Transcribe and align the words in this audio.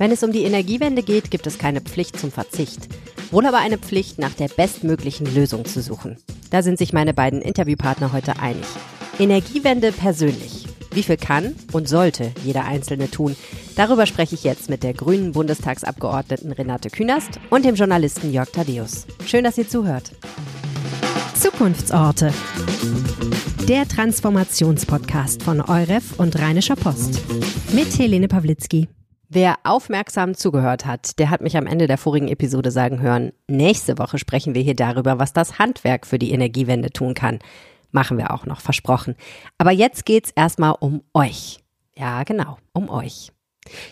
Wenn 0.00 0.12
es 0.12 0.22
um 0.22 0.32
die 0.32 0.44
Energiewende 0.44 1.02
geht, 1.02 1.30
gibt 1.30 1.46
es 1.46 1.58
keine 1.58 1.82
Pflicht 1.82 2.18
zum 2.18 2.32
Verzicht. 2.32 2.88
Wohl 3.30 3.44
aber 3.44 3.58
eine 3.58 3.76
Pflicht, 3.76 4.18
nach 4.18 4.32
der 4.32 4.48
bestmöglichen 4.48 5.26
Lösung 5.34 5.66
zu 5.66 5.82
suchen. 5.82 6.16
Da 6.48 6.62
sind 6.62 6.78
sich 6.78 6.94
meine 6.94 7.12
beiden 7.12 7.42
Interviewpartner 7.42 8.10
heute 8.10 8.38
einig. 8.38 8.64
Energiewende 9.18 9.92
persönlich. 9.92 10.66
Wie 10.92 11.02
viel 11.02 11.18
kann 11.18 11.54
und 11.72 11.86
sollte 11.86 12.32
jeder 12.42 12.64
Einzelne 12.64 13.10
tun? 13.10 13.36
Darüber 13.76 14.06
spreche 14.06 14.34
ich 14.34 14.42
jetzt 14.42 14.70
mit 14.70 14.84
der 14.84 14.94
grünen 14.94 15.32
Bundestagsabgeordneten 15.32 16.50
Renate 16.52 16.88
Künast 16.88 17.38
und 17.50 17.66
dem 17.66 17.74
Journalisten 17.74 18.32
Jörg 18.32 18.48
Thaddeus. 18.48 19.06
Schön, 19.26 19.44
dass 19.44 19.58
ihr 19.58 19.68
zuhört. 19.68 20.12
Zukunftsorte. 21.34 22.32
Der 23.68 23.86
Transformationspodcast 23.86 25.42
von 25.42 25.60
Euref 25.60 26.18
und 26.18 26.38
Rheinischer 26.38 26.76
Post. 26.76 27.20
Mit 27.74 27.98
Helene 27.98 28.28
Pawlitzki. 28.28 28.88
Wer 29.32 29.58
aufmerksam 29.62 30.34
zugehört 30.34 30.86
hat, 30.86 31.20
der 31.20 31.30
hat 31.30 31.40
mich 31.40 31.56
am 31.56 31.68
Ende 31.68 31.86
der 31.86 31.98
vorigen 31.98 32.26
Episode 32.26 32.72
sagen 32.72 33.00
hören, 33.00 33.30
nächste 33.46 33.96
Woche 33.96 34.18
sprechen 34.18 34.56
wir 34.56 34.62
hier 34.62 34.74
darüber, 34.74 35.20
was 35.20 35.32
das 35.32 35.60
Handwerk 35.60 36.04
für 36.04 36.18
die 36.18 36.32
Energiewende 36.32 36.90
tun 36.90 37.14
kann. 37.14 37.38
Machen 37.92 38.18
wir 38.18 38.34
auch 38.34 38.44
noch, 38.44 38.60
versprochen. 38.60 39.14
Aber 39.56 39.70
jetzt 39.70 40.04
geht's 40.04 40.32
erstmal 40.34 40.74
um 40.80 41.04
euch. 41.14 41.60
Ja, 41.96 42.24
genau, 42.24 42.58
um 42.72 42.90
euch. 42.90 43.30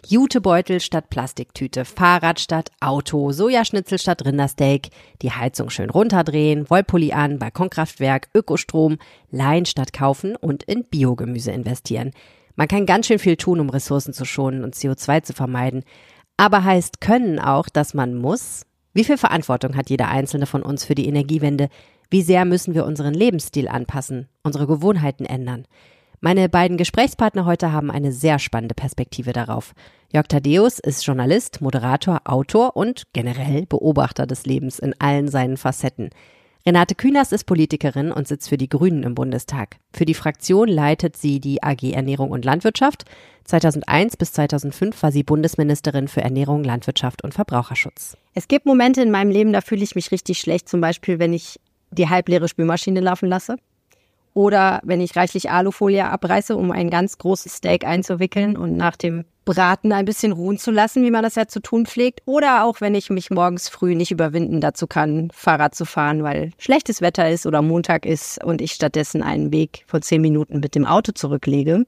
Jutebeutel 0.09 0.81
statt 0.81 1.09
Plastiktüte, 1.09 1.85
Fahrrad 1.85 2.41
statt 2.41 2.73
Auto, 2.81 3.31
Sojaschnitzel 3.31 4.01
statt 4.01 4.25
Rindersteak, 4.25 4.89
die 5.23 5.31
Heizung 5.31 5.71
schön 5.71 5.91
runterdrehen, 5.91 6.69
Wollpulli 6.69 7.13
an, 7.13 7.39
Balkonkraftwerk, 7.39 8.29
Ökostrom, 8.35 8.99
leihen 9.31 9.67
statt 9.67 9.93
kaufen 9.93 10.35
und 10.35 10.65
in 10.65 10.83
Biogemüse 10.83 11.53
investieren. 11.53 12.11
Man 12.59 12.67
kann 12.67 12.87
ganz 12.87 13.07
schön 13.07 13.21
viel 13.21 13.37
tun, 13.37 13.61
um 13.61 13.71
Ressourcen 13.71 14.13
zu 14.13 14.25
schonen 14.25 14.65
und 14.65 14.75
CO2 14.75 15.23
zu 15.23 15.33
vermeiden. 15.33 15.85
Aber 16.37 16.65
heißt 16.65 17.01
können 17.01 17.39
auch, 17.39 17.69
dass 17.69 17.95
man 17.95 18.17
muss? 18.17 18.67
Wie 18.93 19.05
viel 19.05 19.17
Verantwortung 19.17 19.77
hat 19.77 19.91
jeder 19.91 20.09
einzelne 20.09 20.45
von 20.45 20.63
uns 20.63 20.85
für 20.85 20.97
die 20.97 21.07
Energiewende? 21.07 21.69
Wie 22.11 22.23
sehr 22.23 22.45
müssen 22.45 22.75
wir 22.75 22.85
unseren 22.85 23.15
Lebensstil 23.15 23.69
anpassen, 23.69 24.27
unsere 24.43 24.67
Gewohnheiten 24.67 25.25
ändern? 25.25 25.67
Meine 26.21 26.49
beiden 26.49 26.79
Gesprächspartner 26.79 27.45
heute 27.45 27.71
haben 27.71 27.93
eine 27.93 28.11
sehr 28.11 28.41
spannende 28.41 28.75
Perspektive 28.75 29.33
darauf. 29.33 29.73
Jörg 30.13 30.27
Thaddeus 30.27 30.81
ist 30.81 31.07
Journalist, 31.07 31.61
Moderator, 31.61 32.23
Autor 32.25 32.77
und 32.77 33.05
generell 33.13 33.67
Beobachter 33.67 34.27
des 34.27 34.47
Lebens 34.47 34.81
in 34.81 34.97
allen 34.99 35.29
seinen 35.29 35.59
Facetten. 35.59 36.11
Renate 36.69 36.95
Künast 36.95 37.33
ist 37.33 37.45
Politikerin 37.45 38.13
und 38.13 38.29
sitzt 38.29 38.51
für 38.51 38.59
die 38.59 38.69
Grünen 38.69 39.03
im 39.03 39.15
Bundestag. 39.15 39.77
Für 39.91 40.05
die 40.05 40.13
Fraktion 40.13 40.69
leitet 40.69 41.17
sie 41.17 41.41
die 41.41 41.63
AG 41.63 41.95
Ernährung 41.95 42.31
und 42.31 42.45
Landwirtschaft. 42.45 43.07
2001 43.45 44.19
bis 44.19 44.35
2005 44.35 45.03
war 45.03 45.11
sie 45.11 45.23
Bundesministerin 45.23 46.09
für 46.09 46.21
Ernährung, 46.21 46.63
Landwirtschaft 46.63 47.25
und 47.25 47.33
Verbraucherschutz. 47.33 48.19
Es 48.35 48.49
gibt 48.49 48.67
Momente 48.67 49.01
in 49.01 49.11
meinem 49.11 49.31
Leben, 49.31 49.55
da 49.55 49.63
fühle 49.63 49.83
ich 49.83 49.95
mich 49.95 50.13
richtig 50.13 50.41
schlecht, 50.41 50.69
zum 50.69 50.83
Beispiel, 50.83 51.19
wenn 51.19 51.33
ich 51.33 51.59
die 51.91 52.11
halbleere 52.11 52.49
Spülmaschine 52.49 53.01
laufen 53.01 53.31
lasse. 53.31 53.57
Oder 54.39 54.79
wenn 54.85 55.01
ich 55.01 55.17
reichlich 55.17 55.51
Alufolie 55.51 56.09
abreiße, 56.09 56.55
um 56.55 56.71
ein 56.71 56.91
ganz 56.91 57.19
großes 57.19 57.55
Steak 57.55 57.85
einzuwickeln 57.85 58.57
und 58.57 58.77
nach 58.77 58.95
dem 58.95 59.25
Braten 59.45 59.93
ein 59.93 60.05
bisschen 60.05 60.31
ruhen 60.31 60.59
zu 60.59 60.71
lassen, 60.71 61.03
wie 61.03 61.11
man 61.11 61.25
das 61.25 61.35
ja 61.35 61.49
zu 61.49 61.59
tun 61.59 61.87
pflegt. 61.87 62.21
Oder 62.25 62.63
auch 62.63 62.81
wenn 62.81 62.95
ich 62.95 63.11
mich 63.11 63.31
morgens 63.31 63.69
früh 63.69 63.97
nicht 63.97 64.13
überwinden 64.13 64.61
dazu 64.61 64.87
kann, 64.87 65.33
Fahrrad 65.35 65.75
zu 65.75 65.85
fahren, 65.85 66.23
weil 66.23 66.53
schlechtes 66.57 67.01
Wetter 67.01 67.29
ist 67.29 67.47
oder 67.47 67.63
Montag 67.63 68.07
ist 68.07 68.41
und 68.45 68.63
ich 68.63 68.75
stattdessen 68.75 69.25
einen 69.25 69.51
Weg 69.51 69.83
von 69.89 70.03
zehn 70.03 70.21
Minuten 70.21 70.61
mit 70.61 70.77
dem 70.77 70.87
Auto 70.87 71.11
zurücklege. 71.11 71.85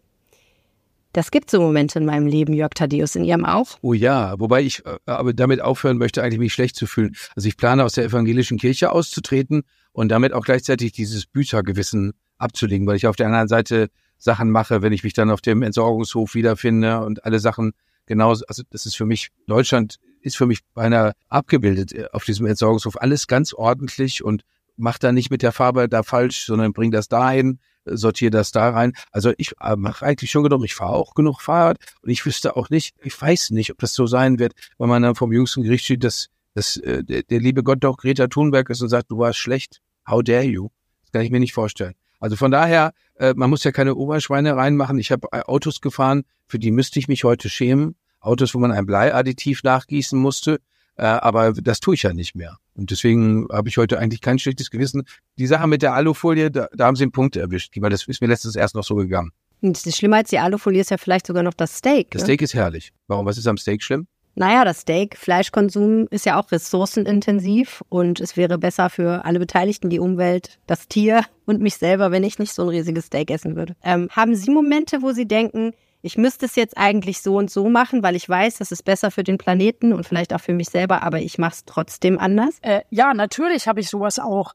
Das 1.12 1.30
gibt 1.30 1.52
so 1.52 1.60
Momente 1.60 2.00
in 2.00 2.04
meinem 2.04 2.26
Leben, 2.26 2.52
Jörg 2.52 2.74
Thaddeus, 2.74 3.14
in 3.14 3.22
Ihrem 3.22 3.44
auch? 3.44 3.78
Oh 3.80 3.92
ja, 3.92 4.34
wobei 4.40 4.62
ich 4.62 4.84
äh, 4.84 4.98
aber 5.06 5.34
damit 5.34 5.60
aufhören 5.60 5.98
möchte, 5.98 6.20
eigentlich 6.20 6.40
mich 6.40 6.52
schlecht 6.52 6.74
zu 6.74 6.88
fühlen. 6.88 7.14
Also 7.36 7.46
ich 7.46 7.56
plane 7.56 7.84
aus 7.84 7.92
der 7.92 8.06
evangelischen 8.06 8.58
Kirche 8.58 8.90
auszutreten 8.90 9.62
und 9.92 10.08
damit 10.08 10.32
auch 10.32 10.42
gleichzeitig 10.42 10.90
dieses 10.90 11.26
Büchergewissen 11.26 12.12
abzulegen, 12.40 12.86
weil 12.86 12.96
ich 12.96 13.06
auf 13.06 13.17
der 13.17 13.27
anderen 13.27 13.48
Seite 13.48 13.89
Sachen 14.18 14.51
mache, 14.51 14.83
wenn 14.83 14.92
ich 14.92 15.02
mich 15.02 15.14
dann 15.14 15.30
auf 15.30 15.40
dem 15.40 15.62
Entsorgungshof 15.62 16.34
wiederfinde 16.34 17.01
und 17.01 17.24
alle 17.24 17.40
Sachen 17.40 17.73
genauso, 18.06 18.45
also 18.46 18.62
das 18.70 18.86
ist 18.86 18.96
für 18.96 19.06
mich, 19.06 19.28
Deutschland 19.46 19.96
ist 20.20 20.36
für 20.36 20.46
mich 20.46 20.61
beinahe 20.74 21.12
abgebildet 21.28 21.92
äh, 21.92 22.06
auf 22.12 22.24
diesem 22.24 22.46
Entsorgungshof. 22.46 23.01
Alles 23.01 23.27
ganz 23.27 23.55
ordentlich 23.55 24.23
und 24.23 24.42
macht 24.77 25.05
da 25.05 25.12
nicht 25.12 25.30
mit 25.30 25.42
der 25.42 25.52
Farbe 25.52 25.89
da 25.89 26.02
falsch, 26.02 26.46
sondern 26.46 26.73
bringt 26.73 26.95
das 26.95 27.08
dahin, 27.08 27.61
sortiere 27.84 28.30
das 28.30 28.51
da 28.51 28.70
rein. 28.70 28.92
Also 29.11 29.33
ich 29.39 29.52
äh, 29.61 29.77
mache 29.77 30.05
eigentlich 30.05 30.30
schon 30.30 30.42
genug, 30.42 30.64
ich 30.64 30.74
fahre 30.74 30.95
auch 30.95 31.14
genug 31.14 31.40
Fahrrad 31.40 31.78
und 32.02 32.11
ich 32.11 32.24
wüsste 32.27 32.57
auch 32.57 32.70
nicht, 32.70 32.95
ich 33.02 33.20
weiß 33.20 33.51
nicht, 33.51 33.70
ob 33.70 33.78
das 33.78 33.95
so 33.95 34.07
sein 34.07 34.39
wird, 34.39 34.55
wenn 34.78 34.89
man 34.89 35.02
dann 35.02 35.14
vom 35.14 35.33
jüngsten 35.33 35.62
Gericht 35.62 35.84
steht, 35.84 36.05
dass, 36.05 36.28
dass 36.55 36.77
äh, 36.78 37.05
der, 37.05 37.22
der 37.22 37.40
liebe 37.40 37.62
Gott 37.62 37.78
doch 37.80 37.96
Greta 37.96 38.27
Thunberg 38.27 38.70
ist 38.70 38.83
und 38.83 38.89
sagt, 38.89 39.11
du 39.11 39.18
warst 39.18 39.39
schlecht, 39.39 39.80
how 40.08 40.22
dare 40.22 40.45
you? 40.45 40.68
Das 41.02 41.12
kann 41.12 41.22
ich 41.22 41.30
mir 41.30 41.40
nicht 41.40 41.55
vorstellen. 41.55 41.95
Also 42.20 42.36
von 42.36 42.51
daher, 42.51 42.92
äh, 43.17 43.35
man 43.35 43.51
muss 43.51 43.64
ja 43.64 43.73
keine 43.73 43.95
Oberschweine 43.95 44.55
reinmachen. 44.57 44.98
Ich 44.98 45.11
habe 45.11 45.27
äh, 45.33 45.41
Autos 45.41 45.81
gefahren, 45.81 46.23
für 46.47 46.58
die 46.58 46.70
müsste 46.70 46.98
ich 46.98 47.08
mich 47.08 47.25
heute 47.25 47.48
schämen. 47.48 47.97
Autos, 48.20 48.55
wo 48.55 48.58
man 48.58 48.70
ein 48.70 48.86
Bleiadditiv 48.86 49.63
nachgießen 49.63 50.19
musste. 50.19 50.61
Äh, 50.97 51.05
aber 51.05 51.53
das 51.55 51.81
tue 51.81 51.95
ich 51.95 52.03
ja 52.03 52.13
nicht 52.13 52.35
mehr. 52.35 52.58
Und 52.75 52.91
deswegen 52.91 53.48
habe 53.51 53.69
ich 53.69 53.79
heute 53.79 53.98
eigentlich 53.98 54.20
kein 54.20 54.39
schlechtes 54.39 54.70
Gewissen. 54.70 55.05
Die 55.39 55.47
Sache 55.47 55.67
mit 55.67 55.83
der 55.83 55.95
Alufolie, 55.95 56.51
da, 56.51 56.69
da 56.75 56.86
haben 56.86 56.97
sie 56.97 57.05
einen 57.05 57.13
Punkt 57.13 57.36
erwischt, 57.36 57.75
weil 57.81 57.91
das 57.91 58.07
ist 58.07 58.20
mir 58.20 58.27
letztens 58.27 58.55
erst 58.55 58.75
noch 58.75 58.85
so 58.85 58.97
gegangen. 58.97 59.33
Und 59.63 59.85
das 59.87 59.97
Schlimme 59.97 60.17
als 60.17 60.31
die 60.31 60.39
Alufolie 60.39 60.81
ist 60.81 60.91
ja 60.91 60.98
vielleicht 60.98 61.27
sogar 61.27 61.42
noch 61.42 61.55
das 61.55 61.77
Steak. 61.77 62.11
Das 62.11 62.23
ne? 62.23 62.27
Steak 62.27 62.42
ist 62.42 62.55
herrlich. 62.55 62.92
Warum? 63.07 63.27
Was 63.27 63.39
ist 63.39 63.47
am 63.47 63.57
Steak 63.57 63.83
schlimm? 63.83 64.07
Naja, 64.35 64.64
das 64.64 64.80
Steak, 64.80 65.17
Fleischkonsum 65.17 66.07
ist 66.11 66.24
ja 66.24 66.41
auch 66.41 66.51
ressourcenintensiv 66.51 67.83
und 67.89 68.20
es 68.20 68.36
wäre 68.36 68.58
besser 68.58 68.89
für 68.89 69.24
alle 69.24 69.39
Beteiligten, 69.39 69.91
die 69.91 69.98
Umwelt, 69.98 70.58
das 70.67 70.89
Tier 70.89 71.24
und 71.46 71.61
mich 71.61 71.77
selber, 71.77 72.11
wenn 72.11 72.24
ich 72.24 72.39
nicht 72.39 72.52
so 72.52 72.63
ein 72.63 72.69
riesiges 72.69 73.07
Steak 73.07 73.30
essen 73.30 73.57
würde. 73.57 73.74
Ähm, 73.83 74.08
haben 74.11 74.35
Sie 74.35 74.51
Momente, 74.51 75.02
wo 75.02 75.13
Sie 75.13 75.27
denken, 75.27 75.73
ich 76.02 76.17
müsste 76.17 76.46
es 76.46 76.57
jetzt 76.57 76.79
eigentlich 76.79 77.20
so 77.20 77.36
und 77.36 77.51
so 77.51 77.69
machen, 77.69 78.02
weil 78.02 78.17
ich 78.17 78.27
weiß, 78.29 78.57
das 78.57 78.73
ist 78.73 78.85
besser 78.85 79.11
für 79.11 79.24
den 79.24 79.36
Planeten 79.36 79.92
und 79.92 80.07
vielleicht 80.07 80.33
auch 80.33 80.40
für 80.40 80.55
mich 80.55 80.70
selber, 80.70 81.02
aber 81.02 81.20
ich 81.20 81.36
mache 81.36 81.55
es 81.55 81.64
trotzdem 81.64 82.19
anders? 82.19 82.57
Äh, 82.63 82.83
ja, 82.89 83.13
natürlich 83.13 83.69
habe 83.69 83.80
ich 83.80 83.90
sowas 83.90 84.19
auch, 84.19 84.55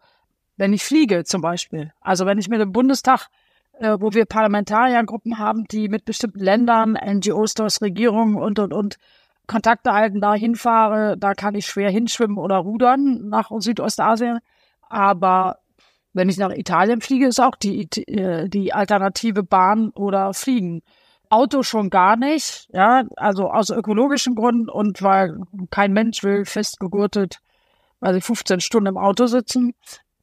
wenn 0.57 0.73
ich 0.73 0.83
fliege 0.83 1.25
zum 1.25 1.41
Beispiel. 1.41 1.91
Also 2.01 2.25
wenn 2.25 2.39
ich 2.39 2.47
mit 2.47 2.61
dem 2.61 2.71
Bundestag 2.71 3.27
äh, 3.79 3.97
wo 3.99 4.13
wir 4.13 4.25
Parlamentariergruppen 4.25 5.37
haben, 5.37 5.65
die 5.65 5.89
mit 5.89 6.05
bestimmten 6.05 6.39
Ländern, 6.39 6.93
NGOs, 6.93 7.81
Regierungen 7.81 8.35
und, 8.35 8.57
und, 8.59 8.73
und 8.73 8.95
Kontakte 9.47 9.93
halten, 9.93 10.21
da 10.21 10.33
hinfahre, 10.33 11.17
da 11.17 11.33
kann 11.33 11.55
ich 11.55 11.65
schwer 11.65 11.89
hinschwimmen 11.89 12.37
oder 12.37 12.57
rudern 12.57 13.27
nach 13.29 13.51
Südostasien. 13.59 14.39
Aber 14.81 15.57
wenn 16.13 16.29
ich 16.29 16.37
nach 16.37 16.51
Italien 16.51 17.01
fliege, 17.01 17.27
ist 17.27 17.39
auch 17.39 17.55
die, 17.55 17.89
äh, 18.07 18.47
die 18.47 18.73
Alternative 18.73 19.43
Bahn 19.43 19.89
oder 19.89 20.33
Fliegen. 20.33 20.81
Auto 21.29 21.63
schon 21.63 21.89
gar 21.89 22.15
nicht, 22.15 22.69
ja, 22.71 23.03
also 23.17 23.49
aus 23.49 23.69
ökologischen 23.69 24.35
Gründen 24.35 24.69
und 24.69 25.01
weil 25.01 25.39
kein 25.71 25.91
Mensch 25.91 26.23
will 26.23 26.45
festgegurtet, 26.45 27.39
also 27.99 28.19
15 28.21 28.59
Stunden 28.61 28.87
im 28.87 28.97
Auto 28.97 29.25
sitzen. 29.25 29.73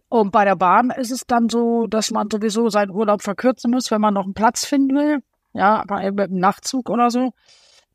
Und 0.09 0.31
bei 0.31 0.45
der 0.45 0.57
Bahn 0.57 0.91
ist 0.91 1.11
es 1.11 1.27
dann 1.27 1.49
so, 1.49 1.87
dass 1.87 2.11
man 2.11 2.29
sowieso 2.31 2.69
seinen 2.69 2.91
Urlaub 2.91 3.23
verkürzen 3.23 3.71
muss, 3.71 3.91
wenn 3.91 4.01
man 4.01 4.15
noch 4.15 4.25
einen 4.25 4.35
Platz 4.35 4.65
finden 4.65 4.95
will. 4.95 5.23
Ja, 5.55 5.85
mit 5.89 6.21
einem 6.21 6.39
Nachtzug 6.39 6.89
oder 6.89 7.11
so. 7.11 7.33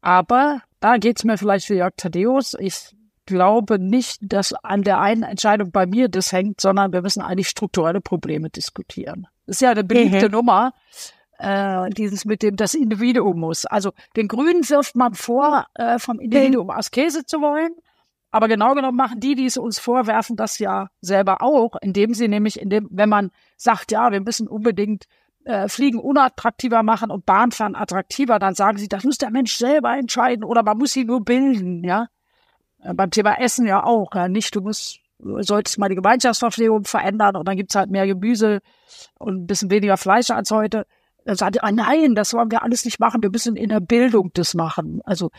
Aber 0.01 0.61
da 0.79 0.97
geht's 0.97 1.23
mir 1.23 1.37
vielleicht 1.37 1.67
für 1.67 1.75
Jörg 1.75 1.93
Thaddeus. 1.97 2.55
Ich 2.59 2.95
glaube 3.25 3.77
nicht, 3.79 4.19
dass 4.21 4.53
an 4.53 4.83
der 4.83 4.99
einen 4.99 5.23
Entscheidung 5.23 5.71
bei 5.71 5.85
mir 5.85 6.09
das 6.09 6.31
hängt, 6.31 6.61
sondern 6.61 6.93
wir 6.93 7.01
müssen 7.01 7.21
eigentlich 7.21 7.49
strukturelle 7.49 8.01
Probleme 8.01 8.49
diskutieren. 8.49 9.27
Das 9.45 9.57
ist 9.57 9.61
ja 9.61 9.71
eine 9.71 9.83
beliebte 9.83 10.27
mhm. 10.27 10.31
Nummer, 10.31 10.73
äh, 11.39 11.89
dieses 11.91 12.25
mit 12.25 12.41
dem 12.41 12.55
das 12.55 12.73
Individuum 12.73 13.39
muss. 13.39 13.65
Also 13.65 13.91
den 14.15 14.27
Grünen 14.27 14.67
wirft 14.69 14.95
man 14.95 15.13
vor, 15.13 15.67
äh, 15.75 15.99
vom 15.99 16.19
Individuum 16.19 16.69
Askese 16.69 17.25
zu 17.25 17.41
wollen. 17.41 17.71
Aber 18.31 18.47
genau 18.47 18.73
genommen 18.75 18.97
machen 18.97 19.19
die, 19.19 19.35
die 19.35 19.45
es 19.45 19.57
uns 19.57 19.79
vorwerfen, 19.79 20.35
das 20.35 20.59
ja 20.59 20.89
selber 21.01 21.41
auch, 21.41 21.75
indem 21.81 22.13
sie 22.13 22.27
nämlich, 22.27 22.59
indem, 22.59 22.87
wenn 22.91 23.09
man 23.09 23.31
sagt, 23.55 23.91
ja, 23.91 24.11
wir 24.11 24.21
müssen 24.21 24.47
unbedingt 24.47 25.05
äh, 25.47 25.69
Fliegen 25.69 25.99
unattraktiver 25.99 26.83
machen 26.83 27.09
und 27.09 27.25
Bahnfahren 27.25 27.75
attraktiver, 27.75 28.37
dann 28.37 28.53
sagen 28.53 28.77
sie, 28.77 28.87
das 28.87 29.03
muss 29.03 29.17
der 29.17 29.31
Mensch 29.31 29.55
selber 29.55 29.95
entscheiden 29.97 30.43
oder 30.43 30.61
man 30.61 30.77
muss 30.77 30.91
sie 30.91 31.05
nur 31.05 31.23
bilden, 31.23 31.83
ja. 31.83 32.07
Äh, 32.83 32.93
beim 32.93 33.11
Thema 33.11 33.39
Essen 33.39 33.65
ja 33.65 33.83
auch, 33.83 34.13
ja. 34.13 34.27
Nicht, 34.27 34.55
du 34.55 34.61
musst, 34.61 34.99
du 35.19 35.41
solltest 35.41 35.79
mal 35.79 35.89
die 35.89 35.95
Gemeinschaftsverpflegung 35.95 36.83
verändern 36.83 37.37
und 37.37 37.47
dann 37.47 37.55
gibt's 37.55 37.75
halt 37.75 37.89
mehr 37.89 38.05
Gemüse 38.05 38.59
und 39.17 39.43
ein 39.43 39.47
bisschen 39.47 39.71
weniger 39.71 39.97
Fleisch 39.97 40.29
als 40.31 40.51
heute. 40.51 40.85
Dann 41.23 41.37
sagt 41.37 41.57
er, 41.57 41.63
ah, 41.63 41.71
nein, 41.71 42.15
das 42.15 42.33
wollen 42.33 42.51
wir 42.51 42.63
alles 42.63 42.85
nicht 42.85 42.99
machen, 42.99 43.23
wir 43.23 43.29
müssen 43.29 43.55
in 43.55 43.69
der 43.69 43.79
Bildung 43.79 44.31
das 44.33 44.53
machen. 44.53 45.01
Also 45.05 45.31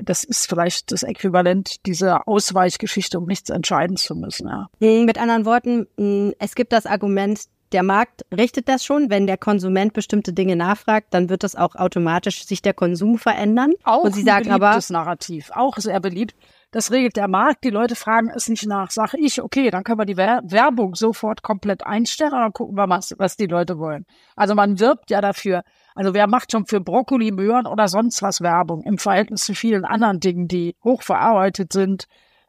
das 0.00 0.24
ist 0.24 0.48
vielleicht 0.48 0.90
das 0.90 1.04
Äquivalent 1.04 1.86
dieser 1.86 2.26
Ausweichgeschichte, 2.26 3.18
um 3.18 3.26
nichts 3.26 3.50
entscheiden 3.50 3.96
zu 3.96 4.16
müssen. 4.16 4.48
Ja. 4.48 4.68
Hm, 4.80 5.04
mit 5.04 5.18
anderen 5.18 5.44
Worten, 5.44 5.86
hm, 5.96 6.34
es 6.38 6.56
gibt 6.56 6.72
das 6.72 6.86
Argument, 6.86 7.40
der 7.72 7.82
Markt 7.82 8.24
richtet 8.36 8.68
das 8.68 8.84
schon. 8.84 9.10
Wenn 9.10 9.26
der 9.26 9.36
Konsument 9.36 9.92
bestimmte 9.92 10.32
Dinge 10.32 10.56
nachfragt, 10.56 11.08
dann 11.10 11.28
wird 11.28 11.42
das 11.42 11.56
auch 11.56 11.74
automatisch 11.74 12.46
sich 12.46 12.62
der 12.62 12.74
Konsum 12.74 13.18
verändern. 13.18 13.72
Auch 13.84 14.04
Und 14.04 14.14
Sie 14.14 14.22
sagen 14.22 14.46
ein 14.46 14.52
aber, 14.52 14.68
beliebtes 14.68 14.90
Narrativ, 14.90 15.50
auch 15.54 15.76
sehr 15.76 16.00
beliebt. 16.00 16.34
Das 16.74 16.90
regelt 16.90 17.16
der 17.16 17.28
Markt. 17.28 17.62
Die 17.62 17.70
Leute 17.70 17.94
fragen 17.94 18.30
es 18.34 18.48
nicht 18.48 18.66
nach. 18.66 18.90
Sag 18.90 19.14
ich, 19.14 19.40
okay, 19.40 19.70
dann 19.70 19.84
können 19.84 20.00
wir 20.00 20.06
die 20.06 20.16
Wer 20.16 20.40
Werbung 20.44 20.96
sofort 20.96 21.42
komplett 21.42 21.86
einstellen 21.86 22.32
und 22.32 22.40
dann 22.40 22.52
gucken 22.52 22.76
wir, 22.76 22.88
was, 22.88 23.14
was 23.16 23.36
die 23.36 23.46
Leute 23.46 23.78
wollen. 23.78 24.06
Also 24.34 24.56
man 24.56 24.80
wirbt 24.80 25.08
ja 25.10 25.20
dafür. 25.20 25.62
Also 25.94 26.14
wer 26.14 26.26
macht 26.26 26.50
schon 26.50 26.66
für 26.66 26.80
Brokkoli, 26.80 27.30
Möhren 27.30 27.68
oder 27.68 27.86
sonst 27.86 28.22
was 28.22 28.40
Werbung 28.40 28.82
im 28.82 28.98
Verhältnis 28.98 29.44
zu 29.44 29.54
vielen 29.54 29.84
anderen 29.84 30.18
Dingen, 30.18 30.48
die 30.48 30.74
hochverarbeitet 30.82 31.72
sind, 31.72 32.08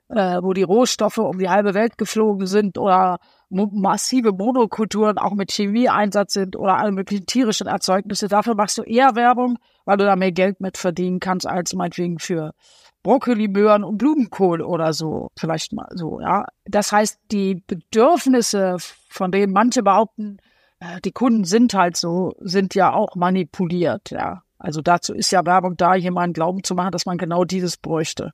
äh, 0.09 0.41
wo 0.41 0.53
die 0.53 0.63
Rohstoffe 0.63 1.19
um 1.19 1.37
die 1.37 1.49
halbe 1.49 1.75
Welt 1.75 1.99
geflogen 1.99 2.47
sind 2.47 2.79
oder 2.79 3.19
massive 3.49 4.31
Monokulturen 4.31 5.17
auch 5.17 5.33
mit 5.33 5.51
Chemieeinsatz 5.51 6.33
sind 6.33 6.55
oder 6.55 6.77
alle 6.77 6.91
möglichen 6.91 7.25
tierischen 7.25 7.67
Erzeugnisse. 7.67 8.27
Dafür 8.27 8.55
machst 8.55 8.77
du 8.77 8.83
eher 8.83 9.15
Werbung, 9.15 9.57
weil 9.85 9.97
du 9.97 10.05
da 10.05 10.15
mehr 10.15 10.31
Geld 10.31 10.59
mit 10.61 10.77
verdienen 10.77 11.19
kannst 11.19 11.47
als 11.47 11.73
meinetwegen 11.73 12.19
für 12.19 12.53
Brokkoli, 13.03 13.47
Möhren 13.47 13.83
und 13.83 13.99
Blumenkohl 13.99 14.61
oder 14.61 14.91
so. 14.93 15.29
Vielleicht 15.37 15.73
mal 15.73 15.87
so, 15.93 16.19
ja. 16.19 16.45
Das 16.65 16.91
heißt, 16.91 17.19
die 17.31 17.61
Bedürfnisse, 17.67 18.77
von 19.09 19.31
denen 19.31 19.53
manche 19.53 19.83
behaupten, 19.83 20.37
äh, 20.79 20.99
die 21.01 21.11
Kunden 21.11 21.43
sind 21.43 21.73
halt 21.75 21.97
so, 21.97 22.33
sind 22.39 22.73
ja 22.73 22.93
auch 22.93 23.15
manipuliert, 23.15 24.09
ja. 24.09 24.41
Also 24.57 24.81
dazu 24.81 25.13
ist 25.13 25.31
ja 25.31 25.45
Werbung 25.45 25.77
da, 25.77 25.93
jemanden 25.93 26.33
glauben 26.33 26.63
zu 26.63 26.73
machen, 26.73 26.91
dass 26.91 27.05
man 27.05 27.19
genau 27.19 27.43
dieses 27.43 27.77
bräuchte. 27.77 28.33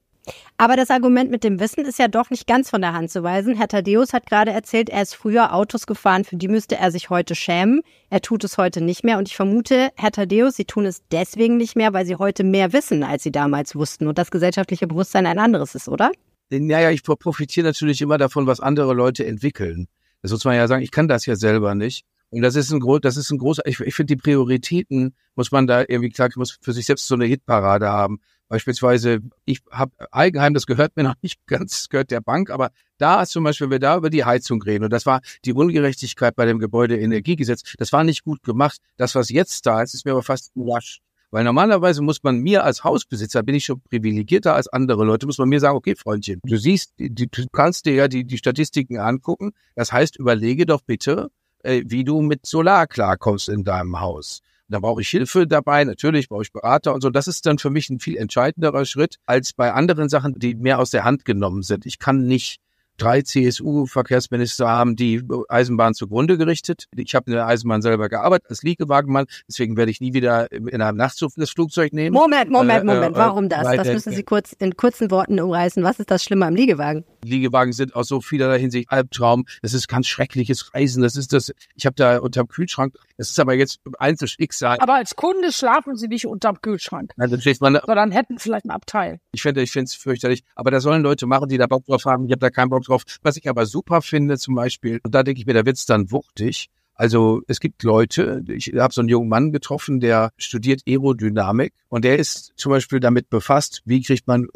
Aber 0.57 0.75
das 0.75 0.91
Argument 0.91 1.31
mit 1.31 1.43
dem 1.43 1.59
Wissen 1.59 1.85
ist 1.85 1.97
ja 1.97 2.07
doch 2.07 2.29
nicht 2.29 2.45
ganz 2.45 2.69
von 2.69 2.81
der 2.81 2.93
Hand 2.93 3.09
zu 3.09 3.23
weisen. 3.23 3.55
Herr 3.55 3.67
Thaddeus 3.67 4.13
hat 4.13 4.27
gerade 4.27 4.51
erzählt, 4.51 4.89
er 4.89 5.01
ist 5.01 5.15
früher 5.15 5.53
Autos 5.53 5.87
gefahren, 5.87 6.23
für 6.23 6.35
die 6.35 6.47
müsste 6.47 6.77
er 6.77 6.91
sich 6.91 7.09
heute 7.09 7.33
schämen. 7.33 7.81
Er 8.09 8.21
tut 8.21 8.43
es 8.43 8.57
heute 8.57 8.81
nicht 8.81 9.03
mehr. 9.03 9.17
Und 9.17 9.27
ich 9.27 9.35
vermute, 9.35 9.89
Herr 9.95 10.11
Thaddeus, 10.11 10.55
Sie 10.55 10.65
tun 10.65 10.85
es 10.85 11.01
deswegen 11.11 11.57
nicht 11.57 11.75
mehr, 11.75 11.93
weil 11.93 12.05
Sie 12.05 12.15
heute 12.15 12.43
mehr 12.43 12.73
wissen, 12.73 13.03
als 13.03 13.23
Sie 13.23 13.31
damals 13.31 13.75
wussten 13.75 14.07
und 14.07 14.17
das 14.17 14.29
gesellschaftliche 14.29 14.87
Bewusstsein 14.87 15.25
ein 15.25 15.39
anderes 15.39 15.73
ist, 15.73 15.87
oder? 15.87 16.11
Naja, 16.49 16.91
ich 16.91 17.03
profitiere 17.03 17.65
natürlich 17.65 18.01
immer 18.01 18.17
davon, 18.17 18.45
was 18.45 18.59
andere 18.59 18.93
Leute 18.93 19.25
entwickeln. 19.25 19.87
Das 20.21 20.31
muss 20.31 20.45
man 20.45 20.55
ja 20.55 20.67
sagen, 20.67 20.83
ich 20.83 20.91
kann 20.91 21.07
das 21.07 21.25
ja 21.25 21.35
selber 21.35 21.73
nicht. 21.75 22.05
Und 22.29 22.41
das 22.41 22.55
ist 22.55 22.71
ein 22.71 22.79
groß, 22.79 23.01
das 23.01 23.17
ist 23.17 23.29
ein 23.29 23.37
großer, 23.37 23.65
ich, 23.65 23.79
ich 23.81 23.93
finde 23.93 24.15
die 24.15 24.21
Prioritäten 24.21 25.15
muss 25.35 25.51
man 25.51 25.67
da 25.67 25.81
irgendwie 25.81 26.09
klar, 26.09 26.29
muss 26.35 26.57
für 26.61 26.71
sich 26.71 26.85
selbst 26.85 27.07
so 27.07 27.15
eine 27.15 27.25
Hitparade 27.25 27.89
haben. 27.89 28.21
Beispielsweise, 28.51 29.19
ich 29.45 29.61
habe 29.71 29.93
Eigenheim, 30.11 30.53
das 30.53 30.65
gehört 30.65 30.97
mir 30.97 31.03
noch 31.03 31.15
nicht 31.21 31.39
ganz, 31.47 31.87
gehört 31.87 32.11
der 32.11 32.19
Bank, 32.19 32.49
aber 32.49 32.71
da 32.97 33.25
zum 33.25 33.45
Beispiel, 33.45 33.67
wenn 33.67 33.71
wir 33.71 33.79
da 33.79 33.95
über 33.95 34.09
die 34.09 34.25
Heizung 34.25 34.61
reden, 34.61 34.83
und 34.83 34.89
das 34.91 35.05
war 35.05 35.21
die 35.45 35.53
Ungerechtigkeit 35.53 36.35
bei 36.35 36.45
dem 36.45 36.59
Gebäudeenergiegesetz, 36.59 37.75
das 37.77 37.93
war 37.93 38.03
nicht 38.03 38.25
gut 38.25 38.43
gemacht. 38.43 38.81
Das, 38.97 39.15
was 39.15 39.29
jetzt 39.29 39.65
da 39.65 39.81
ist, 39.81 39.93
ist 39.93 40.03
mir 40.03 40.11
aber 40.11 40.21
fast 40.21 40.51
überrascht. 40.53 41.01
Weil 41.29 41.45
normalerweise 41.45 42.01
muss 42.01 42.23
man 42.23 42.39
mir 42.39 42.65
als 42.65 42.83
Hausbesitzer, 42.83 43.41
bin 43.41 43.55
ich 43.55 43.63
schon 43.63 43.79
privilegierter 43.89 44.53
als 44.53 44.67
andere 44.67 45.05
Leute, 45.05 45.27
muss 45.27 45.37
man 45.37 45.47
mir 45.47 45.61
sagen, 45.61 45.77
okay, 45.77 45.95
Freundchen, 45.95 46.41
du 46.43 46.57
siehst, 46.57 46.91
du 46.97 47.47
kannst 47.53 47.85
dir 47.85 47.93
ja 47.93 48.09
die, 48.09 48.25
die 48.25 48.37
Statistiken 48.37 48.97
angucken. 48.97 49.53
Das 49.75 49.93
heißt, 49.93 50.17
überlege 50.17 50.65
doch 50.65 50.81
bitte, 50.81 51.31
äh, 51.63 51.83
wie 51.85 52.03
du 52.03 52.21
mit 52.21 52.45
Solar 52.45 52.85
klarkommst 52.85 53.47
in 53.47 53.63
deinem 53.63 54.01
Haus. 54.01 54.41
Da 54.71 54.79
brauche 54.79 55.01
ich 55.01 55.09
Hilfe 55.09 55.47
dabei, 55.47 55.83
natürlich 55.83 56.29
brauche 56.29 56.43
ich 56.43 56.53
Berater 56.53 56.93
und 56.93 57.01
so. 57.01 57.09
Das 57.09 57.27
ist 57.27 57.45
dann 57.45 57.57
für 57.57 57.69
mich 57.69 57.89
ein 57.89 57.99
viel 57.99 58.15
entscheidenderer 58.15 58.85
Schritt 58.85 59.17
als 59.25 59.51
bei 59.51 59.73
anderen 59.73 60.07
Sachen, 60.07 60.39
die 60.39 60.55
mehr 60.55 60.79
aus 60.79 60.91
der 60.91 61.03
Hand 61.03 61.25
genommen 61.25 61.61
sind. 61.61 61.85
Ich 61.85 61.99
kann 61.99 62.25
nicht 62.25 62.61
drei 62.97 63.21
CSU-Verkehrsminister 63.21 64.69
haben 64.69 64.95
die 64.95 65.23
Eisenbahn 65.49 65.93
zugrunde 65.93 66.37
gerichtet. 66.37 66.85
Ich 66.95 67.15
habe 67.15 67.31
in 67.31 67.33
der 67.33 67.47
Eisenbahn 67.47 67.81
selber 67.81 68.09
gearbeitet 68.09 68.49
als 68.49 68.63
Liegewagenmann, 68.63 69.25
deswegen 69.47 69.75
werde 69.75 69.91
ich 69.91 70.01
nie 70.01 70.13
wieder 70.13 70.51
in 70.51 70.81
einem 70.81 70.97
Nachtzug 70.97 71.31
das 71.35 71.49
Flugzeug 71.49 71.93
nehmen. 71.93 72.13
Moment, 72.13 72.49
Moment, 72.51 72.83
äh, 72.83 72.85
Moment. 72.85 73.15
Äh, 73.15 73.19
Warum 73.19 73.49
das? 73.49 73.63
Das 73.75 73.87
müssen 73.87 74.13
Sie 74.13 74.23
kurz 74.23 74.53
in 74.53 74.77
kurzen 74.77 75.11
Worten 75.11 75.39
umreißen. 75.39 75.83
Was 75.83 75.99
ist 75.99 76.11
das 76.11 76.23
Schlimme 76.23 76.45
am 76.45 76.55
Liegewagen? 76.55 77.03
Liegewagen 77.23 77.73
sind 77.73 77.95
aus 77.95 78.07
so 78.07 78.21
vielerlei 78.21 78.59
Hinsicht 78.59 78.91
Albtraum. 78.91 79.45
Das 79.61 79.73
ist 79.73 79.87
ganz 79.87 80.07
schreckliches 80.07 80.73
Reisen. 80.73 81.03
Das 81.03 81.15
ist 81.15 81.33
das, 81.33 81.53
ich 81.75 81.85
habe 81.85 81.95
da 81.95 82.17
unterm 82.17 82.47
Kühlschrank, 82.47 82.95
das 83.17 83.29
ist 83.29 83.39
aber 83.39 83.53
jetzt 83.53 83.79
Einzelschicksal. 83.99 84.77
Aber 84.79 84.95
als 84.95 85.15
Kunde 85.15 85.51
schlafen 85.51 85.95
Sie 85.95 86.07
nicht 86.07 86.25
unterm 86.25 86.61
Kühlschrank. 86.61 87.13
Also, 87.17 87.37
man, 87.59 87.79
sondern 87.85 88.11
hätten 88.11 88.39
vielleicht 88.39 88.65
ein 88.65 88.71
Abteil. 88.71 89.19
Ich 89.31 89.41
finde, 89.41 89.61
ich 89.61 89.71
finde 89.71 89.85
es 89.85 89.93
fürchterlich. 89.93 90.43
Aber 90.55 90.71
da 90.71 90.79
sollen 90.79 91.03
Leute 91.03 91.27
machen, 91.27 91.47
die 91.47 91.57
da 91.57 91.67
Bock 91.67 91.85
drauf 91.85 92.05
haben. 92.05 92.25
Ich 92.25 92.31
habe 92.31 92.39
da 92.39 92.49
keinen 92.49 92.69
Bock 92.69 92.83
drauf. 92.83 93.03
Was 93.21 93.37
ich 93.37 93.47
aber 93.49 93.65
super 93.65 94.01
finde 94.01 94.37
zum 94.37 94.55
Beispiel, 94.55 94.99
und 95.03 95.13
da 95.13 95.23
denke 95.23 95.39
ich 95.39 95.45
mir, 95.45 95.53
da 95.53 95.65
wird's 95.65 95.85
dann 95.85 96.11
wuchtig. 96.11 96.69
Also 97.01 97.41
es 97.47 97.59
gibt 97.59 97.81
Leute, 97.81 98.43
ich 98.47 98.73
habe 98.77 98.93
so 98.93 99.01
einen 99.01 99.09
jungen 99.09 99.27
Mann 99.27 99.51
getroffen, 99.51 99.99
der 99.99 100.33
studiert 100.37 100.83
Aerodynamik 100.87 101.73
und 101.89 102.05
der 102.05 102.19
ist 102.19 102.53
zum 102.57 102.69
Beispiel 102.69 102.99
damit 102.99 103.27
befasst, 103.27 103.81
wie 103.85 104.03
kriegt 104.03 104.27
man, 104.27 104.47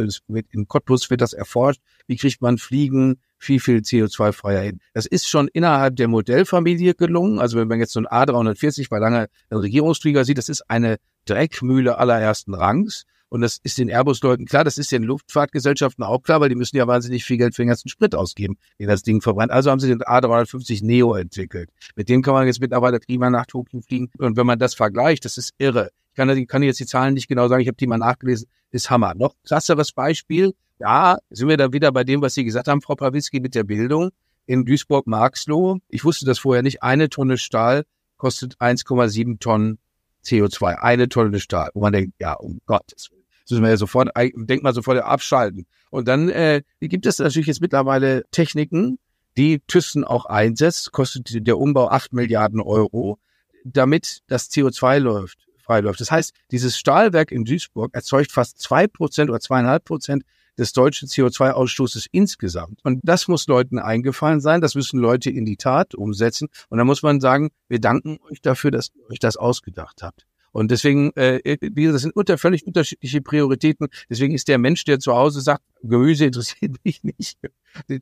in 0.51 0.67
Cottbus 0.67 1.09
wird 1.09 1.21
das 1.21 1.33
erforscht, 1.33 1.81
wie 2.05 2.17
kriegt 2.17 2.43
man 2.43 2.59
Fliegen 2.59 3.15
viel, 3.39 3.59
viel 3.59 3.77
CO2-freier 3.77 4.61
hin. 4.61 4.79
Das 4.93 5.07
ist 5.07 5.27
schon 5.27 5.47
innerhalb 5.47 5.95
der 5.95 6.07
Modellfamilie 6.07 6.93
gelungen. 6.93 7.39
Also 7.39 7.57
wenn 7.57 7.67
man 7.67 7.79
jetzt 7.79 7.93
so 7.93 7.99
ein 7.99 8.05
A340 8.05 8.89
bei 8.91 8.99
lange 8.99 9.25
einen 9.49 9.61
Regierungsflieger 9.61 10.23
sieht, 10.23 10.37
das 10.37 10.47
ist 10.47 10.69
eine 10.69 10.97
Dreckmühle 11.25 11.97
allerersten 11.97 12.53
Rangs. 12.53 13.05
Und 13.35 13.41
das 13.41 13.59
ist 13.63 13.77
den 13.77 13.89
Airbus-Leuten 13.89 14.45
klar, 14.45 14.63
das 14.63 14.77
ist 14.77 14.93
den 14.93 15.03
Luftfahrtgesellschaften 15.03 16.05
auch 16.05 16.23
klar, 16.23 16.39
weil 16.39 16.47
die 16.47 16.55
müssen 16.55 16.77
ja 16.77 16.87
wahnsinnig 16.87 17.25
viel 17.25 17.35
Geld 17.35 17.53
für 17.53 17.63
den 17.63 17.67
ganzen 17.67 17.89
Sprit 17.89 18.15
ausgeben, 18.15 18.55
den 18.79 18.87
das 18.87 19.03
Ding 19.03 19.19
verbrennt. 19.19 19.51
Also 19.51 19.71
haben 19.71 19.81
sie 19.81 19.89
den 19.89 19.99
A350 19.99 20.85
Neo 20.85 21.15
entwickelt. 21.15 21.69
Mit 21.97 22.07
dem 22.07 22.21
kann 22.21 22.33
man 22.33 22.47
jetzt 22.47 22.61
mittlerweile 22.61 22.97
prima 23.01 23.29
nach 23.29 23.45
Tokio 23.45 23.81
fliegen. 23.81 24.09
Und 24.19 24.37
wenn 24.37 24.45
man 24.45 24.57
das 24.57 24.73
vergleicht, 24.73 25.25
das 25.25 25.37
ist 25.37 25.53
irre. 25.57 25.89
Ich 26.11 26.15
kann, 26.15 26.47
kann 26.47 26.63
jetzt 26.63 26.79
die 26.79 26.85
Zahlen 26.85 27.13
nicht 27.13 27.27
genau 27.27 27.49
sagen, 27.49 27.61
ich 27.61 27.67
habe 27.67 27.75
die 27.75 27.87
mal 27.87 27.97
nachgelesen, 27.97 28.47
ist 28.71 28.89
Hammer. 28.89 29.15
Noch 29.15 29.35
krasseres 29.45 29.91
Beispiel, 29.91 30.53
ja, 30.79 31.17
sind 31.29 31.49
wir 31.49 31.57
da 31.57 31.73
wieder 31.73 31.91
bei 31.91 32.05
dem, 32.05 32.21
was 32.21 32.35
Sie 32.35 32.45
gesagt 32.45 32.69
haben, 32.69 32.81
Frau 32.81 32.95
Pawlitzki, 32.95 33.41
mit 33.41 33.53
der 33.53 33.65
Bildung. 33.65 34.11
In 34.45 34.63
Duisburg-Marxloh, 34.63 35.79
ich 35.89 36.05
wusste 36.05 36.25
das 36.25 36.39
vorher 36.39 36.63
nicht, 36.63 36.83
eine 36.83 37.09
Tonne 37.09 37.37
Stahl 37.37 37.83
kostet 38.15 38.55
1,7 38.61 39.39
Tonnen 39.39 39.77
CO2. 40.23 40.75
Eine 40.75 41.09
Tonne 41.09 41.41
Stahl. 41.41 41.69
Wo 41.73 41.81
man 41.81 41.91
denkt, 41.91 42.13
ja, 42.21 42.31
um 42.31 42.61
Gottes 42.65 43.11
Willen. 43.11 43.14
Das 43.45 43.51
müssen 43.51 43.63
wir 43.63 43.69
ja 43.69 43.77
sofort, 43.77 44.09
denkt 44.15 44.63
mal 44.63 44.73
sofort 44.73 44.97
abschalten. 44.97 45.67
Und 45.91 46.07
dann 46.07 46.29
äh, 46.29 46.63
gibt 46.79 47.05
es 47.05 47.19
natürlich 47.19 47.47
jetzt 47.47 47.61
mittlerweile 47.61 48.23
Techniken, 48.31 48.97
die 49.37 49.61
Thyssen 49.67 50.03
auch 50.03 50.25
einsetzt, 50.25 50.91
kostet 50.91 51.45
der 51.45 51.57
Umbau 51.57 51.89
acht 51.89 52.13
Milliarden 52.13 52.59
Euro, 52.59 53.19
damit 53.63 54.21
das 54.27 54.49
CO2 54.49 54.99
läuft, 54.99 55.47
frei 55.57 55.81
läuft. 55.81 55.99
Das 55.99 56.11
heißt, 56.11 56.33
dieses 56.51 56.77
Stahlwerk 56.77 57.31
in 57.31 57.45
Duisburg 57.45 57.93
erzeugt 57.93 58.31
fast 58.31 58.59
zwei 58.59 58.87
Prozent 58.87 59.29
oder 59.29 59.39
zweieinhalb 59.39 59.83
Prozent 59.83 60.23
des 60.57 60.73
deutschen 60.73 61.07
CO2-Ausstoßes 61.07 62.07
insgesamt. 62.11 62.79
Und 62.83 63.01
das 63.03 63.27
muss 63.27 63.47
Leuten 63.47 63.77
eingefallen 63.77 64.39
sein, 64.39 64.61
das 64.61 64.75
müssen 64.75 64.99
Leute 64.99 65.29
in 65.29 65.45
die 65.45 65.57
Tat 65.57 65.95
umsetzen. 65.95 66.47
Und 66.69 66.77
da 66.77 66.85
muss 66.85 67.03
man 67.03 67.19
sagen, 67.19 67.49
wir 67.67 67.79
danken 67.79 68.19
euch 68.29 68.41
dafür, 68.41 68.71
dass 68.71 68.91
ihr 68.95 69.11
euch 69.11 69.19
das 69.19 69.37
ausgedacht 69.37 70.01
habt. 70.01 70.25
Und 70.55 70.71
deswegen, 70.71 71.11
äh, 71.17 71.57
das 71.57 72.01
sind 72.01 72.15
unter, 72.15 72.37
völlig 72.37 72.65
unterschiedliche 72.65 73.19
Prioritäten. 73.19 73.89
Deswegen 74.09 74.33
ist 74.33 74.47
der 74.47 74.57
Mensch, 74.57 74.85
der 74.85 74.99
zu 74.99 75.13
Hause 75.13 75.41
sagt, 75.41 75.61
Gemüse 75.89 76.25
interessiert 76.25 76.75
mich 76.83 77.03
nicht, 77.03 77.37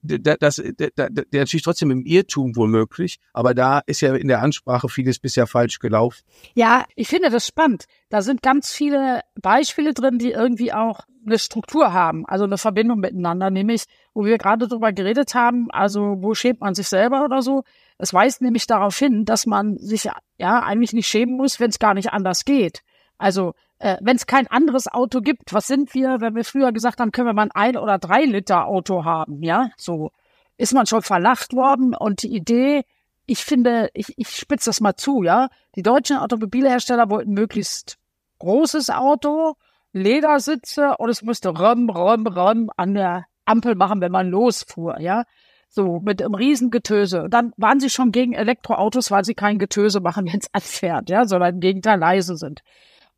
das, 0.02 0.40
das, 0.40 0.56
der, 0.56 1.10
der 1.10 1.26
natürlich 1.32 1.64
trotzdem 1.64 1.92
im 1.92 2.06
Irrtum 2.06 2.56
womöglich, 2.56 3.20
aber 3.34 3.54
da 3.54 3.80
ist 3.86 4.02
ja 4.02 4.16
in 4.16 4.28
der 4.28 4.42
Ansprache 4.42 4.90
vieles 4.90 5.20
bisher 5.20 5.48
falsch 5.48 5.80
gelaufen. 5.80 6.24
Ja, 6.56 6.86
ich 6.96 7.08
finde 7.08 7.30
das 7.30 7.48
spannend. 7.48 7.86
Da 8.10 8.22
sind 8.22 8.42
ganz 8.42 8.72
viele 8.72 9.22
Beispiele 9.42 9.94
drin, 9.94 10.20
die 10.20 10.32
irgendwie 10.32 10.74
auch 10.74 11.02
eine 11.26 11.40
Struktur 11.40 11.94
haben, 11.94 12.26
also 12.26 12.44
eine 12.44 12.58
Verbindung 12.58 13.00
miteinander, 13.00 13.50
nämlich, 13.50 13.86
wo 14.14 14.26
wir 14.26 14.38
gerade 14.38 14.68
drüber 14.68 14.92
geredet 14.92 15.34
haben, 15.36 15.72
also 15.72 16.18
wo 16.20 16.34
schämt 16.34 16.60
man 16.60 16.76
sich 16.76 16.88
selber 16.88 17.24
oder 17.24 17.42
so, 17.42 17.64
es 17.98 18.14
weist 18.14 18.42
nämlich 18.42 18.68
darauf 18.68 18.98
hin, 18.98 19.26
dass 19.26 19.46
man 19.46 19.78
sich 19.78 20.10
ja 20.38 20.62
eigentlich 20.64 20.94
nicht 20.94 21.08
schämen 21.08 21.38
muss, 21.38 21.60
wenn 21.60 21.70
es 21.70 21.80
gar 21.80 21.94
nicht 21.94 22.12
anders 22.12 22.44
geht. 22.44 22.84
Also 23.18 23.54
äh, 23.84 23.98
wenn 24.00 24.16
es 24.16 24.26
kein 24.26 24.48
anderes 24.48 24.88
Auto 24.88 25.20
gibt, 25.20 25.54
was 25.54 25.68
sind 25.68 25.94
wir, 25.94 26.22
wenn 26.22 26.36
wir 26.36 26.46
früher 26.46 26.72
gesagt 26.72 27.02
haben, 27.02 27.12
können 27.12 27.28
wir 27.28 27.34
mal 27.34 27.50
ein 27.54 27.74
ein 27.74 27.78
oder 27.78 27.98
drei 27.98 28.24
Liter 28.24 28.66
Auto 28.66 29.04
haben, 29.04 29.44
ja? 29.44 29.72
So 29.78 30.12
ist 30.56 30.74
man 30.74 30.86
schon 30.86 31.02
verlacht 31.02 31.54
worden 31.54 31.94
und 31.94 32.24
die 32.24 32.34
Idee, 32.34 32.86
ich 33.26 33.44
finde, 33.44 33.90
ich, 33.94 34.14
ich 34.18 34.30
spitze 34.30 34.70
das 34.70 34.80
mal 34.80 34.96
zu, 34.96 35.24
ja. 35.24 35.50
Die 35.76 35.82
deutschen 35.82 36.18
Automobilhersteller 36.18 37.10
wollten 37.10 37.34
möglichst 37.34 37.98
großes 38.40 38.90
Auto, 38.90 39.56
Ledersitze 39.92 40.96
und 40.98 41.10
es 41.10 41.22
musste 41.22 41.50
rum, 41.50 41.90
rum, 41.90 42.26
rum 42.26 42.70
an 42.78 42.94
der 42.94 43.26
Ampel 43.44 43.76
machen, 43.76 44.00
wenn 44.00 44.14
man 44.14 44.30
losfuhr, 44.30 45.02
ja. 45.02 45.26
So, 45.68 46.00
mit 46.00 46.22
einem 46.22 46.36
riesen 46.36 46.72
Getöse. 46.72 47.24
Und 47.24 47.34
dann 47.34 47.52
waren 47.58 47.82
sie 47.82 47.90
schon 47.90 48.14
gegen 48.14 48.32
Elektroautos, 48.32 49.12
weil 49.12 49.26
sie 49.26 49.34
kein 49.34 49.60
Getöse 49.60 50.00
machen, 50.00 50.26
wenn 50.32 50.40
es 50.40 50.54
anfährt, 50.54 51.10
ja, 51.10 51.26
sondern 51.26 51.56
im 51.56 51.60
Gegenteil 51.60 52.00
leise 52.00 52.38
sind. 52.38 52.62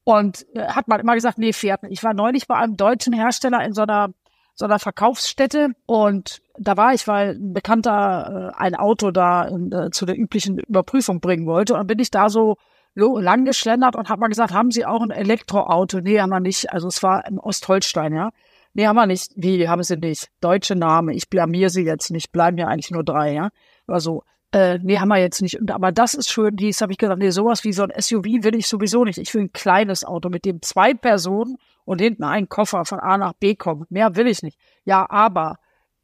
Und 0.05 0.45
äh, 0.55 0.67
hat 0.67 0.87
man 0.87 1.01
immer 1.01 1.15
gesagt, 1.15 1.37
nee, 1.37 1.51
fährt 1.51 1.83
nicht. 1.83 1.91
Ich 1.91 2.03
war 2.03 2.13
neulich 2.13 2.47
bei 2.47 2.55
einem 2.55 2.77
deutschen 2.77 3.11
Hersteller 3.11 3.65
in 3.65 3.73
so 3.73 3.81
einer 3.81 4.13
sondern 4.55 4.79
Verkaufsstätte. 4.79 5.71
Und 5.85 6.41
da 6.57 6.77
war 6.77 6.93
ich, 6.93 7.07
weil 7.07 7.31
ein 7.35 7.53
Bekannter 7.53 8.53
äh, 8.53 8.61
ein 8.61 8.75
Auto 8.75 9.11
da 9.11 9.49
äh, 9.49 9.91
zu 9.91 10.05
der 10.05 10.17
üblichen 10.17 10.59
Überprüfung 10.59 11.19
bringen 11.19 11.45
wollte. 11.45 11.75
Und 11.75 11.87
bin 11.87 11.99
ich 11.99 12.09
da 12.09 12.29
so 12.29 12.55
lang 12.95 13.43
geschlendert 13.43 13.97
und 13.97 14.07
habe 14.07 14.21
mal 14.21 14.29
gesagt, 14.29 14.53
haben 14.53 14.71
Sie 14.71 14.85
auch 14.85 15.01
ein 15.01 15.11
Elektroauto? 15.11 15.99
Nee, 15.99 16.21
haben 16.21 16.29
wir 16.29 16.39
nicht. 16.39 16.71
Also 16.71 16.87
es 16.87 17.03
war 17.03 17.27
in 17.27 17.37
Ostholstein, 17.39 18.13
ja. 18.13 18.31
Nee, 18.73 18.87
haben 18.87 18.95
wir 18.95 19.05
nicht. 19.05 19.33
Wie, 19.35 19.67
haben 19.67 19.83
Sie 19.83 19.97
nicht? 19.97 20.29
Deutsche 20.39 20.75
Name. 20.75 21.13
Ich 21.13 21.29
blamier 21.29 21.69
Sie 21.69 21.83
jetzt 21.83 22.09
nicht. 22.11 22.31
Bleiben 22.31 22.57
ja 22.57 22.67
eigentlich 22.67 22.91
nur 22.91 23.03
drei, 23.03 23.33
ja. 23.33 23.49
Oder 23.87 23.99
so. 23.99 24.23
Äh, 24.55 24.79
nee, 24.81 24.99
haben 24.99 25.09
wir 25.09 25.17
jetzt 25.17 25.41
nicht. 25.41 25.69
Aber 25.69 25.91
das 25.91 26.13
ist 26.13 26.31
schön, 26.31 26.55
dies 26.55 26.79
habe 26.79 26.93
ich 26.93 26.97
gesagt, 26.97 27.19
nee, 27.19 27.29
sowas 27.29 27.65
wie 27.65 27.73
so 27.73 27.83
ein 27.83 27.91
SUV 28.01 28.23
will 28.23 28.55
ich 28.55 28.67
sowieso 28.67 29.03
nicht. 29.03 29.17
Ich 29.17 29.33
will 29.33 29.41
ein 29.41 29.51
kleines 29.51 30.05
Auto, 30.05 30.29
mit 30.29 30.45
dem 30.45 30.61
zwei 30.61 30.93
Personen 30.93 31.57
und 31.83 31.99
hinten 31.99 32.23
ein 32.23 32.47
Koffer 32.47 32.85
von 32.85 33.01
A 33.01 33.17
nach 33.17 33.33
B 33.33 33.55
kommen. 33.55 33.85
Mehr 33.89 34.15
will 34.15 34.27
ich 34.27 34.43
nicht. 34.43 34.57
Ja, 34.85 35.09
aber 35.09 35.57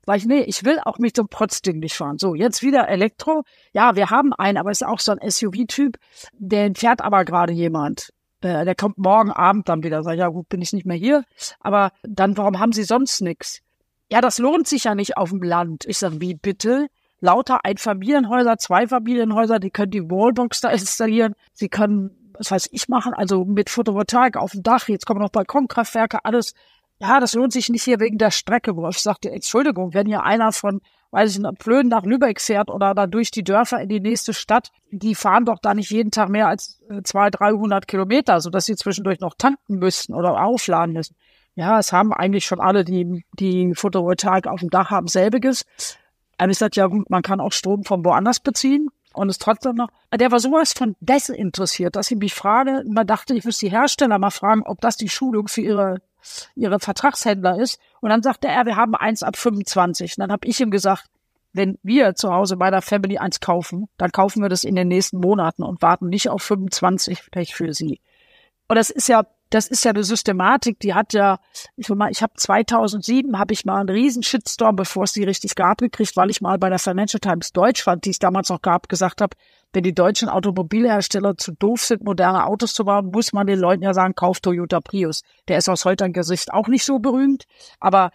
Sag 0.06 0.18
ich, 0.18 0.26
nee, 0.26 0.42
ich 0.42 0.66
will 0.66 0.80
auch 0.84 0.98
mit 0.98 1.16
so 1.16 1.22
einem 1.22 1.30
Protzding 1.30 1.80
nicht 1.80 1.96
fahren. 1.96 2.18
So, 2.18 2.34
jetzt 2.34 2.64
wieder 2.64 2.90
Elektro. 2.90 3.44
Ja, 3.72 3.96
wir 3.96 4.10
haben 4.10 4.34
einen, 4.34 4.58
aber 4.58 4.72
ist 4.72 4.84
auch 4.84 5.00
so 5.00 5.12
ein 5.14 5.20
SUV-Typ. 5.30 5.98
Den 6.34 6.74
fährt 6.74 7.02
aber 7.02 7.24
gerade 7.24 7.54
jemand. 7.54 8.10
Äh, 8.42 8.66
der 8.66 8.74
kommt 8.74 8.98
morgen 8.98 9.32
Abend 9.32 9.70
dann 9.70 9.84
wieder. 9.84 10.02
Sag 10.04 10.14
ich, 10.14 10.20
ja 10.20 10.28
gut, 10.28 10.50
bin 10.50 10.62
ich 10.62 10.74
nicht 10.74 10.88
mehr 10.88 10.98
hier. 10.98 11.24
Aber 11.60 11.92
dann, 12.02 12.36
warum 12.36 12.60
haben 12.60 12.74
Sie 12.74 12.84
sonst 12.84 13.22
nichts? 13.22 13.62
Ja, 14.12 14.20
das 14.20 14.40
lohnt 14.40 14.68
sich 14.68 14.86
ja 14.86 14.96
nicht 14.96 15.18
auf 15.18 15.30
dem 15.30 15.44
Land. 15.44 15.86
Ich 15.86 16.00
sag, 16.00 16.20
wie 16.20 16.34
bitte? 16.34 16.88
Lauter 17.22 17.64
Einfamilienhäuser, 17.64 18.58
Zweifamilienhäuser, 18.58 19.60
die 19.60 19.72
können 19.72 19.92
die 19.92 20.10
Wallbox 20.10 20.62
da 20.62 20.70
installieren. 20.72 21.34
Sie 21.54 21.70
können, 21.70 22.34
was 22.34 22.52
weiß 22.52 22.70
ich 22.72 22.90
machen, 22.90 23.14
also 23.14 23.46
mit 23.46 23.70
Photovoltaik 23.70 24.36
auf 24.36 24.52
dem 24.52 24.64
Dach. 24.64 24.88
Jetzt 24.90 25.06
kommen 25.06 25.22
noch 25.22 25.30
Balkonkraftwerke, 25.30 26.26
alles 26.26 26.54
ja, 27.02 27.20
das 27.20 27.34
lohnt 27.34 27.52
sich 27.52 27.70
nicht 27.70 27.84
hier 27.84 28.00
wegen 28.00 28.20
der 28.20 28.30
Strecke, 28.30 28.76
wo 28.76 28.88
ich 28.88 29.00
sagte, 29.00 29.32
Entschuldigung, 29.32 29.96
wenn 29.96 30.06
hier 30.06 30.24
einer 30.24 30.52
von, 30.52 30.82
weiß 31.10 31.32
ich 31.32 31.40
nicht, 31.40 31.58
Plöden 31.58 31.88
nach 31.90 32.04
Lübeck 32.04 32.40
fährt 32.40 32.70
oder 32.70 32.94
da 32.94 33.08
durch 33.08 33.32
die 33.32 33.44
Dörfer 33.44 33.82
in 33.82 33.90
die 33.90 34.00
nächste 34.00 34.36
Stadt, 34.36 34.70
die 34.92 35.16
fahren 35.16 35.46
doch 35.46 35.58
da 35.60 35.74
nicht 35.74 35.90
jeden 35.90 36.12
Tag 36.12 36.30
mehr 36.30 36.48
als 36.48 36.80
äh, 36.92 37.02
zwei, 37.02 37.32
dreihundert 37.32 37.88
Kilometer, 37.88 38.40
sodass 38.40 38.66
sie 38.66 38.76
zwischendurch 38.76 39.20
noch 39.20 39.34
tanken 39.36 39.80
müssten 39.80 40.14
oder 40.14 40.44
aufladen 40.44 40.94
müssen. 40.94 41.16
Ja, 41.56 41.80
es 41.80 41.92
haben 41.92 42.14
eigentlich 42.14 42.46
schon 42.46 42.60
alle, 42.60 42.86
die, 42.86 43.26
die 43.34 43.74
Photovoltaik 43.74 44.46
auf 44.46 44.60
dem 44.60 44.70
Dach 44.70 44.92
haben, 44.92 45.08
selbiges. 45.08 45.66
Dann 46.42 46.50
ist 46.50 46.60
das 46.60 46.72
ja 46.74 46.88
gut, 46.88 47.08
man 47.12 47.22
kann 47.22 47.40
auch 47.40 47.52
Strom 47.52 47.84
von 47.84 48.04
woanders 48.04 48.40
beziehen 48.40 48.90
und 49.14 49.30
es 49.30 49.38
trotzdem 49.38 49.76
noch. 49.76 49.90
Der 50.12 50.32
war 50.32 50.40
sowas 50.40 50.74
von 50.74 50.96
desinteressiert, 51.00 51.96
dass 51.96 52.10
ich 52.10 52.18
mich 52.18 52.34
frage, 52.34 52.84
man 52.90 53.06
dachte, 53.06 53.36
ich 53.36 53.46
müsste 53.46 53.68
die 53.68 53.72
Hersteller 53.72 54.18
mal 54.18 54.32
fragen, 54.32 54.64
ob 54.66 54.82
das 54.82 54.98
die 54.98 55.08
Schulung 55.08 55.48
für 55.48 55.62
ihre 55.62 56.02
ihre 56.56 56.80
Vertragshändler 56.80 57.60
ist. 57.60 57.80
Und 58.00 58.10
dann 58.10 58.24
sagte 58.24 58.48
er, 58.48 58.66
wir 58.66 58.76
haben 58.76 58.96
eins 58.96 59.22
ab 59.22 59.38
25. 59.38 60.18
Und 60.18 60.22
dann 60.22 60.32
habe 60.32 60.48
ich 60.48 60.60
ihm 60.60 60.72
gesagt, 60.72 61.06
wenn 61.54 61.78
wir 61.84 62.16
zu 62.16 62.34
Hause 62.34 62.58
bei 62.58 62.72
der 62.72 62.82
Family 62.82 63.20
eins 63.20 63.40
kaufen, 63.40 63.88
dann 63.98 64.12
kaufen 64.12 64.42
wir 64.42 64.50
das 64.50 64.64
in 64.64 64.74
den 64.74 64.88
nächsten 64.88 65.20
Monaten 65.20 65.62
und 65.62 65.84
warten 65.84 66.08
nicht 66.08 66.30
auf 66.30 66.42
25 66.42 67.30
Pech 67.30 67.54
für 67.54 67.72
sie. 67.76 68.02
Und 68.68 68.78
das 68.78 68.90
ist 68.90 69.08
ja 69.08 69.28
das 69.52 69.68
ist 69.68 69.84
ja 69.84 69.92
eine 69.92 70.04
Systematik, 70.04 70.80
die 70.80 70.94
hat 70.94 71.14
ja, 71.14 71.40
ich 71.76 71.90
mal, 71.90 72.10
ich 72.10 72.24
habe 72.24 72.34
2007 72.36 73.38
habe 73.38 73.54
ich 73.54 73.66
mal 73.66 73.82
einen 73.82 73.90
riesen 73.90 74.24
Shitstorm, 74.24 74.78
bevor 74.78 75.04
es 75.04 75.12
die 75.12 75.26
richtig 75.26 75.56
gab, 75.56 75.80
gekriegt, 75.80 76.16
weil 76.16 76.30
ich 76.30 76.42
mal 76.42 76.58
bei 76.58 76.70
der 76.70 76.80
Financial 76.80 77.20
Times 77.20 77.52
Deutsch 77.52 77.84
fand, 77.84 78.06
die 78.06 78.12
es 78.12 78.20
damals 78.20 78.50
noch 78.50 78.62
gab, 78.62 78.88
gesagt 78.88 79.22
habe, 79.22 79.36
wenn 79.74 79.84
die 79.84 79.94
deutschen 79.94 80.30
Automobilhersteller 80.30 81.38
zu 81.38 81.52
doof 81.52 81.82
sind, 81.82 82.04
moderne 82.04 82.46
Autos 82.46 82.74
zu 82.74 82.86
bauen, 82.86 83.12
muss 83.14 83.34
man 83.34 83.46
den 83.46 83.60
Leuten 83.60 83.84
ja 83.84 83.94
sagen, 83.94 84.16
kauf 84.16 84.40
Toyota 84.40 84.80
Prius. 84.80 85.22
Der 85.50 85.58
ist 85.58 85.70
aus 85.70 85.84
heutiger 85.84 86.10
Gesicht 86.10 86.54
auch 86.54 86.68
nicht 86.68 86.86
so 86.86 87.00
berühmt, 87.00 87.46
aber 87.80 88.12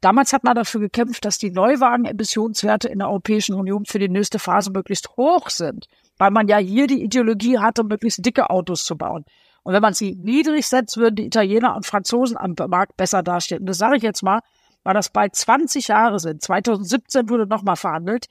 Damals 0.00 0.32
hat 0.32 0.44
man 0.44 0.54
dafür 0.54 0.80
gekämpft, 0.80 1.24
dass 1.24 1.38
die 1.38 1.50
Neuwagen-Emissionswerte 1.50 2.86
in 2.86 3.00
der 3.00 3.08
Europäischen 3.08 3.56
Union 3.56 3.84
für 3.84 3.98
die 3.98 4.08
nächste 4.08 4.38
Phase 4.38 4.70
möglichst 4.70 5.16
hoch 5.16 5.50
sind, 5.50 5.88
weil 6.18 6.30
man 6.30 6.46
ja 6.46 6.58
hier 6.58 6.86
die 6.86 7.02
Ideologie 7.02 7.58
hatte, 7.58 7.82
möglichst 7.82 8.24
dicke 8.24 8.48
Autos 8.48 8.84
zu 8.84 8.96
bauen. 8.96 9.24
Und 9.62 9.74
wenn 9.74 9.82
man 9.82 9.94
sie 9.94 10.14
niedrig 10.14 10.66
setzt, 10.66 10.96
würden 10.96 11.16
die 11.16 11.26
Italiener 11.26 11.76
und 11.76 11.86
Franzosen 11.86 12.36
am 12.36 12.54
Markt 12.68 12.96
besser 12.96 13.22
dastehen. 13.22 13.60
Und 13.60 13.66
das 13.66 13.78
sage 13.78 13.96
ich 13.96 14.02
jetzt 14.02 14.22
mal, 14.22 14.40
weil 14.84 14.94
das 14.94 15.10
bald 15.10 15.34
20 15.34 15.88
Jahre 15.88 16.18
sind. 16.18 16.42
2017 16.42 17.28
wurde 17.28 17.46
nochmal 17.46 17.76
verhandelt. 17.76 18.26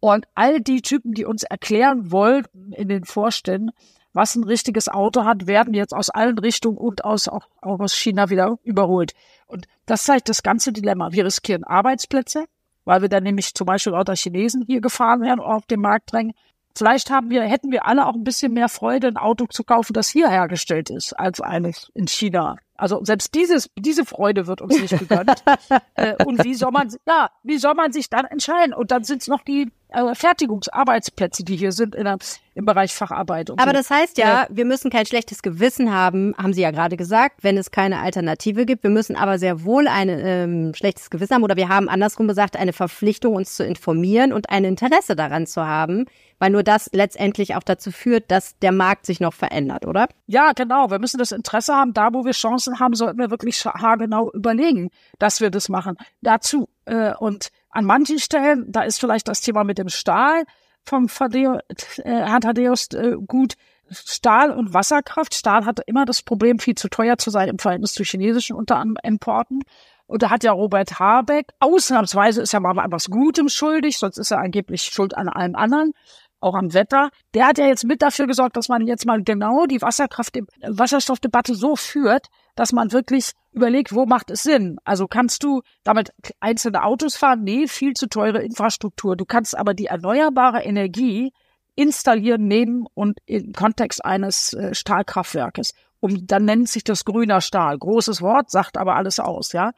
Und 0.00 0.26
all 0.34 0.60
die 0.60 0.80
Typen, 0.80 1.12
die 1.12 1.26
uns 1.26 1.42
erklären 1.42 2.10
wollten 2.10 2.72
in 2.72 2.88
den 2.88 3.04
Vorständen, 3.04 3.70
was 4.12 4.34
ein 4.34 4.44
richtiges 4.44 4.88
Auto 4.88 5.24
hat, 5.24 5.46
werden 5.46 5.74
jetzt 5.74 5.94
aus 5.94 6.10
allen 6.10 6.38
Richtungen 6.38 6.78
und 6.78 7.04
aus, 7.04 7.28
auch, 7.28 7.46
auch 7.60 7.78
aus 7.78 7.94
China 7.94 8.30
wieder 8.30 8.58
überholt. 8.64 9.12
Und 9.46 9.66
das 9.86 10.04
zeigt 10.04 10.28
das 10.28 10.42
ganze 10.42 10.72
Dilemma. 10.72 11.12
Wir 11.12 11.24
riskieren 11.24 11.64
Arbeitsplätze, 11.64 12.46
weil 12.84 13.02
wir 13.02 13.08
dann 13.08 13.22
nämlich 13.22 13.54
zum 13.54 13.66
Beispiel 13.66 13.92
lauter 13.92 14.16
Chinesen 14.16 14.64
hier 14.66 14.80
gefahren 14.80 15.20
werden, 15.20 15.40
auf 15.40 15.66
den 15.66 15.80
Markt 15.80 16.12
drängen. 16.12 16.32
Vielleicht 16.76 17.10
haben 17.10 17.30
wir, 17.30 17.42
hätten 17.42 17.72
wir 17.72 17.86
alle 17.86 18.06
auch 18.06 18.14
ein 18.14 18.24
bisschen 18.24 18.52
mehr 18.52 18.68
Freude, 18.68 19.08
ein 19.08 19.16
Auto 19.16 19.46
zu 19.46 19.64
kaufen, 19.64 19.92
das 19.92 20.08
hier 20.08 20.28
hergestellt 20.28 20.90
ist, 20.90 21.12
als 21.12 21.40
eines 21.40 21.90
in 21.94 22.06
China. 22.06 22.56
Also 22.76 23.04
selbst 23.04 23.34
dieses, 23.34 23.70
diese 23.76 24.04
Freude 24.04 24.46
wird 24.46 24.62
uns 24.62 24.80
nicht 24.80 24.98
gegönnt. 24.98 25.42
äh, 25.94 26.24
und 26.24 26.42
wie 26.44 26.54
soll 26.54 26.70
man, 26.70 26.88
ja, 27.06 27.30
wie 27.42 27.58
soll 27.58 27.74
man 27.74 27.92
sich 27.92 28.08
dann 28.08 28.24
entscheiden? 28.24 28.72
Und 28.72 28.90
dann 28.90 29.04
sind 29.04 29.22
es 29.22 29.28
noch 29.28 29.42
die 29.42 29.70
äh, 29.92 30.14
Fertigungsarbeitsplätze, 30.14 31.44
die 31.44 31.56
hier 31.56 31.72
sind 31.72 31.94
in 31.94 32.04
der, 32.04 32.18
im 32.54 32.64
Bereich 32.64 32.94
Facharbeit. 32.94 33.50
Aber 33.50 33.64
so. 33.64 33.72
das 33.72 33.90
heißt 33.90 34.18
ja, 34.18 34.46
wir 34.50 34.64
müssen 34.64 34.90
kein 34.90 35.06
schlechtes 35.06 35.42
Gewissen 35.42 35.92
haben, 35.92 36.34
haben 36.36 36.52
Sie 36.52 36.62
ja 36.62 36.70
gerade 36.70 36.96
gesagt, 36.96 37.42
wenn 37.42 37.56
es 37.56 37.70
keine 37.70 38.00
Alternative 38.00 38.66
gibt. 38.66 38.82
Wir 38.82 38.90
müssen 38.90 39.16
aber 39.16 39.38
sehr 39.38 39.64
wohl 39.64 39.88
ein 39.88 40.08
ähm, 40.08 40.74
schlechtes 40.74 41.10
Gewissen 41.10 41.34
haben 41.34 41.42
oder 41.42 41.56
wir 41.56 41.68
haben 41.68 41.88
andersrum 41.88 42.28
gesagt 42.28 42.56
eine 42.56 42.72
Verpflichtung, 42.72 43.34
uns 43.34 43.56
zu 43.56 43.64
informieren 43.64 44.32
und 44.32 44.50
ein 44.50 44.64
Interesse 44.64 45.16
daran 45.16 45.46
zu 45.46 45.64
haben, 45.66 46.06
weil 46.38 46.50
nur 46.50 46.62
das 46.62 46.90
letztendlich 46.92 47.54
auch 47.54 47.62
dazu 47.62 47.90
führt, 47.90 48.30
dass 48.30 48.58
der 48.58 48.72
Markt 48.72 49.06
sich 49.06 49.20
noch 49.20 49.34
verändert, 49.34 49.86
oder? 49.86 50.08
Ja, 50.26 50.52
genau. 50.52 50.90
Wir 50.90 50.98
müssen 50.98 51.18
das 51.18 51.32
Interesse 51.32 51.74
haben. 51.74 51.92
Da, 51.92 52.12
wo 52.12 52.24
wir 52.24 52.32
Chancen 52.32 52.80
haben, 52.80 52.94
sollten 52.94 53.18
wir 53.18 53.30
wirklich 53.30 53.64
haargenau 53.64 54.30
überlegen, 54.32 54.90
dass 55.18 55.40
wir 55.40 55.50
das 55.50 55.68
machen. 55.68 55.96
Dazu 56.22 56.68
äh, 56.86 57.14
und 57.14 57.50
an 57.70 57.84
manchen 57.84 58.18
Stellen, 58.18 58.66
da 58.68 58.82
ist 58.82 59.00
vielleicht 59.00 59.28
das 59.28 59.40
Thema 59.40 59.64
mit 59.64 59.78
dem 59.78 59.88
Stahl 59.88 60.44
vom 60.84 61.06
äh, 61.06 61.60
Herrn 62.04 62.40
Thaddeus 62.40 62.88
äh, 62.92 63.16
gut. 63.26 63.54
Stahl 63.92 64.52
und 64.52 64.72
Wasserkraft. 64.72 65.34
Stahl 65.34 65.64
hatte 65.66 65.82
immer 65.86 66.04
das 66.04 66.22
Problem, 66.22 66.60
viel 66.60 66.76
zu 66.76 66.88
teuer 66.88 67.18
zu 67.18 67.30
sein 67.30 67.48
im 67.48 67.58
Verhältnis 67.58 67.92
zu 67.92 68.04
chinesischen 68.04 68.54
unter 68.54 68.76
anderem 68.76 68.98
Importen. 69.02 69.62
Und 70.06 70.22
da 70.22 70.30
hat 70.30 70.44
ja 70.44 70.52
Robert 70.52 70.98
Habeck, 70.98 71.48
ausnahmsweise 71.60 72.42
ist 72.42 72.54
er 72.54 72.60
mal 72.60 72.84
etwas 72.84 73.10
Gutem 73.10 73.48
schuldig, 73.48 73.98
sonst 73.98 74.18
ist 74.18 74.30
er 74.32 74.38
angeblich 74.38 74.82
schuld 74.82 75.16
an 75.16 75.28
allem 75.28 75.54
anderen, 75.54 75.92
auch 76.40 76.54
am 76.54 76.74
Wetter. 76.74 77.10
Der 77.34 77.46
hat 77.46 77.58
ja 77.58 77.66
jetzt 77.66 77.84
mit 77.84 78.02
dafür 78.02 78.26
gesorgt, 78.26 78.56
dass 78.56 78.68
man 78.68 78.86
jetzt 78.86 79.06
mal 79.06 79.22
genau 79.22 79.66
die 79.66 79.80
Wasserkraft, 79.82 80.36
Wasserstoffdebatte 80.66 81.54
so 81.54 81.76
führt, 81.76 82.26
dass 82.60 82.72
man 82.72 82.92
wirklich 82.92 83.30
überlegt, 83.52 83.94
wo 83.94 84.04
macht 84.04 84.30
es 84.30 84.42
Sinn? 84.42 84.76
Also 84.84 85.06
kannst 85.06 85.42
du 85.44 85.62
damit 85.82 86.12
einzelne 86.40 86.84
Autos 86.84 87.16
fahren? 87.16 87.42
Nee, 87.42 87.66
viel 87.68 87.94
zu 87.94 88.06
teure 88.06 88.42
Infrastruktur. 88.42 89.16
Du 89.16 89.24
kannst 89.24 89.56
aber 89.56 89.72
die 89.72 89.86
erneuerbare 89.86 90.62
Energie 90.62 91.32
installieren 91.74 92.46
neben 92.48 92.84
und 92.92 93.18
im 93.24 93.54
Kontext 93.54 94.04
eines 94.04 94.52
äh, 94.52 94.74
Stahlkraftwerkes. 94.74 95.72
Und 96.00 96.30
dann 96.30 96.44
nennt 96.44 96.68
sich 96.68 96.84
das 96.84 97.06
grüner 97.06 97.40
Stahl. 97.40 97.78
Großes 97.78 98.20
Wort, 98.20 98.50
sagt 98.50 98.76
aber 98.76 98.94
alles 98.96 99.20
aus, 99.20 99.52
ja. 99.52 99.72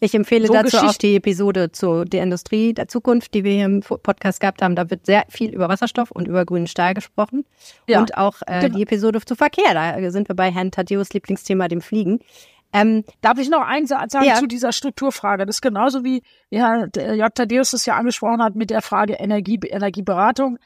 Ich 0.00 0.14
empfehle 0.14 0.46
so 0.46 0.52
dazu 0.52 0.78
auch 0.78 0.94
die 0.94 1.16
Episode 1.16 1.72
zu 1.72 2.04
der 2.04 2.22
Industrie 2.22 2.72
der 2.72 2.88
Zukunft, 2.88 3.34
die 3.34 3.44
wir 3.44 3.52
hier 3.52 3.64
im 3.64 3.80
Podcast 3.80 4.40
gehabt 4.40 4.62
haben. 4.62 4.76
Da 4.76 4.90
wird 4.90 5.06
sehr 5.06 5.24
viel 5.28 5.52
über 5.52 5.68
Wasserstoff 5.68 6.10
und 6.10 6.28
über 6.28 6.44
grünen 6.44 6.66
Stahl 6.66 6.94
gesprochen. 6.94 7.44
Ja, 7.88 8.00
und 8.00 8.16
auch 8.16 8.36
äh, 8.46 8.60
genau. 8.60 8.76
die 8.76 8.82
Episode 8.82 9.20
zu 9.24 9.34
Verkehr. 9.34 9.74
Da 9.74 10.10
sind 10.10 10.28
wir 10.28 10.36
bei 10.36 10.50
Herrn 10.50 10.70
Thaddeus 10.70 11.12
Lieblingsthema, 11.12 11.68
dem 11.68 11.80
Fliegen. 11.80 12.20
Ähm, 12.72 13.04
Darf 13.22 13.38
ich 13.38 13.48
noch 13.48 13.62
eins 13.62 13.88
sagen 13.88 14.24
ja. 14.24 14.34
zu 14.34 14.46
dieser 14.46 14.72
Strukturfrage? 14.72 15.46
Das 15.46 15.56
ist 15.56 15.62
genauso 15.62 16.04
wie 16.04 16.22
ja, 16.50 16.84
J. 16.84 17.34
Thaddeus 17.34 17.72
es 17.72 17.86
ja 17.86 17.96
angesprochen 17.96 18.42
hat 18.42 18.56
mit 18.56 18.70
der 18.70 18.82
Frage 18.82 19.14
Energie, 19.14 19.58
Energieberatung. 19.64 20.58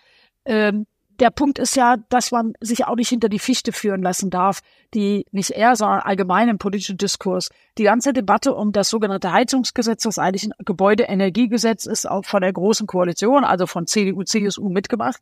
Ähm, 0.44 0.86
der 1.20 1.30
Punkt 1.30 1.58
ist 1.58 1.76
ja, 1.76 1.96
dass 2.08 2.30
man 2.30 2.54
sich 2.60 2.86
auch 2.86 2.96
nicht 2.96 3.08
hinter 3.08 3.28
die 3.28 3.38
Fichte 3.38 3.72
führen 3.72 4.02
lassen 4.02 4.30
darf, 4.30 4.60
die 4.94 5.26
nicht 5.30 5.50
er, 5.50 5.76
sondern 5.76 6.00
allgemein 6.00 6.48
im 6.48 6.58
politischen 6.58 6.96
Diskurs. 6.96 7.48
Die 7.78 7.84
ganze 7.84 8.12
Debatte 8.12 8.54
um 8.54 8.72
das 8.72 8.90
sogenannte 8.90 9.32
Heizungsgesetz, 9.32 10.02
das 10.02 10.18
eigentlich 10.18 10.44
ein 10.44 10.54
Gebäudeenergiegesetz 10.64 11.86
ist, 11.86 12.08
auch 12.08 12.24
von 12.24 12.42
der 12.42 12.52
Großen 12.52 12.86
Koalition, 12.86 13.44
also 13.44 13.66
von 13.66 13.86
CDU, 13.86 14.22
CSU 14.22 14.68
mitgemacht. 14.68 15.20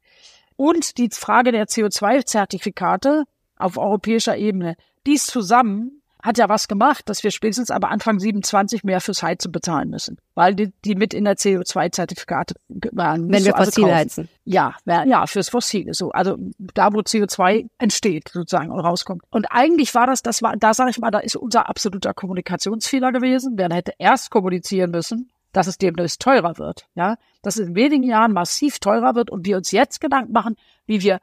Und 0.57 0.99
die 0.99 1.09
Frage 1.11 1.53
der 1.53 1.67
CO2-Zertifikate 1.67 3.25
auf 3.57 3.79
europäischer 3.79 4.37
Ebene. 4.37 4.77
Dies 5.07 5.27
zusammen 5.27 6.00
hat 6.23 6.39
ja 6.39 6.49
was 6.49 6.69
gemacht, 6.69 7.09
dass 7.09 7.23
wir 7.23 7.31
spätestens 7.31 7.71
aber 7.71 7.91
Anfang 7.91 8.19
27 8.19 8.85
mehr 8.85 9.01
fürs 9.01 9.23
Heizen 9.23 9.53
bezahlen 9.53 9.91
müssen, 9.91 10.19
weil 10.35 10.55
die, 10.55 10.73
die 10.85 10.95
mit 10.95 11.15
in 11.15 11.25
der 11.25 11.37
CO2-Zertifikate 11.37 12.55
waren. 12.93 13.31
Wenn 13.31 13.45
wir 13.45 13.57
also 13.57 13.71
fossil 13.71 13.85
kaufen. 13.85 13.97
heizen. 13.97 14.29
Ja, 14.45 14.75
ja, 14.87 15.27
fürs 15.27 15.49
Fossile 15.49 15.95
so. 15.95 16.11
Also 16.11 16.37
da, 16.59 16.93
wo 16.93 17.01
CO2 17.01 17.69
entsteht 17.79 18.31
sozusagen 18.33 18.71
und 18.71 18.81
rauskommt. 18.81 19.23
Und 19.31 19.47
eigentlich 19.51 19.95
war 19.95 20.07
das, 20.07 20.23
das 20.23 20.43
war, 20.43 20.57
da 20.57 20.75
sage 20.75 20.91
ich 20.91 20.99
mal, 20.99 21.11
da 21.11 21.19
ist 21.21 21.37
unser 21.37 21.69
absoluter 21.69 22.15
Kommunikationsfehler 22.15 23.13
gewesen. 23.13 23.55
Wer 23.57 23.71
hätte 23.71 23.93
erst 23.99 24.31
kommunizieren 24.31 24.91
müssen, 24.91 25.31
dass 25.53 25.67
es 25.67 25.79
demnächst 25.79 26.21
teurer 26.21 26.59
wird, 26.59 26.87
ja, 26.95 27.17
dass 27.43 27.57
es 27.57 27.69
in 27.69 27.75
wenigen 27.75 28.05
Jahren 28.05 28.33
massiv 28.33 28.79
teurer 28.79 29.15
wird 29.15 29.31
und 29.31 29.47
wir 29.47 29.57
uns 29.57 29.71
jetzt 29.71 30.01
Gedanken 30.01 30.33
machen, 30.33 30.57
wie 30.87 31.03
wir 31.03 31.21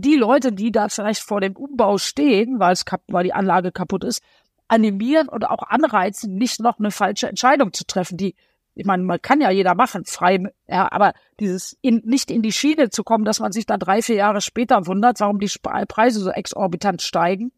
die 0.00 0.16
Leute, 0.16 0.52
die 0.52 0.72
da 0.72 0.88
vielleicht 0.88 1.22
vor 1.22 1.40
dem 1.40 1.56
Umbau 1.56 1.98
stehen, 1.98 2.58
weil 2.58 2.72
es 2.72 2.84
weil 3.08 3.24
die 3.24 3.34
Anlage 3.34 3.72
kaputt 3.72 4.04
ist, 4.04 4.22
animieren 4.68 5.28
und 5.28 5.44
auch 5.44 5.62
anreizen, 5.64 6.34
nicht 6.34 6.60
noch 6.60 6.78
eine 6.78 6.90
falsche 6.90 7.28
Entscheidung 7.28 7.72
zu 7.72 7.84
treffen, 7.84 8.16
die 8.16 8.34
ich 8.74 8.86
meine, 8.86 9.02
man 9.02 9.20
kann 9.20 9.40
ja 9.40 9.50
jeder 9.50 9.74
machen, 9.74 10.04
frei, 10.04 10.42
ja, 10.66 10.90
aber 10.90 11.12
dieses 11.38 11.76
in, 11.82 12.02
nicht 12.04 12.30
in 12.30 12.40
die 12.40 12.52
Schiene 12.52 12.88
zu 12.88 13.02
kommen, 13.02 13.24
dass 13.24 13.40
man 13.40 13.52
sich 13.52 13.66
dann 13.66 13.80
drei, 13.80 14.00
vier 14.00 14.14
Jahre 14.14 14.40
später 14.40 14.86
wundert, 14.86 15.20
warum 15.20 15.40
die 15.40 15.50
Preise 15.88 16.20
so 16.20 16.30
exorbitant 16.30 17.02
steigen 17.02 17.52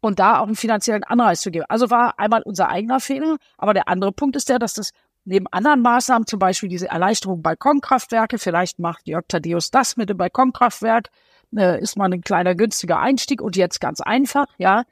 und 0.00 0.18
da 0.18 0.38
auch 0.38 0.46
einen 0.46 0.56
finanziellen 0.56 1.04
Anreiz 1.04 1.42
zu 1.42 1.50
geben. 1.50 1.66
Also 1.68 1.90
war 1.90 2.18
einmal 2.18 2.42
unser 2.42 2.70
eigener 2.70 2.98
Fehler, 2.98 3.36
aber 3.58 3.74
der 3.74 3.88
andere 3.88 4.12
Punkt 4.12 4.36
ist 4.36 4.48
der, 4.48 4.58
dass 4.58 4.74
das 4.74 4.90
neben 5.24 5.46
anderen 5.48 5.80
Maßnahmen, 5.82 6.26
zum 6.26 6.38
Beispiel 6.38 6.68
diese 6.68 6.88
Erleichterung 6.88 7.42
Balkonkraftwerke, 7.42 8.38
vielleicht 8.38 8.78
macht 8.78 9.06
Jörg 9.06 9.24
Thaddeus 9.28 9.70
das 9.70 9.96
mit 9.96 10.08
dem 10.08 10.16
Balkonkraftwerk, 10.16 11.10
äh, 11.56 11.80
ist 11.80 11.96
mal 11.96 12.12
ein 12.12 12.22
kleiner 12.22 12.54
günstiger 12.54 12.98
Einstieg 12.98 13.40
und 13.42 13.56
jetzt 13.56 13.80
ganz 13.80 14.00
einfach, 14.00 14.46
ja, 14.58 14.84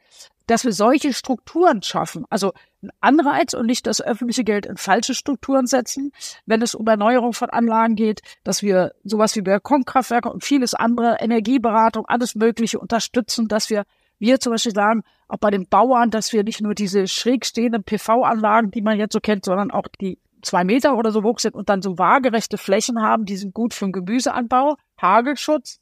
dass 0.47 0.65
wir 0.65 0.73
solche 0.73 1.13
Strukturen 1.13 1.83
schaffen, 1.83 2.25
also 2.29 2.53
ein 2.83 2.91
Anreiz 3.01 3.55
und 3.55 3.67
nicht 3.67 3.87
das 3.87 4.01
öffentliche 4.01 4.45
Geld 4.45 4.67
in 4.67 4.77
falsche 4.77 5.15
Strukturen 5.15 5.67
setzen, 5.67 6.13
wenn 6.47 6.63
es 6.63 6.75
um 6.75 6.87
Erneuerung 6.87 7.33
von 7.33 7.51
Anlagen 7.51 7.95
geht, 7.95 8.23
dass 8.43 8.63
wir 8.63 8.93
sowas 9.05 9.37
wie 9.37 9.43
Balkonkraftwerke 9.43 10.31
und 10.31 10.45
vieles 10.45 10.75
andere, 10.75 11.19
Energieberatung, 11.21 12.07
alles 12.07 12.35
Mögliche 12.35 12.79
unterstützen, 12.79 13.49
dass 13.49 13.71
wir 13.71 13.85
wir 14.19 14.39
zum 14.39 14.53
Beispiel 14.53 14.75
sagen, 14.75 15.03
auch 15.27 15.39
bei 15.39 15.51
den 15.51 15.69
Bauern, 15.69 16.11
dass 16.11 16.33
wir 16.33 16.45
nicht 16.45 16.61
nur 16.61 16.77
diese 16.77 17.09
schräg 17.09 17.45
stehenden 17.45 17.83
PV-Anlagen, 17.83 18.71
die 18.71 18.81
man 18.81 18.97
jetzt 18.97 19.15
so 19.15 19.21
kennt, 19.21 19.45
sondern 19.45 19.73
auch 19.73 19.87
die 20.01 20.19
zwei 20.43 20.63
Meter 20.63 20.97
oder 20.97 21.11
so 21.11 21.25
hoch 21.25 21.41
sind 21.41 21.55
und 21.55 21.69
dann 21.69 21.83
so 21.83 21.99
waagerechte 21.99 22.57
Flächen 22.57 23.03
haben, 23.03 23.25
die 23.25 23.37
sind 23.37 23.53
gut 23.53 23.75
für 23.75 23.87
den 23.87 23.93
Gemüseanbau, 23.93 24.77
Hagelschutz, 25.01 25.81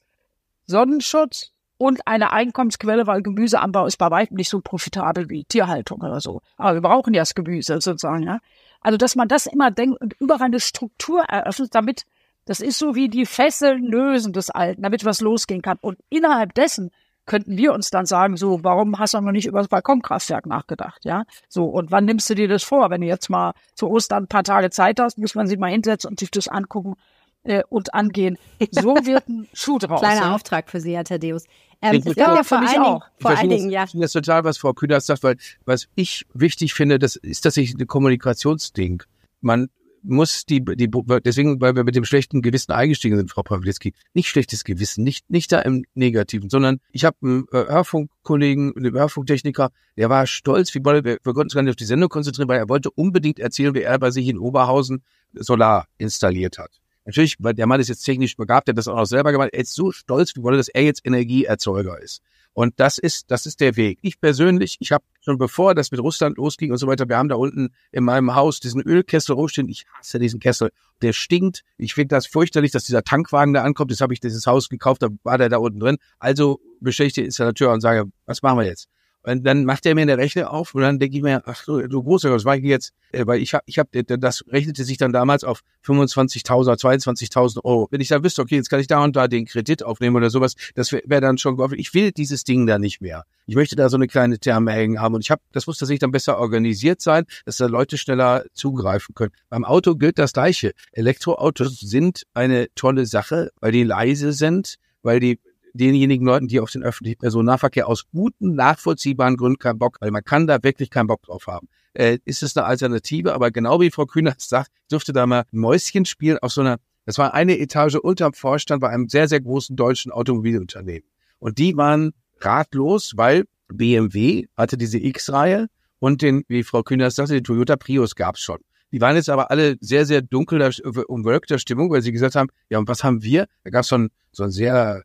Sonnenschutz 0.71 1.53
und 1.77 2.07
eine 2.07 2.33
Einkommensquelle, 2.33 3.07
weil 3.07 3.23
Gemüseanbau 3.23 3.87
ist 3.87 3.97
bei 3.97 4.11
weitem 4.11 4.37
nicht 4.37 4.51
so 4.51 4.61
profitabel 4.61 5.29
wie 5.31 5.45
Tierhaltung 5.45 6.01
oder 6.01 6.21
so. 6.21 6.43
Aber 6.57 6.75
wir 6.75 6.83
brauchen 6.83 7.15
ja 7.15 7.23
das 7.23 7.35
Gemüse 7.35 7.81
sozusagen, 7.81 8.23
ja. 8.23 8.39
Also, 8.83 8.97
dass 8.97 9.17
man 9.17 9.29
das 9.29 9.47
immer 9.47 9.71
denkt 9.71 10.01
und 10.01 10.15
überall 10.21 10.47
eine 10.47 10.61
Struktur 10.61 11.23
eröffnet, 11.23 11.75
damit, 11.75 12.05
das 12.45 12.61
ist 12.61 12.79
so 12.79 12.95
wie 12.95 13.09
die 13.09 13.27
Fesseln 13.27 13.85
lösen 13.85 14.33
des 14.33 14.51
Alten, 14.51 14.83
damit 14.83 15.05
was 15.05 15.21
losgehen 15.21 15.63
kann. 15.63 15.79
Und 15.81 15.99
innerhalb 16.09 16.55
dessen 16.55 16.91
könnten 17.27 17.57
wir 17.57 17.73
uns 17.73 17.91
dann 17.91 18.07
sagen, 18.07 18.37
so, 18.37 18.65
warum 18.65 18.99
hast 18.99 19.15
du 19.15 19.21
noch 19.21 19.33
nicht 19.33 19.47
über 19.47 19.61
das 19.61 19.69
Balkonkraftwerk 19.69 20.47
nachgedacht, 20.47 21.05
ja? 21.05 21.25
So, 21.49 21.65
und 21.67 21.91
wann 21.91 22.05
nimmst 22.05 22.29
du 22.29 22.35
dir 22.35 22.49
das 22.49 22.63
vor? 22.63 22.91
Wenn 22.91 23.01
du 23.01 23.07
jetzt 23.07 23.31
mal 23.31 23.53
zu 23.75 23.89
Ostern 23.89 24.25
ein 24.25 24.29
paar 24.29 24.45
Tage 24.45 24.71
Zeit 24.71 25.01
hast, 25.01 25.17
muss 25.17 25.35
man 25.35 25.47
sich 25.47 25.59
mal 25.59 25.71
hinsetzen 25.71 26.11
und 26.11 26.21
sich 26.21 26.31
das 26.31 26.49
angucken 26.49 26.97
äh, 27.45 27.63
und 27.69 27.95
angehen. 27.95 28.39
So 28.71 28.95
wird 29.05 29.29
ein 29.29 29.49
Schuh 29.53 29.79
draus. 29.79 30.01
Kleiner 30.01 30.23
ja? 30.23 30.35
Auftrag 30.35 30.71
für 30.71 30.81
Sie, 30.81 30.95
Herr 30.95 31.05
Thaddeus. 31.05 31.45
Ähm, 31.83 31.97
Ich 31.97 32.07
es 32.07 32.17
ja, 32.17 32.43
vor 32.43 32.61
mich 32.61 32.71
allen 32.71 32.83
Dingen, 32.83 32.95
auch. 32.95 33.07
vor 33.19 33.33
Ich 33.33 33.39
allen 33.39 33.51
Dingen, 33.51 33.71
ja. 33.71 33.85
Ich 33.85 33.91
finde 33.91 34.05
das 34.05 34.13
total, 34.13 34.45
was 34.45 34.59
Frau 34.59 34.73
Kühners 34.73 35.07
sagt, 35.07 35.23
weil 35.23 35.37
was 35.65 35.89
ich 35.95 36.27
wichtig 36.35 36.75
finde, 36.75 36.99
das 36.99 37.17
ist 37.17 37.41
tatsächlich 37.43 37.81
ein 37.81 37.87
Kommunikationsding. 37.87 39.03
Man 39.41 39.69
muss 40.03 40.47
die, 40.47 40.65
die, 40.65 40.91
deswegen, 41.25 41.61
weil 41.61 41.77
wir 41.77 41.85
mit 41.85 41.95
dem 41.95 42.05
schlechten 42.05 42.43
Gewissen 42.43 42.73
eingestiegen 42.73 43.17
sind, 43.17 43.31
Frau 43.31 43.43
Pawlitzki, 43.43 43.93
nicht 44.15 44.29
schlechtes 44.29 44.65
Gewissen, 44.65 45.05
nicht, 45.05 45.29
nicht 45.29 45.53
da 45.53 45.61
im 45.61 45.85
Negativen, 45.95 46.49
sondern 46.49 46.81
ich 46.91 47.05
habe 47.05 47.17
einen 47.23 47.45
äh, 47.53 47.67
Hörfunkkollegen, 47.67 48.75
einen 48.77 48.95
Hörfunktechniker, 48.95 49.71
der 49.97 50.11
war 50.11 50.27
stolz, 50.27 50.75
wie 50.75 50.81
wir, 50.81 51.05
wir 51.05 51.19
konnten 51.19 51.43
uns 51.43 51.55
gar 51.55 51.63
nicht 51.63 51.71
auf 51.71 51.77
die 51.77 51.85
Sendung 51.85 52.09
konzentrieren, 52.09 52.49
weil 52.49 52.59
er 52.59 52.69
wollte 52.69 52.91
unbedingt 52.91 53.39
erzählen, 53.39 53.75
wie 53.75 53.83
er 53.83 53.99
bei 53.99 54.11
sich 54.11 54.27
in 54.29 54.39
Oberhausen 54.39 55.03
Solar 55.35 55.87
installiert 55.99 56.59
hat. 56.59 56.80
Natürlich, 57.05 57.37
weil 57.39 57.55
der 57.55 57.67
Mann 57.67 57.81
ist 57.81 57.89
jetzt 57.89 58.03
technisch 58.03 58.37
begabt, 58.37 58.69
der 58.69 58.73
hat 58.73 58.79
das 58.79 58.89
auch 58.89 58.97
noch 58.97 59.07
selber 59.07 59.33
gemacht. 59.33 59.51
Er 59.53 59.61
ist 59.61 59.75
so 59.75 59.91
stolz, 59.91 60.33
wolle, 60.37 60.57
dass 60.57 60.69
er 60.69 60.83
jetzt 60.83 61.07
Energieerzeuger 61.07 62.01
ist. 62.01 62.23
Und 62.53 62.75
das 62.79 62.99
ist, 62.99 63.31
das 63.31 63.47
ist 63.47 63.61
der 63.61 63.77
Weg. 63.77 63.99
Ich 64.03 64.21
persönlich, 64.21 64.77
ich 64.81 64.93
habe 64.93 65.05
schon 65.21 65.39
bevor 65.39 65.75
das 65.75 65.93
mit 65.93 66.01
Russland 66.01 66.37
losging 66.37 66.73
und 66.73 66.79
so 66.79 66.87
weiter, 66.87 67.09
wir 67.09 67.17
haben 67.17 67.29
da 67.29 67.37
unten 67.37 67.71
in 67.93 68.05
meinem 68.05 68.35
Haus 68.35 68.61
diesen 68.61 68.83
Ölkessel 68.83 69.35
rumstehen. 69.35 69.69
Ich 69.69 69.87
hasse 69.95 70.19
diesen 70.19 70.41
Kessel. 70.41 70.71
Der 71.01 71.13
stinkt. 71.13 71.63
Ich 71.79 71.95
finde 71.95 72.17
das 72.17 72.27
fürchterlich, 72.27 72.73
dass 72.73 72.85
dieser 72.85 73.05
Tankwagen 73.05 73.55
da 73.55 73.63
ankommt. 73.63 73.93
Jetzt 73.93 74.01
habe 74.01 74.13
ich 74.13 74.21
dieses 74.21 74.47
Haus 74.47 74.69
gekauft, 74.69 75.03
da 75.03 75.09
war 75.23 75.39
der 75.39 75.49
da 75.49 75.59
unten 75.59 75.81
drin. 75.81 75.97
Also 76.19 76.61
bestelle 76.81 77.07
ich 77.07 77.15
den 77.15 77.27
Installateur 77.27 77.73
und 77.73 77.81
sage, 77.81 78.11
was 78.27 78.43
machen 78.43 78.59
wir 78.59 78.67
jetzt? 78.67 78.89
Und 79.23 79.45
dann 79.45 79.65
macht 79.65 79.85
er 79.85 79.95
mir 79.95 80.03
eine 80.03 80.17
Rechnung 80.17 80.47
auf 80.47 80.75
und 80.75 80.83
dann 80.83 80.99
denke 80.99 81.17
ich 81.17 81.23
mir, 81.23 81.43
ach 81.45 81.63
so, 81.63 81.81
du 81.81 82.03
großer, 82.03 82.31
was 82.31 82.45
war 82.45 82.57
ich 82.57 82.65
jetzt? 82.65 82.93
Äh, 83.13 83.27
Weil 83.27 83.41
ich 83.41 83.53
habe, 83.53 83.65
ich 83.67 83.79
habe, 83.79 84.03
das 84.05 84.45
rechnete 84.49 84.85
sich 84.85 84.97
dann 84.97 85.13
damals 85.13 85.45
auf 85.45 85.61
25.000, 85.85 86.81
22.000 86.81 87.65
Euro. 87.65 87.89
Wenn 87.91 88.01
ich 88.01 88.09
dann 88.09 88.25
wüsste, 88.25 88.41
okay, 88.41 88.57
jetzt 88.57 88.71
kann 88.71 88.81
ich 88.81 88.87
da 88.87 89.05
und 89.05 89.17
da 89.17 89.29
den 89.29 89.45
Kredit 89.45 89.83
aufnehmen 89.83 90.17
oder 90.17 90.31
sowas, 90.31 90.55
das 90.75 90.93
wäre 90.93 91.03
wär 91.07 91.21
dann 91.21 91.37
schon 91.37 91.57
geholfen. 91.57 91.79
Ich 91.79 91.93
will 91.93 92.13
dieses 92.13 92.45
Ding 92.45 92.67
da 92.67 92.79
nicht 92.79 93.01
mehr. 93.01 93.25
Ich 93.47 93.57
möchte 93.57 93.77
da 93.77 93.89
so 93.89 93.97
eine 93.97 94.07
kleine 94.07 94.39
Therme 94.39 94.73
hängen 94.73 95.01
haben 95.01 95.15
und 95.15 95.23
ich 95.23 95.31
habe, 95.31 95.43
das 95.53 95.67
muss 95.67 95.79
tatsächlich 95.79 96.01
dann 96.01 96.13
besser 96.13 96.39
organisiert 96.39 97.01
sein, 97.01 97.25
dass 97.45 97.57
da 97.57 97.67
Leute 97.67 97.99
schneller 97.99 98.45
zugreifen 98.55 99.15
können. 99.15 99.33
Beim 99.49 99.65
Auto 99.65 99.97
gilt 99.97 100.19
das 100.19 100.33
Gleiche. 100.33 100.73
Elektroautos 100.93 101.81
sind 101.81 102.23
eine 102.33 102.69
tolle 102.75 103.07
Sache, 103.07 103.51
weil 103.61 103.73
die 103.73 103.83
leise 103.83 104.33
sind, 104.33 104.77
weil 105.03 105.21
die 105.21 105.41
denjenigen 105.73 106.27
Leuten, 106.27 106.49
die 106.49 106.61
auf 106.61 106.71
den 106.71 106.83
öffentlichen 106.83 107.19
Personennahverkehr 107.19 107.89
aus 107.89 108.09
guten, 108.11 108.55
nachvollziehbaren 108.55 109.37
Gründen 109.37 109.59
keinen 109.59 109.79
Bock, 109.79 109.99
weil 110.01 110.11
man 110.11 110.25
kann 110.25 110.47
da 110.47 110.63
wirklich 110.63 110.91
keinen 110.91 111.07
Bock 111.07 111.23
drauf 111.23 111.47
haben. 111.47 111.69
Äh, 111.95 112.19
ist 112.25 112.43
es 112.43 112.57
eine 112.57 112.67
Alternative, 112.67 113.35
aber 113.35 113.51
genau 113.51 113.81
wie 113.81 113.91
Frau 113.91 114.07
Kühner 114.07 114.35
sagt, 114.39 114.71
ich 114.83 114.89
durfte 114.89 115.13
da 115.13 115.27
mal 115.27 115.45
Mäuschen 115.51 116.05
spielen 116.05 116.39
auf 116.39 116.53
so 116.53 116.61
einer, 116.61 116.79
das 117.07 117.19
war 117.19 117.35
eine 117.35 117.59
Etage 117.59 117.97
unterm 117.97 118.33
Vorstand 118.33 118.81
bei 118.81 118.89
einem 118.89 119.09
sehr, 119.09 119.29
sehr 119.29 119.41
großen 119.41 119.77
deutschen 119.77 120.13
Automobilunternehmen. 120.13 121.09
Und 121.39 121.59
die 121.59 121.77
waren 121.77 122.13
ratlos, 122.41 123.15
weil 123.17 123.45
BMW 123.69 124.47
hatte 124.57 124.77
diese 124.77 124.99
X-Reihe 124.99 125.69
und 125.99 126.23
den, 126.23 126.45
wie 126.49 126.63
Frau 126.63 126.83
Kühner 126.83 127.11
sagte, 127.11 127.35
den 127.35 127.45
Toyota 127.45 127.77
Prius 127.77 128.15
gab's 128.15 128.41
schon. 128.41 128.59
Die 128.93 129.01
waren 129.01 129.15
jetzt 129.15 129.31
aber 129.31 129.51
alle 129.51 129.77
sehr, 129.81 130.05
sehr 130.05 130.21
dunkel 130.21 130.69
umwölkter 131.07 131.59
Stimmung, 131.59 131.91
weil 131.91 132.03
sie 132.03 132.13
gesagt 132.13 132.35
haben, 132.35 132.49
ja, 132.69 132.79
und 132.79 132.89
was 132.89 133.05
haben 133.05 133.23
wir? 133.23 133.47
Da 133.63 133.71
gab's 133.71 133.89
so 133.89 133.97
ein, 133.97 134.11
so 134.33 134.43
ein 134.45 134.51
sehr 134.51 135.03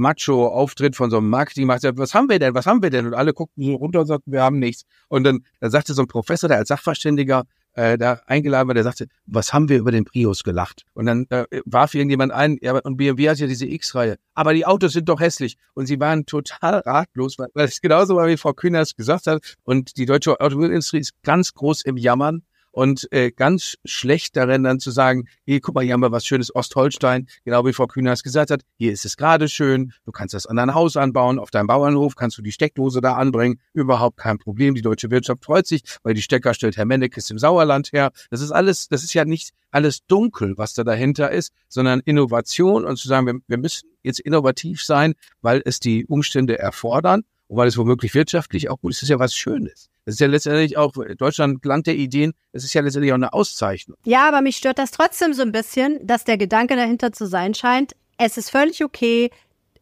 Macho-Auftritt 0.00 0.96
von 0.96 1.10
so 1.10 1.18
einem 1.18 1.28
Marketingmacher, 1.28 1.96
was 1.96 2.14
haben 2.14 2.28
wir 2.28 2.38
denn, 2.38 2.54
was 2.54 2.66
haben 2.66 2.82
wir 2.82 2.90
denn? 2.90 3.06
Und 3.06 3.14
alle 3.14 3.32
guckten 3.32 3.64
so 3.64 3.74
runter 3.74 4.00
und 4.00 4.06
sagten, 4.06 4.32
wir 4.32 4.42
haben 4.42 4.58
nichts. 4.58 4.84
Und 5.08 5.24
dann, 5.24 5.44
dann 5.60 5.70
sagte 5.70 5.94
so 5.94 6.02
ein 6.02 6.08
Professor, 6.08 6.48
der 6.48 6.58
als 6.58 6.68
Sachverständiger 6.68 7.44
äh, 7.74 7.96
da 7.96 8.20
eingeladen 8.26 8.68
war, 8.68 8.74
der 8.74 8.82
sagte, 8.82 9.06
was 9.26 9.52
haben 9.52 9.68
wir 9.68 9.78
über 9.78 9.92
den 9.92 10.04
Prius 10.04 10.42
gelacht? 10.42 10.84
Und 10.94 11.06
dann 11.06 11.26
äh, 11.30 11.44
warf 11.64 11.94
irgendjemand 11.94 12.32
ein, 12.32 12.58
ja, 12.60 12.76
und 12.78 12.96
BMW 12.96 13.28
hat 13.28 13.38
ja 13.38 13.46
diese 13.46 13.66
X-Reihe, 13.66 14.16
aber 14.34 14.54
die 14.54 14.66
Autos 14.66 14.92
sind 14.92 15.08
doch 15.08 15.20
hässlich. 15.20 15.56
Und 15.74 15.86
sie 15.86 16.00
waren 16.00 16.26
total 16.26 16.80
ratlos, 16.80 17.38
weil 17.38 17.66
es 17.66 17.80
genauso 17.80 18.16
war, 18.16 18.26
wie 18.26 18.36
Frau 18.36 18.52
Kühners 18.52 18.96
gesagt 18.96 19.26
hat. 19.26 19.56
Und 19.62 19.96
die 19.96 20.06
deutsche 20.06 20.40
Automobilindustrie 20.40 20.98
ist 20.98 21.12
ganz 21.22 21.54
groß 21.54 21.82
im 21.82 21.96
Jammern 21.96 22.42
und 22.72 23.10
äh, 23.12 23.30
ganz 23.30 23.76
schlecht 23.84 24.36
darin 24.36 24.62
dann 24.62 24.80
zu 24.80 24.90
sagen, 24.90 25.24
hier, 25.44 25.60
guck 25.60 25.74
mal, 25.74 25.84
hier 25.84 25.94
haben 25.94 26.00
wir 26.00 26.12
was 26.12 26.26
schönes 26.26 26.54
Ostholstein, 26.54 27.28
genau 27.44 27.64
wie 27.64 27.72
Frau 27.72 27.86
Kühners 27.86 28.22
gesagt 28.22 28.50
hat, 28.50 28.62
hier 28.76 28.92
ist 28.92 29.04
es 29.04 29.16
gerade 29.16 29.48
schön, 29.48 29.92
du 30.04 30.12
kannst 30.12 30.34
das 30.34 30.46
an 30.46 30.56
dein 30.56 30.74
Haus 30.74 30.96
anbauen, 30.96 31.38
auf 31.38 31.50
deinem 31.50 31.66
Bauernhof 31.66 32.14
kannst 32.14 32.38
du 32.38 32.42
die 32.42 32.52
Steckdose 32.52 33.00
da 33.00 33.14
anbringen, 33.14 33.60
überhaupt 33.72 34.16
kein 34.16 34.38
Problem, 34.38 34.74
die 34.74 34.82
deutsche 34.82 35.10
Wirtschaft 35.10 35.44
freut 35.44 35.66
sich, 35.66 35.82
weil 36.02 36.14
die 36.14 36.22
Stecker 36.22 36.54
stellt 36.54 36.76
Herr 36.76 36.84
Mennekes 36.84 37.30
im 37.30 37.38
Sauerland 37.38 37.92
her. 37.92 38.10
Das 38.30 38.40
ist 38.40 38.50
alles, 38.50 38.88
das 38.88 39.02
ist 39.02 39.14
ja 39.14 39.24
nicht 39.24 39.50
alles 39.70 40.04
dunkel, 40.06 40.54
was 40.56 40.74
da 40.74 40.84
dahinter 40.84 41.30
ist, 41.30 41.52
sondern 41.68 42.00
Innovation 42.00 42.84
und 42.84 42.96
zu 42.96 43.08
sagen, 43.08 43.26
wir, 43.26 43.40
wir 43.46 43.58
müssen 43.58 43.88
jetzt 44.02 44.20
innovativ 44.20 44.82
sein, 44.82 45.14
weil 45.42 45.62
es 45.64 45.80
die 45.80 46.06
Umstände 46.06 46.58
erfordern 46.58 47.22
und 47.48 47.56
weil 47.56 47.68
es 47.68 47.76
womöglich 47.76 48.14
wirtschaftlich 48.14 48.70
auch 48.70 48.80
gut 48.80 48.92
ist, 48.92 49.02
ist 49.02 49.08
ja 49.08 49.18
was 49.18 49.34
Schönes. 49.34 49.89
Das 50.04 50.14
ist 50.14 50.20
ja 50.20 50.26
letztendlich 50.26 50.76
auch 50.76 50.92
Deutschland 51.18 51.64
Land 51.64 51.86
der 51.86 51.96
Ideen. 51.96 52.32
Das 52.52 52.64
ist 52.64 52.74
ja 52.74 52.80
letztendlich 52.80 53.12
auch 53.12 53.16
eine 53.16 53.32
Auszeichnung. 53.32 53.96
Ja, 54.04 54.26
aber 54.26 54.40
mich 54.40 54.56
stört 54.56 54.78
das 54.78 54.90
trotzdem 54.90 55.34
so 55.34 55.42
ein 55.42 55.52
bisschen, 55.52 56.04
dass 56.06 56.24
der 56.24 56.38
Gedanke 56.38 56.76
dahinter 56.76 57.12
zu 57.12 57.26
sein 57.26 57.54
scheint, 57.54 57.94
es 58.18 58.36
ist 58.36 58.50
völlig 58.50 58.84
okay, 58.84 59.30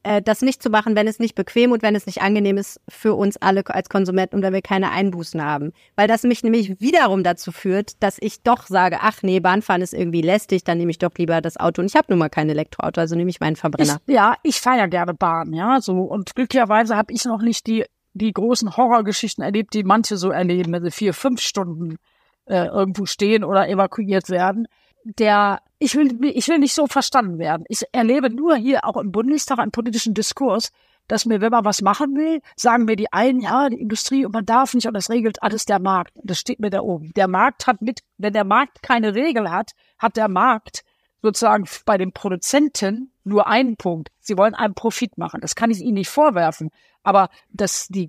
äh, 0.05 0.23
das 0.23 0.43
nicht 0.43 0.63
zu 0.63 0.71
machen, 0.71 0.95
wenn 0.97 1.09
es 1.09 1.19
nicht 1.19 1.35
bequem 1.35 1.73
und 1.73 1.83
wenn 1.83 1.95
es 1.95 2.07
nicht 2.07 2.23
angenehm 2.23 2.57
ist 2.57 2.81
für 2.89 3.15
uns 3.15 3.37
alle 3.37 3.63
als 3.67 3.89
Konsumenten 3.89 4.37
und 4.37 4.43
wenn 4.43 4.53
wir 4.53 4.63
keine 4.63 4.91
Einbußen 4.91 5.43
haben. 5.43 5.73
Weil 5.97 6.09
das 6.09 6.23
mich 6.23 6.43
nämlich 6.43 6.81
wiederum 6.81 7.25
dazu 7.25 7.53
führt, 7.53 8.03
dass 8.03 8.17
ich 8.21 8.43
doch 8.43 8.67
sage, 8.67 8.99
ach 9.01 9.23
nee, 9.23 9.41
Bahnfahren 9.41 9.83
ist 9.83 9.95
irgendwie 9.95 10.23
lästig, 10.23 10.65
dann 10.65 10.79
nehme 10.79 10.91
ich 10.91 10.99
doch 10.99 11.11
lieber 11.19 11.41
das 11.41 11.57
Auto. 11.59 11.83
Und 11.83 11.89
ich 11.89 11.97
habe 11.97 12.07
nun 12.11 12.19
mal 12.19 12.29
kein 12.29 12.49
Elektroauto, 12.49 13.01
also 13.01 13.17
nehme 13.17 13.31
ich 13.31 13.41
meinen 13.41 13.57
Verbrenner. 13.57 13.99
Ich, 14.07 14.15
ja, 14.15 14.37
ich 14.43 14.61
fahre 14.61 14.79
ja 14.79 14.87
gerne 14.87 15.15
Bahn, 15.15 15.53
ja, 15.53 15.81
so. 15.81 16.03
Und 16.03 16.35
glücklicherweise 16.35 16.97
habe 16.97 17.13
ich 17.13 17.25
noch 17.25 17.43
nicht 17.43 17.67
die 17.67 17.85
die 18.13 18.33
großen 18.33 18.77
Horrorgeschichten 18.77 19.45
erlebt, 19.45 19.75
die 19.75 19.85
manche 19.85 20.17
so 20.17 20.31
erleben, 20.31 20.73
wenn 20.73 20.83
sie 20.83 20.91
vier, 20.91 21.15
fünf 21.15 21.41
Stunden 21.41 21.99
äh, 22.47 22.67
irgendwo 22.67 23.07
stehen 23.07 23.45
oder 23.45 23.69
evakuiert 23.69 24.31
werden. 24.31 24.67
Der, 25.05 25.61
ich 25.79 25.95
will, 25.95 26.19
ich 26.25 26.49
will 26.49 26.59
nicht 26.59 26.75
so 26.75 26.87
verstanden 26.87 27.39
werden. 27.39 27.65
Ich 27.69 27.83
erlebe 27.93 28.31
nur 28.31 28.57
hier 28.57 28.85
auch 28.85 28.97
im 28.97 29.13
Bundestag 29.13 29.59
einen 29.59 29.71
politischen 29.71 30.15
Diskurs, 30.15 30.71
dass 31.07 31.25
mir, 31.25 31.41
wenn 31.41 31.51
man 31.51 31.65
was 31.65 31.81
machen 31.81 32.15
will, 32.15 32.41
sagen 32.55 32.85
mir 32.85 32.97
die 32.97 33.13
einen, 33.13 33.41
ja, 33.41 33.69
die 33.71 33.81
Industrie 33.81 34.27
und 34.27 34.33
man 34.33 34.45
darf 34.45 34.75
nicht 34.75 34.87
und 34.87 34.95
das 34.95 35.09
regelt 35.11 35.43
alles 35.43 35.65
der 35.65 35.79
Markt. 35.79 36.13
Das 36.23 36.39
steht 36.39 36.61
mir 36.61 36.71
da 36.71 36.81
oben. 36.81 37.13
Der 37.17 37.29
Markt 37.29 37.67
hat 37.67 37.81
mit, 37.81 38.01
wenn 38.19 38.35
der 38.35 38.45
Markt 38.45 38.83
keine 38.83 39.15
Regel 39.15 39.51
hat, 39.51 39.73
hat 39.99 40.17
der 40.17 40.29
Markt 40.29 40.85
sozusagen 41.23 41.65
bei 41.85 41.99
den 41.99 42.13
Produzenten 42.13 43.13
nur 43.25 43.47
einen 43.47 43.77
Punkt. 43.77 44.11
Sie 44.21 44.37
wollen 44.37 44.55
einen 44.55 44.75
Profit 44.75 45.19
machen. 45.19 45.41
Das 45.41 45.55
kann 45.55 45.71
ich 45.71 45.81
Ihnen 45.81 45.95
nicht 45.95 46.09
vorwerfen. 46.09 46.71
Aber 47.03 47.29
dass 47.51 47.89
die, 47.89 48.07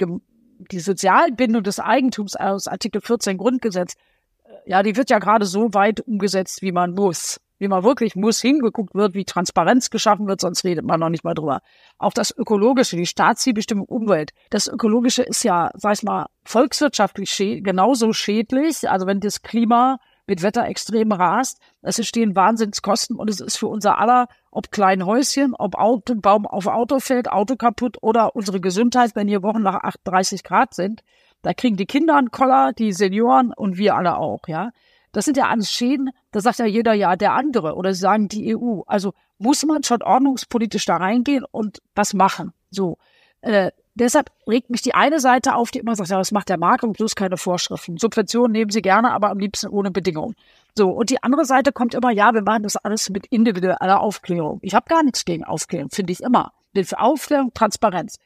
die 0.72 0.80
Sozialbindung 0.80 1.64
des 1.64 1.80
Eigentums 1.80 2.36
aus 2.36 2.68
Artikel 2.68 3.02
14 3.02 3.38
Grundgesetz, 3.38 3.96
äh, 4.44 4.70
ja, 4.70 4.84
die 4.84 4.96
wird 4.96 5.10
ja 5.10 5.20
gerade 5.20 5.46
so 5.46 5.74
weit 5.74 6.02
umgesetzt, 6.02 6.62
wie 6.62 6.72
man 6.72 6.94
muss 6.94 7.40
wie 7.60 7.68
man 7.68 7.84
wirklich 7.84 8.16
muss, 8.16 8.42
hingeguckt 8.42 8.96
wird, 8.96 9.14
wie 9.14 9.26
Transparenz 9.26 9.90
geschaffen 9.90 10.28
wird, 10.28 10.42
sonst 10.42 10.64
redet 10.64 10.86
man 10.86 11.00
noch 11.00 11.10
nicht 11.10 11.24
mal 11.24 11.34
drüber. 11.34 11.62
Auch 11.98 12.14
das 12.14 12.36
Ökologische, 12.36 12.96
die 12.96 13.06
Staatszielbestimmung 13.06 13.86
Umwelt. 13.86 14.32
Das 14.50 14.68
Ökologische 14.68 15.24
ist 15.24 15.44
ja, 15.44 15.70
sag 15.76 15.94
ich 15.94 16.04
mal, 16.04 16.28
volkswirtschaftlich 16.46 17.36
genauso 17.38 18.14
schädlich. 18.14 18.90
Also 18.90 19.06
wenn 19.06 19.20
das 19.20 19.42
Klima 19.42 20.00
mit 20.30 20.44
Wetterextremen 20.44 21.12
rast, 21.12 21.60
es 21.82 21.98
entstehen 21.98 22.36
Wahnsinnskosten 22.36 23.18
und 23.18 23.30
es 23.30 23.42
ist 23.42 23.58
für 23.58 23.68
unser 23.68 23.98
aller, 23.98 24.28
ob 24.52 24.72
klein 24.72 25.06
Häuschen, 25.06 25.56
ob 25.56 25.76
Auto, 25.76 26.16
Baum 26.16 26.46
auf 26.46 26.68
Auto 26.68 27.00
fällt, 27.00 27.32
Auto 27.32 27.56
kaputt 27.56 27.98
oder 28.02 28.36
unsere 28.36 28.62
Gesundheit, 28.62 29.16
wenn 29.16 29.28
hier 29.28 29.44
Wochen 29.44 29.64
nach 29.64 29.84
38 29.84 30.44
Grad 30.44 30.74
sind, 30.74 31.04
da 31.42 31.54
kriegen 31.54 31.78
die 31.78 31.86
Kinder 31.86 32.16
einen 32.16 32.32
Koller, 32.32 32.74
die 32.74 32.94
Senioren 32.94 33.52
und 33.54 33.78
wir 33.78 33.96
alle 33.96 34.18
auch, 34.18 34.48
ja. 34.48 34.72
Das 35.12 35.26
sind 35.26 35.38
ja 35.38 35.50
alles 35.50 35.72
Schäden, 35.72 36.12
da 36.32 36.40
sagt 36.40 36.60
ja 36.60 36.66
jeder 36.66 36.94
ja 36.94 37.16
der 37.16 37.34
andere 37.34 37.74
oder 37.74 37.96
sagen 37.96 38.28
die 38.28 38.56
EU. 38.56 38.82
Also 38.86 39.14
muss 39.40 39.66
man 39.66 39.82
schon 39.82 40.04
ordnungspolitisch 40.04 40.86
da 40.86 40.98
reingehen 40.98 41.44
und 41.50 41.82
was 41.96 42.14
machen. 42.14 42.54
So. 42.70 43.00
Äh, 43.42 43.72
deshalb 44.00 44.32
regt 44.48 44.70
mich 44.70 44.82
die 44.82 44.96
eine 44.96 45.20
Seite 45.20 45.56
auf, 45.56 45.72
die 45.72 45.80
immer 45.80 45.96
sagt, 45.96 46.10
ja, 46.10 46.18
was 46.18 46.32
macht 46.32 46.50
der 46.50 46.58
Markt 46.58 46.84
und 46.84 46.94
bloß 46.94 47.16
keine 47.16 47.38
Vorschriften. 47.38 47.98
Subventionen 47.98 48.52
nehmen 48.52 48.72
sie 48.72 48.82
gerne, 48.82 49.12
aber 49.12 49.30
am 49.30 49.40
liebsten 49.40 49.68
ohne 49.68 49.92
Bedingungen. 49.92 50.36
So, 50.78 50.90
und 50.90 51.10
die 51.10 51.22
andere 51.24 51.46
Seite 51.46 51.72
kommt 51.72 51.94
immer, 51.94 52.12
ja, 52.12 52.34
wir 52.34 52.42
machen 52.42 52.64
das 52.64 52.78
alles 52.78 53.10
mit 53.10 53.28
individueller 53.28 54.00
Aufklärung. 54.00 54.60
Ich 54.62 54.74
habe 54.74 54.86
gar 54.88 55.04
nichts 55.04 55.26
gegen 55.26 55.44
Aufklärung, 55.44 55.90
finde 55.90 56.14
ich 56.14 56.22
immer. 56.22 56.54
Bin 56.74 56.86
für 56.86 57.00
Aufklärung, 57.00 57.54
Transparenz. 57.54 58.18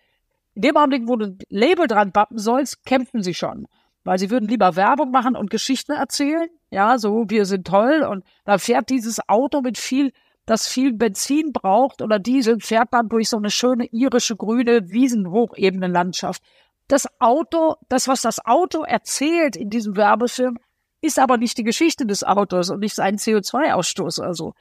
In 0.56 0.62
dem 0.62 0.78
Augenblick, 0.78 1.08
wo 1.08 1.16
du 1.16 1.26
ein 1.28 1.38
Label 1.50 1.88
dran 1.88 2.12
bappen 2.12 2.38
sollst, 2.38 2.86
kämpfen 2.86 3.24
sie 3.24 3.34
schon 3.34 3.68
weil 4.04 4.20
sie 4.20 4.30
würden 4.30 4.48
lieber 4.48 4.76
Werbung 4.76 5.12
machen 5.12 5.36
und 5.36 5.50
Geschichten 5.50 5.94
erzählen. 5.94 6.50
Ja, 6.70 6.98
so, 6.98 7.26
wir 7.30 7.46
sind 7.46 7.68
toll. 7.68 8.04
Und 8.04 8.24
da 8.46 8.58
fährt 8.58 8.90
dieses 8.90 9.28
Auto 9.30 9.62
mit 9.62 9.78
viel, 9.78 10.12
das 10.46 10.68
viel 10.68 10.94
Benzin 10.94 11.54
braucht 11.54 12.02
oder 12.02 12.20
Diesel, 12.20 12.60
fährt 12.60 12.90
dann 12.92 13.10
durch 13.10 13.30
so 13.30 13.38
eine 13.38 13.50
schöne 13.50 13.86
irische 13.92 14.36
grüne 14.36 14.90
Wiesenhochebenenlandschaft. 14.92 16.42
Das 16.88 17.08
Auto, 17.20 17.76
das, 17.90 18.08
was 18.08 18.22
das 18.22 18.46
Auto 18.46 18.84
erzählt 18.84 19.56
in 19.56 19.70
diesem 19.70 19.96
Werbefilm, 19.96 20.58
ist 21.02 21.20
aber 21.20 21.38
nicht 21.38 21.58
die 21.58 21.64
Geschichte 21.64 22.06
des 22.06 22.24
Autos 22.24 22.70
und 22.70 22.80
nicht 22.80 22.96
sein 22.96 23.18
CO2-Ausstoß. 23.18 24.22
Also, 24.22 24.54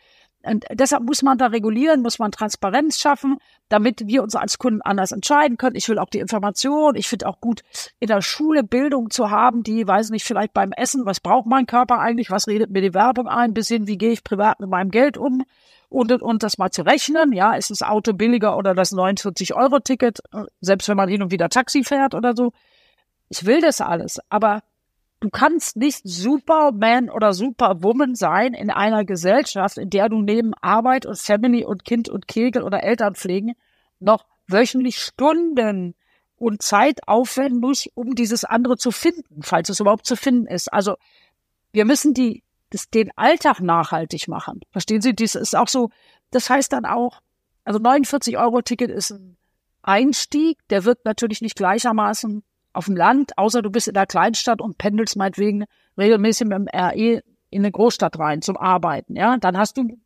und 0.44 0.64
deshalb 0.72 1.05
muss 1.05 1.22
man 1.22 1.38
da 1.38 1.46
regulieren, 1.46 2.02
muss 2.02 2.18
man 2.18 2.33
Transparenz 2.33 2.98
schaffen, 2.98 3.38
damit 3.68 4.07
wir 4.07 4.22
uns 4.22 4.35
als 4.35 4.59
Kunden 4.59 4.83
anders 4.83 5.12
entscheiden 5.12 5.57
können. 5.57 5.76
Ich 5.76 5.88
will 5.88 5.98
auch 5.98 6.11
die 6.11 6.18
Information. 6.18 6.96
Ich 6.96 7.09
finde 7.09 7.28
auch 7.28 7.40
gut, 7.40 7.62
in 8.00 8.09
der 8.09 8.22
Schule 8.22 8.64
Bildung 8.64 9.11
zu 9.11 9.31
haben, 9.31 9.62
die, 9.62 9.87
weiß 9.87 10.11
nicht, 10.11 10.24
vielleicht 10.24 10.52
beim 10.52 10.72
Essen, 10.72 11.07
was 11.07 11.20
braucht 11.20 11.46
mein 11.46 11.66
Körper 11.66 11.98
eigentlich, 11.98 12.31
was 12.31 12.48
redet 12.48 12.70
mir 12.70 12.83
die 12.83 12.94
Werbung 12.94 13.28
ein, 13.28 13.55
bis 13.55 13.68
hin, 13.68 13.87
wie 13.87 13.98
gehe 13.98 14.12
ich 14.12 14.24
privat 14.24 14.61
mit 14.61 14.68
meinem 14.68 14.90
Geld 14.90 15.16
um 15.16 15.44
und, 15.88 16.11
und 16.11 16.42
das 16.42 16.59
mal 16.59 16.70
zu 16.70 16.83
rechnen. 16.83 17.33
Ja, 17.33 17.55
ist 17.55 17.70
das 17.70 17.83
Auto 17.83 18.12
billiger 18.12 18.57
oder 18.57 18.74
das 18.74 18.92
49-Euro-Ticket, 18.92 20.20
selbst 20.61 20.88
wenn 20.88 20.96
man 20.96 21.09
hin 21.09 21.22
und 21.22 21.31
wieder 21.31 21.48
Taxi 21.48 21.85
fährt 21.85 22.14
oder 22.14 22.35
so. 22.35 22.52
Ich 23.28 23.46
will 23.46 23.61
das 23.61 23.81
alles, 23.81 24.18
aber 24.28 24.62
Du 25.22 25.30
kannst 25.30 25.76
nicht 25.76 26.00
Superman 26.02 27.08
oder 27.08 27.32
Superwoman 27.32 28.16
sein 28.16 28.54
in 28.54 28.70
einer 28.70 29.04
Gesellschaft, 29.04 29.78
in 29.78 29.88
der 29.88 30.08
du 30.08 30.20
neben 30.20 30.52
Arbeit 30.61 31.06
und 31.06 31.16
Family 31.16 31.64
und 31.64 31.85
Kind 31.85 32.08
und 32.08 32.26
Kegel 32.26 32.64
oder 32.64 32.82
Eltern 32.82 33.14
pflegen 33.14 33.54
noch 34.00 34.26
wöchentlich 34.48 34.98
Stunden 34.98 35.94
und 36.35 36.61
Zeit 36.61 37.06
aufwenden 37.06 37.61
musst, 37.61 37.88
um 37.94 38.16
dieses 38.16 38.44
andere 38.44 38.76
zu 38.76 38.90
finden, 38.90 39.44
falls 39.44 39.68
es 39.68 39.78
überhaupt 39.78 40.06
zu 40.06 40.16
finden 40.16 40.48
ist. 40.48 40.72
Also 40.72 40.96
wir 41.70 41.85
müssen 41.85 42.14
die, 42.14 42.42
das, 42.70 42.90
den 42.90 43.16
Alltag 43.16 43.61
nachhaltig 43.61 44.26
machen. 44.26 44.61
Verstehen 44.72 45.02
Sie? 45.02 45.14
Das 45.14 45.37
ist 45.37 45.54
auch 45.54 45.68
so, 45.68 45.90
das 46.32 46.50
heißt 46.50 46.72
dann 46.72 46.85
auch, 46.85 47.20
also 47.62 47.78
49 47.78 48.38
Euro 48.38 48.61
Ticket 48.61 48.90
ist 48.90 49.12
ein 49.12 49.37
Einstieg, 49.82 50.58
der 50.68 50.85
wird 50.85 51.04
natürlich 51.04 51.42
nicht 51.42 51.54
gleichermaßen 51.54 52.42
auf 52.72 52.87
dem 52.87 52.96
Land, 52.96 53.37
außer 53.37 53.62
du 53.62 53.70
bist 53.70 53.88
in 53.88 53.94
der 53.94 54.06
Kleinstadt 54.06 54.61
und 54.61 54.78
pendelst 54.78 55.16
meinetwegen 55.16 55.64
regelmäßig 55.98 56.46
mit 56.46 56.58
dem 56.58 56.68
RE 56.68 57.22
in 57.50 57.62
eine 57.62 57.70
Großstadt 57.70 58.18
rein 58.18 58.42
zum 58.42 58.56
Arbeiten, 58.56 59.14
ja, 59.14 59.37
dann 59.37 59.58
hast 59.58 59.76
du 59.76 59.98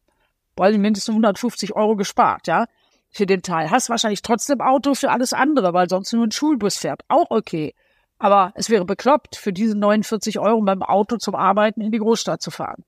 bald 0.57 0.77
mindestens 0.79 1.11
150 1.11 1.77
Euro 1.77 1.97
gespart, 1.97 2.47
ja, 2.47 2.67
für 3.11 3.27
den 3.27 3.43
Teil. 3.43 3.71
Hast 3.71 3.89
wahrscheinlich 3.89 4.23
trotzdem 4.23 4.61
Auto 4.61 4.95
für 4.95 5.11
alles 5.11 5.33
andere, 5.33 5.73
weil 5.73 5.89
sonst 5.89 6.13
nur 6.13 6.27
ein 6.27 6.33
Schulbus 6.33 6.77
fährt. 6.77 7.03
Auch 7.09 7.27
okay. 7.31 7.75
Aber 8.19 8.53
es 8.55 8.71
wäre 8.71 8.85
bekloppt, 8.85 9.37
für 9.37 9.53
diese 9.53 9.77
49 9.77 10.39
Euro 10.39 10.61
mit 10.61 10.75
dem 10.75 10.83
Auto 10.83 11.19
zum 11.19 11.35
Arbeiten 11.35 11.83
in 11.83 11.93
die 11.93 11.99
Großstadt 11.99 12.43
zu 12.43 12.51
fahren. 12.51 12.85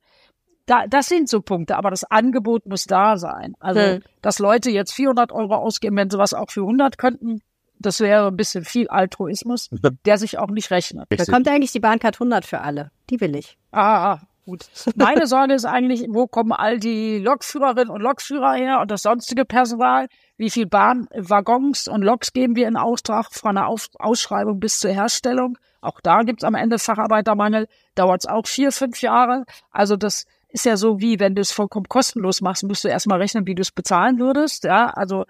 Da, 0.66 0.86
das 0.86 1.06
sind 1.06 1.28
so 1.28 1.40
Punkte, 1.40 1.76
aber 1.76 1.90
das 1.90 2.04
Angebot 2.04 2.66
muss 2.66 2.84
da 2.84 3.16
sein. 3.16 3.54
Also, 3.58 3.80
hm. 3.80 4.02
dass 4.20 4.38
Leute 4.38 4.70
jetzt 4.70 4.92
400 4.92 5.32
Euro 5.32 5.54
ausgeben, 5.54 5.96
wenn 5.96 6.10
sie 6.10 6.18
was 6.18 6.34
auch 6.34 6.50
für 6.50 6.60
100 6.60 6.98
könnten, 6.98 7.40
das 7.78 8.00
wäre 8.00 8.28
ein 8.28 8.36
bisschen 8.36 8.64
viel 8.64 8.88
Altruismus, 8.88 9.70
der 10.04 10.18
sich 10.18 10.38
auch 10.38 10.50
nicht 10.50 10.70
rechnet. 10.70 11.06
Da 11.08 11.24
kommt 11.24 11.48
eigentlich 11.48 11.72
die 11.72 11.80
Bahncard 11.80 12.16
100 12.16 12.44
für 12.44 12.60
alle. 12.60 12.90
Die 13.10 13.20
will 13.20 13.36
ich. 13.36 13.58
Ah, 13.70 14.12
ah, 14.12 14.20
gut. 14.44 14.66
Meine 14.96 15.26
Sorge 15.26 15.54
ist 15.54 15.64
eigentlich, 15.64 16.06
wo 16.08 16.26
kommen 16.26 16.52
all 16.52 16.78
die 16.78 17.18
Lokführerinnen 17.18 17.90
und 17.90 18.00
Lokführer 18.00 18.54
her 18.54 18.80
und 18.80 18.90
das 18.90 19.02
sonstige 19.02 19.44
Personal? 19.44 20.08
Wie 20.36 20.50
viel 20.50 20.66
Bahnwaggons 20.66 21.88
und 21.88 22.02
Loks 22.02 22.32
geben 22.32 22.56
wir 22.56 22.68
in 22.68 22.76
Auftrag 22.76 23.32
von 23.32 23.54
der 23.54 23.68
Ausschreibung 23.68 24.60
bis 24.60 24.80
zur 24.80 24.90
Herstellung? 24.90 25.58
Auch 25.80 26.00
da 26.00 26.22
gibt's 26.22 26.44
am 26.44 26.54
Ende 26.54 26.78
Facharbeitermangel. 26.78 27.68
Dauert's 27.94 28.26
auch 28.26 28.46
vier, 28.46 28.72
fünf 28.72 29.00
Jahre. 29.00 29.44
Also 29.70 29.96
das 29.96 30.26
ist 30.48 30.64
ja 30.64 30.76
so 30.76 31.00
wie, 31.00 31.20
wenn 31.20 31.34
du 31.34 31.42
es 31.42 31.52
vollkommen 31.52 31.88
kostenlos 31.88 32.40
machst, 32.40 32.64
musst 32.64 32.84
du 32.84 32.88
erstmal 32.88 33.18
rechnen, 33.18 33.46
wie 33.46 33.54
du 33.54 33.62
es 33.62 33.70
bezahlen 33.70 34.18
würdest. 34.18 34.64
Ja, 34.64 34.90
also 34.90 35.24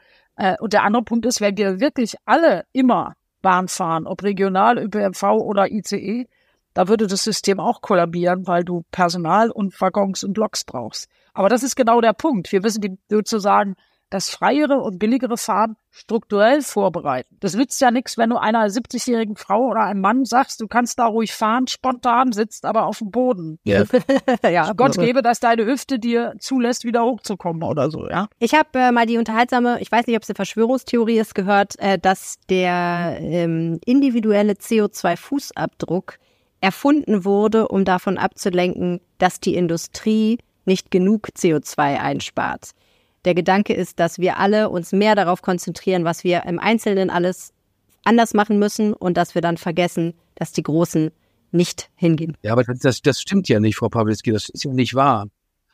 und 0.61 0.73
der 0.73 0.85
andere 0.85 1.03
Punkt 1.03 1.27
ist, 1.27 1.41
wenn 1.41 1.57
wir 1.57 1.81
wirklich 1.81 2.15
alle 2.25 2.65
immer 2.73 3.15
Bahn 3.43 3.69
fahren, 3.69 4.07
ob 4.07 4.23
regional, 4.23 4.79
ÖPNV 4.79 5.23
oder 5.23 5.71
ICE, 5.71 6.27
da 6.75 6.87
würde 6.87 7.07
das 7.07 7.25
System 7.25 7.59
auch 7.59 7.81
kollabieren, 7.81 8.47
weil 8.47 8.63
du 8.63 8.85
Personal 8.93 9.51
und 9.51 9.81
Waggons 9.81 10.23
und 10.23 10.37
Loks 10.37 10.65
brauchst. 10.65 11.09
Aber 11.35 11.49
das 11.49 11.63
ist 11.63 11.75
genau 11.75 12.01
der 12.01 12.13
Punkt. 12.13 12.53
Wir 12.53 12.61
müssen 12.61 12.81
die 12.81 12.99
sozusagen 13.09 13.75
das 14.11 14.31
freiere 14.31 14.79
und 14.79 14.99
billigere 14.99 15.37
Fahren 15.37 15.77
strukturell 15.91 16.63
vorbereiten. 16.63 17.37
Das 17.41 17.55
nützt 17.55 17.81
ja 17.81 17.91
nichts, 17.91 18.17
wenn 18.17 18.31
du 18.31 18.37
einer 18.37 18.67
70-jährigen 18.67 19.37
Frau 19.37 19.67
oder 19.67 19.83
einem 19.83 20.01
Mann 20.01 20.25
sagst, 20.25 20.61
du 20.61 20.69
kannst 20.69 20.99
da 20.99 21.07
ruhig 21.07 21.33
fahren, 21.33 21.67
spontan, 21.67 22.33
sitzt 22.33 22.65
aber 22.65 22.87
auf 22.87 22.99
dem 22.99 23.11
Boden. 23.11 23.59
Yeah. 23.67 23.85
ja. 24.51 24.73
Gott 24.73 24.97
gebe, 24.97 25.23
dass 25.23 25.41
deine 25.41 25.67
Hüfte 25.67 25.99
dir 25.99 26.35
zulässt, 26.39 26.85
wieder 26.85 27.05
hochzukommen 27.05 27.63
oder 27.63 27.91
so, 27.91 28.09
ja. 28.09 28.29
Ich 28.39 28.55
habe 28.55 28.69
äh, 28.75 28.93
mal 28.93 29.07
die 29.07 29.19
unterhaltsame, 29.19 29.81
ich 29.81 29.91
weiß 29.91 30.07
nicht, 30.07 30.17
ob 30.17 30.23
es 30.23 30.31
eine 30.31 30.37
Verschwörungstheorie 30.37 31.19
ist, 31.19 31.35
gehört, 31.35 31.79
äh, 31.79 31.99
dass 31.99 32.37
der 32.49 33.19
ähm, 33.21 33.81
individuelle 33.85 34.55
CO2-Fußabdruck 34.55 36.15
erfunden 36.61 37.25
wurde, 37.25 37.69
um 37.69 37.85
davon 37.85 38.19
abzulenken, 38.19 39.01
dass 39.19 39.41
die 39.41 39.55
Industrie 39.55 40.39
nicht 40.65 40.91
genug 40.91 41.29
CO2 41.37 41.99
einspart. 41.99 42.71
Der 43.29 43.35
Gedanke 43.35 43.75
ist, 43.75 44.01
dass 44.01 44.19
wir 44.19 44.39
alle 44.39 44.71
uns 44.71 44.93
mehr 44.93 45.15
darauf 45.15 45.43
konzentrieren, 45.43 46.03
was 46.03 46.25
wir 46.25 46.45
im 46.47 46.59
Einzelnen 46.59 47.11
alles 47.11 47.53
anders 48.03 48.33
machen 48.33 48.59
müssen 48.59 48.95
und 48.95 49.19
dass 49.19 49.35
wir 49.35 49.43
dann 49.43 49.59
vergessen, 49.59 50.15
dass 50.35 50.53
die 50.53 50.63
Großen 50.63 51.11
nicht 51.53 51.91
hingehen. 51.95 52.39
Ja, 52.41 52.53
aber 52.53 52.65
das, 52.65 53.03
das 53.03 53.21
stimmt 53.21 53.47
ja 53.51 53.61
nicht, 53.61 53.77
Frau 53.77 53.91
Pawlitzki, 53.91 54.33
das 54.33 54.49
ist 54.49 54.65
ja 54.65 54.73
nicht 54.73 54.95
wahr. 54.95 55.27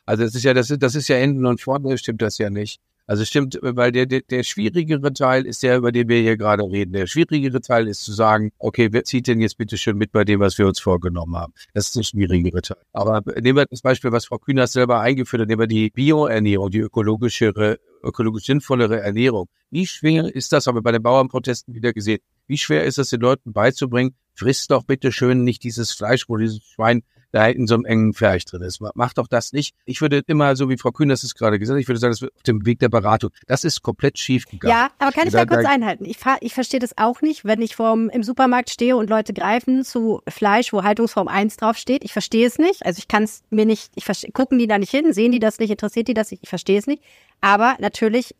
Also 0.05 0.23
das 0.25 0.35
ist 0.35 0.43
ja, 0.43 0.53
das, 0.53 0.67
das 0.67 0.95
ist 0.95 1.07
ja 1.07 1.15
Enden 1.15 1.45
und 1.45 1.61
vorne 1.61 1.97
stimmt 1.97 2.21
das 2.21 2.39
ja 2.39 2.49
nicht. 2.49 2.81
Also 3.07 3.23
stimmt, 3.23 3.59
weil 3.61 3.91
der, 3.91 4.05
der, 4.05 4.21
der 4.21 4.43
schwierigere 4.43 5.13
Teil 5.13 5.45
ist 5.45 5.61
der, 5.63 5.77
über 5.77 5.91
den 5.91 6.09
wir 6.09 6.19
hier 6.21 6.37
gerade 6.37 6.63
reden. 6.63 6.93
Der 6.93 7.05
schwierigere 7.05 7.61
Teil 7.61 7.87
ist 7.87 8.03
zu 8.03 8.13
sagen, 8.13 8.51
okay, 8.57 8.89
wer 8.91 9.03
zieht 9.03 9.27
denn 9.27 9.41
jetzt 9.41 9.57
bitte 9.57 9.77
schön 9.77 9.97
mit 9.97 10.11
bei 10.11 10.23
dem, 10.23 10.39
was 10.39 10.57
wir 10.57 10.65
uns 10.65 10.79
vorgenommen 10.79 11.35
haben? 11.35 11.53
Das 11.73 11.87
ist 11.87 11.95
der 11.95 12.03
schwierigere 12.03 12.61
Teil. 12.61 12.77
Aber 12.93 13.21
nehmen 13.39 13.57
wir 13.57 13.65
das 13.65 13.81
Beispiel, 13.81 14.11
was 14.11 14.25
Frau 14.25 14.39
Kühners 14.39 14.73
selber 14.73 15.01
eingeführt 15.01 15.41
hat, 15.41 15.49
nehmen 15.49 15.61
wir 15.61 15.67
die 15.67 15.91
Bioernährung, 15.91 16.71
die 16.71 16.79
ökologischere, 16.79 17.79
ökologisch 18.03 18.45
sinnvollere 18.45 19.01
Ernährung. 19.01 19.47
Wie 19.69 19.85
schwer 19.85 20.33
ist 20.33 20.51
das, 20.51 20.65
haben 20.65 20.75
wir 20.75 20.81
bei 20.81 20.91
den 20.91 21.03
Bauernprotesten 21.03 21.75
wieder 21.75 21.93
gesehen, 21.93 22.19
Wie 22.47 22.57
schwer 22.57 22.85
ist 22.85 22.97
es 22.97 23.09
den 23.09 23.19
Leuten 23.19 23.53
beizubringen, 23.53 24.15
frisst 24.33 24.71
doch 24.71 24.83
bitte 24.83 25.11
schön 25.11 25.43
nicht 25.43 25.63
dieses 25.63 25.91
Fleisch, 25.91 26.27
wo 26.27 26.37
dieses 26.37 26.63
Schwein 26.63 27.03
da 27.35 27.47
in 27.47 27.67
so 27.67 27.75
einem 27.75 27.83
engen 27.83 28.13
Ferch 28.13 28.45
drin 28.45 28.61
ist. 28.61 28.79
Macht 28.95 29.17
doch 29.17 29.27
das 29.27 29.51
nicht. 29.51 29.75
Ich 29.83 29.99
würde 29.99 30.21
immer, 30.25 30.55
so 30.55 30.69
wie 30.69 30.77
Frau 30.77 30.91
Kühn 30.91 31.09
das 31.09 31.23
ist 31.23 31.35
gerade 31.35 31.59
gesagt, 31.59 31.79
ich 31.81 31.87
würde 31.87 31.99
sagen, 31.99 32.13
das 32.13 32.21
wird 32.21 32.33
auf 32.33 32.43
dem 32.43 32.65
Weg 32.65 32.79
der 32.79 32.87
Beratung. 32.87 33.31
Das 33.45 33.65
ist 33.65 33.81
komplett 33.81 34.17
schief 34.17 34.45
gegangen. 34.45 34.71
Ja, 34.71 34.89
aber 34.99 35.11
kann 35.11 35.27
ich 35.27 35.33
da, 35.33 35.45
da 35.45 35.55
kurz 35.55 35.67
einhalten? 35.67 36.05
Ich, 36.05 36.17
ich 36.39 36.53
verstehe 36.53 36.79
das 36.79 36.97
auch 36.97 37.21
nicht, 37.21 37.43
wenn 37.43 37.61
ich 37.61 37.75
vorm, 37.75 38.09
im 38.09 38.23
Supermarkt 38.23 38.69
stehe 38.69 38.95
und 38.95 39.09
Leute 39.09 39.33
greifen 39.33 39.83
zu 39.83 40.21
Fleisch, 40.29 40.71
wo 40.71 40.83
Haltungsform 40.83 41.27
1 41.27 41.57
draufsteht. 41.57 42.05
Ich 42.05 42.13
verstehe 42.13 42.47
es 42.47 42.57
nicht. 42.57 42.85
Also 42.85 42.99
ich 42.99 43.09
kann 43.09 43.23
es 43.23 43.43
mir 43.49 43.65
nicht, 43.65 43.91
ich 43.95 44.05
verstehe, 44.05 44.31
gucken 44.31 44.57
die 44.57 44.67
da 44.67 44.77
nicht 44.77 44.91
hin, 44.91 45.11
sehen 45.11 45.33
die 45.33 45.39
das 45.39 45.59
nicht, 45.59 45.71
interessiert 45.71 46.07
die 46.07 46.13
das 46.13 46.31
nicht, 46.31 46.43
ich 46.43 46.49
verstehe 46.49 46.79
es 46.79 46.87
nicht. 46.87 47.03
Aber 47.41 47.75
natürlich 47.79 48.33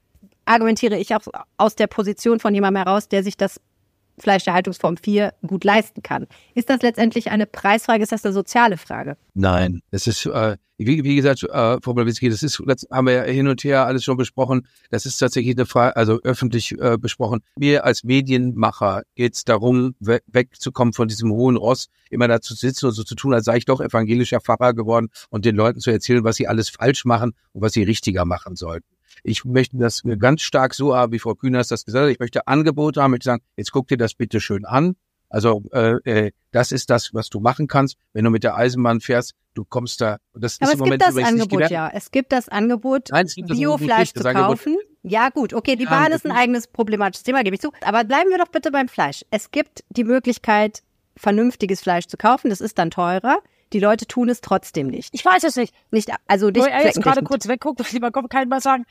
argumentiere 0.45 0.97
ich 0.97 1.13
auch 1.13 1.21
aus 1.57 1.75
der 1.75 1.87
Position 1.87 2.39
von 2.39 2.53
jemandem 2.53 2.85
heraus, 2.85 3.09
der 3.09 3.23
sich 3.23 3.35
das 3.35 3.59
Fleisch 4.17 4.43
der 4.43 4.53
Haltungsform 4.53 4.97
4 4.97 5.33
gut 5.45 5.63
leisten 5.63 6.01
kann. 6.01 6.27
Ist 6.53 6.69
das 6.69 6.81
letztendlich 6.81 7.31
eine 7.31 7.45
Preisfrage? 7.45 8.03
Ist 8.03 8.11
das 8.11 8.23
eine 8.23 8.33
soziale 8.33 8.77
Frage? 8.77 9.17
Nein, 9.33 9.81
es 9.91 10.07
ist, 10.07 10.25
äh, 10.25 10.57
wie, 10.77 11.03
wie 11.03 11.15
gesagt, 11.15 11.43
äh, 11.43 11.77
Frau 11.81 11.93
Blawitzki, 11.93 12.29
das 12.29 12.43
ist, 12.43 12.61
das 12.65 12.85
haben 12.91 13.07
wir 13.07 13.13
ja 13.13 13.23
hin 13.23 13.47
und 13.47 13.63
her 13.63 13.85
alles 13.85 14.03
schon 14.03 14.17
besprochen. 14.17 14.67
Das 14.89 15.05
ist 15.05 15.17
tatsächlich 15.17 15.55
eine 15.55 15.65
Frage, 15.65 15.95
also 15.95 16.19
öffentlich 16.23 16.73
äh, 16.79 16.97
besprochen. 16.97 17.41
Mir 17.57 17.85
als 17.85 18.03
Medienmacher 18.03 19.03
geht 19.15 19.35
es 19.35 19.43
darum, 19.43 19.95
we 19.99 20.19
wegzukommen 20.27 20.93
von 20.93 21.07
diesem 21.07 21.31
hohen 21.31 21.55
Ross, 21.55 21.87
immer 22.09 22.27
da 22.27 22.41
zu 22.41 22.53
sitzen 22.53 22.87
und 22.87 22.91
so 22.93 23.03
zu 23.03 23.15
tun, 23.15 23.33
als 23.33 23.45
sei 23.45 23.57
ich 23.57 23.65
doch 23.65 23.81
evangelischer 23.81 24.41
Pfarrer 24.41 24.73
geworden 24.73 25.09
und 25.29 25.45
den 25.45 25.55
Leuten 25.55 25.79
zu 25.79 25.91
erzählen, 25.91 26.23
was 26.23 26.37
sie 26.37 26.47
alles 26.47 26.69
falsch 26.69 27.05
machen 27.05 27.33
und 27.53 27.61
was 27.61 27.73
sie 27.73 27.83
richtiger 27.83 28.25
machen 28.25 28.55
sollten. 28.55 28.94
Ich 29.23 29.45
möchte 29.45 29.77
das 29.77 30.03
ganz 30.19 30.41
stark 30.41 30.73
so 30.73 30.95
haben, 30.95 31.11
wie 31.11 31.19
Frau 31.19 31.35
Kühners 31.35 31.67
das 31.67 31.85
gesagt 31.85 32.05
hat. 32.05 32.11
Ich 32.11 32.19
möchte 32.19 32.47
Angebote 32.47 33.01
haben, 33.01 33.15
ich 33.15 33.23
sagen, 33.23 33.43
jetzt 33.57 33.71
guck 33.71 33.87
dir 33.87 33.97
das 33.97 34.13
bitte 34.13 34.39
schön 34.39 34.65
an. 34.65 34.95
Also 35.29 35.63
äh, 35.73 35.95
äh, 36.05 36.31
das 36.51 36.71
ist 36.71 36.89
das, 36.89 37.13
was 37.13 37.29
du 37.29 37.39
machen 37.39 37.67
kannst, 37.67 37.97
wenn 38.13 38.23
du 38.23 38.29
mit 38.29 38.43
der 38.43 38.55
Eisenbahn 38.55 39.01
fährst. 39.01 39.33
Du 39.53 39.65
kommst 39.65 40.01
da. 40.01 40.17
Das 40.33 40.59
Aber 40.61 40.67
ist 40.67 40.67
es 40.67 40.73
im 40.73 40.79
Moment 40.79 41.03
gibt 41.03 41.17
das 41.17 41.25
Angebot, 41.25 41.69
ja. 41.69 41.89
Es 41.93 42.11
gibt 42.11 42.31
das 42.31 42.49
Angebot, 42.49 43.09
Biofleisch 43.35 44.13
zu 44.13 44.23
kaufen. 44.23 44.77
Ja, 45.03 45.29
gut, 45.29 45.53
okay, 45.53 45.75
die 45.75 45.85
Bahn 45.85 46.11
ist 46.11 46.25
ein 46.25 46.31
eigenes 46.31 46.67
problematisches 46.67 47.23
Thema, 47.23 47.43
gebe 47.43 47.55
ich 47.55 47.61
zu. 47.61 47.71
Aber 47.81 48.03
bleiben 48.03 48.29
wir 48.29 48.37
doch 48.37 48.47
bitte 48.47 48.71
beim 48.71 48.87
Fleisch. 48.87 49.23
Es 49.29 49.51
gibt 49.51 49.83
die 49.89 50.03
Möglichkeit, 50.03 50.81
vernünftiges 51.15 51.81
Fleisch 51.81 52.07
zu 52.07 52.17
kaufen. 52.17 52.49
Das 52.49 52.59
ist 52.59 52.77
dann 52.77 52.89
teurer. 52.91 53.39
Die 53.75 53.81
Leute 53.81 54.07
tun 54.07 54.29
es 54.29 54.39
trotzdem 54.39 54.87
nicht. 54.87 55.09
Ich 55.11 55.25
weiß 55.25 55.43
es 55.43 55.57
nicht. 55.57 55.75
Nicht, 55.91 56.09
also 56.27 56.47
nicht. 56.47 56.61
Wo 56.61 56.63
er 56.63 56.85
jetzt 56.85 57.01
gerade 57.01 57.23
kurz 57.23 57.49
wegguckt, 57.49 57.91
lieber 57.91 58.09
Kopf, 58.09 58.29
kann 58.29 58.47
mal 58.47 58.61
sagen, 58.61 58.85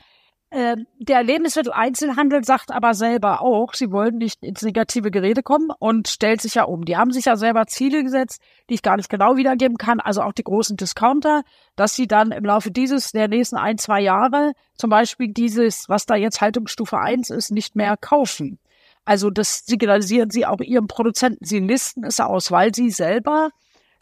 ähm, 0.50 0.86
der 0.98 1.22
Lebensmitteleinzelhandel 1.22 2.44
sagt 2.44 2.70
aber 2.70 2.92
selber 2.92 3.40
auch, 3.40 3.72
sie 3.72 3.90
wollen 3.90 4.18
nicht 4.18 4.42
ins 4.42 4.60
negative 4.60 5.10
Gerede 5.10 5.42
kommen 5.42 5.70
und 5.78 6.08
stellt 6.08 6.42
sich 6.42 6.56
ja 6.56 6.64
um. 6.64 6.84
Die 6.84 6.98
haben 6.98 7.12
sich 7.12 7.24
ja 7.24 7.36
selber 7.36 7.66
Ziele 7.66 8.04
gesetzt, 8.04 8.42
die 8.68 8.74
ich 8.74 8.82
gar 8.82 8.98
nicht 8.98 9.08
genau 9.08 9.38
wiedergeben 9.38 9.78
kann, 9.78 10.00
also 10.00 10.20
auch 10.20 10.34
die 10.34 10.44
großen 10.44 10.76
Discounter, 10.76 11.44
dass 11.76 11.96
sie 11.96 12.06
dann 12.06 12.30
im 12.30 12.44
Laufe 12.44 12.70
dieses, 12.70 13.12
der 13.12 13.28
nächsten 13.28 13.56
ein, 13.56 13.78
zwei 13.78 14.02
Jahre 14.02 14.52
zum 14.74 14.90
Beispiel 14.90 15.32
dieses, 15.32 15.88
was 15.88 16.04
da 16.04 16.14
jetzt 16.14 16.42
Haltungsstufe 16.42 16.98
1 16.98 17.30
ist, 17.30 17.52
nicht 17.52 17.74
mehr 17.74 17.96
kaufen. 17.96 18.58
Also 19.06 19.30
das 19.30 19.64
signalisieren 19.64 20.28
sie 20.28 20.44
auch 20.44 20.60
ihrem 20.60 20.88
Produzenten. 20.88 21.42
Sie 21.42 21.60
listen 21.60 22.04
es 22.04 22.20
aus, 22.20 22.50
weil 22.50 22.74
sie 22.74 22.90
selber, 22.90 23.48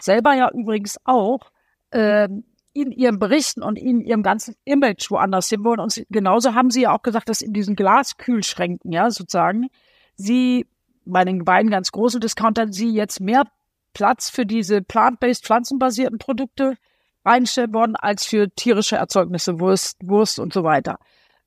selber 0.03 0.35
ja 0.35 0.51
übrigens 0.53 0.99
auch, 1.05 1.51
ähm, 1.93 2.45
in 2.75 2.91
ihren 2.91 3.19
Berichten 3.19 3.63
und 3.63 3.79
in 3.79 4.01
ihrem 4.01 4.23
ganzen 4.23 4.55
Image 4.65 5.11
woanders 5.11 5.49
hin 5.49 5.65
wollen. 5.65 5.81
Und 5.81 6.05
genauso 6.09 6.55
haben 6.55 6.71
sie 6.71 6.83
ja 6.83 6.93
auch 6.93 7.03
gesagt, 7.03 7.29
dass 7.29 7.43
in 7.43 7.53
diesen 7.53 7.77
Glaskühlschränken, 7.77 8.93
ja, 8.93 9.11
sozusagen, 9.11 9.69
sie 10.17 10.67
bei 11.05 11.25
den 11.25 11.45
beiden 11.45 11.71
ganz 11.71 11.93
großen 11.93 12.21
Discountern, 12.21 12.73
sie 12.73 12.91
jetzt 12.91 13.21
mehr 13.21 13.45
Platz 13.93 14.31
für 14.31 14.47
diese 14.47 14.81
plant-based, 14.81 15.45
pflanzenbasierten 15.45 16.19
Produkte 16.19 16.77
reinstellen 17.25 17.75
wollen, 17.75 17.97
als 17.97 18.25
für 18.25 18.49
tierische 18.51 18.97
Erzeugnisse, 18.97 19.61
Wurst, 19.61 19.99
Wurst 20.03 20.39
und 20.39 20.53
so 20.53 20.65
weiter. 20.65 20.99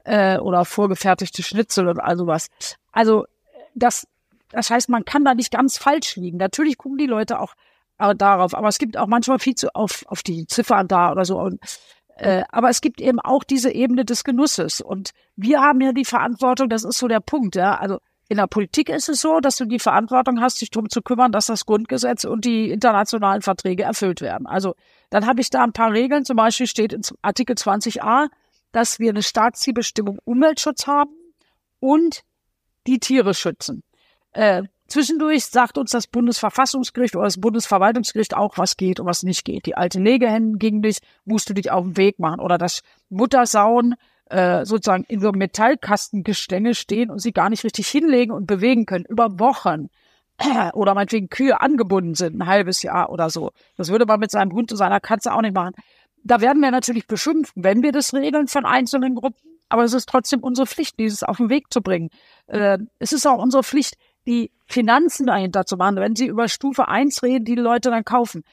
Äh, 0.03 0.37
oder 0.37 0.63
vorgefertigte 0.63 1.41
Schnitzel 1.41 1.87
und 1.87 1.99
all 1.99 2.17
sowas. 2.17 2.49
Also, 2.91 3.25
das, 3.73 4.07
das 4.51 4.69
heißt, 4.69 4.89
man 4.89 5.05
kann 5.05 5.25
da 5.25 5.33
nicht 5.33 5.51
ganz 5.51 5.77
falsch 5.77 6.17
liegen. 6.17 6.37
Natürlich 6.37 6.77
gucken 6.77 6.99
die 6.99 7.07
Leute 7.07 7.39
auch 7.39 7.55
darauf. 7.97 8.53
Aber 8.53 8.67
es 8.67 8.77
gibt 8.77 8.97
auch 8.97 9.07
manchmal 9.07 9.39
viel 9.39 9.55
zu 9.55 9.73
auf, 9.75 10.05
auf 10.07 10.23
die 10.23 10.47
Ziffern 10.47 10.87
da 10.87 11.11
oder 11.11 11.25
so. 11.25 11.39
Und, 11.39 11.59
äh, 12.17 12.43
aber 12.49 12.69
es 12.69 12.81
gibt 12.81 13.01
eben 13.01 13.19
auch 13.19 13.43
diese 13.43 13.71
Ebene 13.71 14.05
des 14.05 14.23
Genusses. 14.23 14.81
Und 14.81 15.11
wir 15.35 15.61
haben 15.61 15.81
ja 15.81 15.91
die 15.91 16.05
Verantwortung, 16.05 16.69
das 16.69 16.83
ist 16.83 16.97
so 16.97 17.07
der 17.07 17.19
Punkt, 17.19 17.55
ja. 17.55 17.77
Also 17.77 17.99
in 18.27 18.37
der 18.37 18.47
Politik 18.47 18.89
ist 18.89 19.07
es 19.07 19.21
so, 19.21 19.39
dass 19.39 19.57
du 19.57 19.65
die 19.65 19.79
Verantwortung 19.79 20.41
hast, 20.41 20.59
dich 20.59 20.71
darum 20.71 20.89
zu 20.89 21.01
kümmern, 21.01 21.31
dass 21.31 21.45
das 21.45 21.65
Grundgesetz 21.65 22.23
und 22.23 22.43
die 22.43 22.71
internationalen 22.71 23.43
Verträge 23.43 23.83
erfüllt 23.83 24.19
werden. 24.21 24.47
Also 24.47 24.75
dann 25.11 25.27
habe 25.27 25.41
ich 25.41 25.49
da 25.51 25.63
ein 25.63 25.73
paar 25.73 25.91
Regeln. 25.91 26.25
Zum 26.25 26.35
Beispiel 26.35 26.65
steht 26.65 26.91
in 26.91 27.01
Artikel 27.21 27.55
20a, 27.55 28.27
dass 28.71 28.99
wir 28.99 29.11
eine 29.11 29.21
Staatszielbestimmung 29.21 30.17
Umweltschutz 30.23 30.87
haben 30.87 31.13
und 31.79 32.21
die 32.87 32.99
Tiere 32.99 33.35
schützen. 33.35 33.83
Äh, 34.31 34.63
Zwischendurch 34.87 35.45
sagt 35.45 35.77
uns 35.77 35.91
das 35.91 36.07
Bundesverfassungsgericht 36.07 37.15
oder 37.15 37.25
das 37.25 37.39
Bundesverwaltungsgericht 37.39 38.35
auch, 38.35 38.57
was 38.57 38.77
geht 38.77 38.99
und 38.99 39.07
was 39.07 39.23
nicht 39.23 39.43
geht. 39.43 39.65
Die 39.65 39.75
alte 39.75 39.99
Legehennen 39.99 40.59
gegen 40.59 40.81
dich, 40.81 40.99
musst 41.25 41.49
du 41.49 41.53
dich 41.53 41.71
auf 41.71 41.83
den 41.83 41.97
Weg 41.97 42.19
machen. 42.19 42.39
Oder 42.39 42.57
das 42.57 42.81
Muttersauen 43.09 43.95
äh, 44.29 44.65
sozusagen 44.65 45.03
in 45.05 45.19
so 45.21 45.29
einem 45.29 45.39
Metallkastengestänge 45.39 46.75
stehen 46.75 47.09
und 47.09 47.19
sie 47.19 47.31
gar 47.31 47.49
nicht 47.49 47.63
richtig 47.63 47.87
hinlegen 47.87 48.31
und 48.31 48.45
bewegen 48.45 48.85
können, 48.85 49.05
über 49.05 49.39
Wochen. 49.39 49.89
Oder 50.73 50.93
meinetwegen 50.93 51.29
Kühe 51.29 51.61
angebunden 51.61 52.13
sind, 52.13 52.37
ein 52.37 52.45
halbes 52.45 52.81
Jahr 52.83 53.09
oder 53.09 53.29
so. 53.29 53.51
Das 53.77 53.87
würde 53.87 54.05
man 54.05 54.19
mit 54.19 54.31
seinem 54.31 54.51
Hund 54.51 54.69
und 54.69 54.77
seiner 54.77 54.99
Katze 54.99 55.33
auch 55.33 55.41
nicht 55.41 55.55
machen. 55.55 55.75
Da 56.25 56.41
werden 56.41 56.61
wir 56.61 56.71
natürlich 56.71 57.07
beschimpft, 57.07 57.53
wenn 57.55 57.83
wir 57.83 57.93
das 57.93 58.13
regeln 58.13 58.47
von 58.47 58.65
einzelnen 58.65 59.15
Gruppen. 59.15 59.39
Aber 59.69 59.83
es 59.83 59.93
ist 59.93 60.09
trotzdem 60.09 60.41
unsere 60.41 60.67
Pflicht, 60.67 60.99
dieses 60.99 61.23
auf 61.23 61.37
den 61.37 61.49
Weg 61.49 61.71
zu 61.71 61.81
bringen. 61.81 62.09
Äh, 62.47 62.79
es 62.99 63.13
ist 63.13 63.25
auch 63.25 63.37
unsere 63.37 63.63
Pflicht, 63.63 63.95
die 64.25 64.51
Finanzen 64.65 65.27
dahinter 65.27 65.65
zu 65.65 65.77
machen, 65.77 65.97
wenn 65.97 66.15
Sie 66.15 66.27
über 66.27 66.47
Stufe 66.47 66.87
1 66.87 67.23
reden, 67.23 67.45
die, 67.45 67.55
die 67.55 67.61
Leute 67.61 67.89
dann 67.89 68.03
kaufen. 68.03 68.43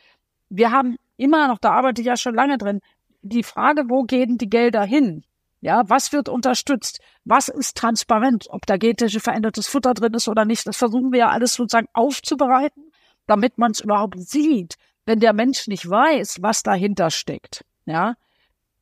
Wir 0.49 0.71
haben 0.71 0.97
immer 1.17 1.49
noch, 1.49 1.59
da 1.59 1.73
arbeite 1.73 2.03
ich 2.03 2.07
ja 2.07 2.17
schon 2.17 2.35
lange 2.35 2.59
drin, 2.59 2.81
die 3.23 3.43
Frage, 3.43 3.85
wo 3.89 4.03
gehen 4.03 4.37
die 4.37 4.51
Gelder 4.51 4.85
hin? 4.85 5.25
Ja, 5.61 5.89
was 5.89 6.13
wird 6.13 6.29
unterstützt? 6.29 7.01
Was 7.25 7.49
ist 7.49 7.77
transparent? 7.77 8.49
Ob 8.51 8.67
da 8.67 8.77
genetisch 8.77 9.17
verändertes 9.19 9.69
Futter 9.69 9.95
drin 9.95 10.13
ist 10.15 10.29
oder 10.29 10.45
nicht, 10.45 10.67
das 10.67 10.77
versuchen 10.77 11.13
wir 11.13 11.21
ja 11.21 11.29
alles 11.29 11.55
sozusagen 11.55 11.87
aufzubereiten, 11.93 12.91
damit 13.29 13.59
man 13.59 13.71
es 13.71 13.81
überhaupt 13.81 14.19
sieht. 14.19 14.75
Wenn 15.07 15.21
der 15.21 15.33
Mensch 15.33 15.69
nicht 15.69 15.89
weiß, 15.89 16.43
was 16.43 16.65
dahinter 16.65 17.11
steckt, 17.11 17.65
ja, 17.87 18.15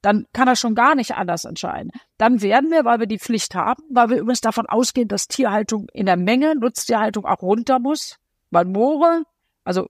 dann 0.03 0.27
kann 0.33 0.49
er 0.49 0.57
schon 0.57 0.75
gar 0.75 0.95
nicht 0.95 1.15
anders 1.15 1.45
entscheiden. 1.45 1.91
Dann 2.17 2.43
werden 2.43 2.71
wir, 2.71 2.85
weil 2.85 3.01
wir 3.01 3.07
die 3.07 3.19
Pflicht 3.19 3.55
haben, 3.55 3.83
weil 3.91 4.11
wir 4.11 4.19
übrigens 4.19 4.41
davon 4.41 4.67
ausgehen, 4.67 5.09
dass 5.09 5.29
Tierhaltung 5.29 5.89
in 5.93 6.07
der 6.07 6.17
Menge, 6.17 6.55
Nutztierhaltung 6.57 7.27
auch 7.27 7.43
runter 7.43 7.79
muss, 7.79 8.17
weil 8.51 8.65
Moore, 8.65 9.25
also 9.65 9.89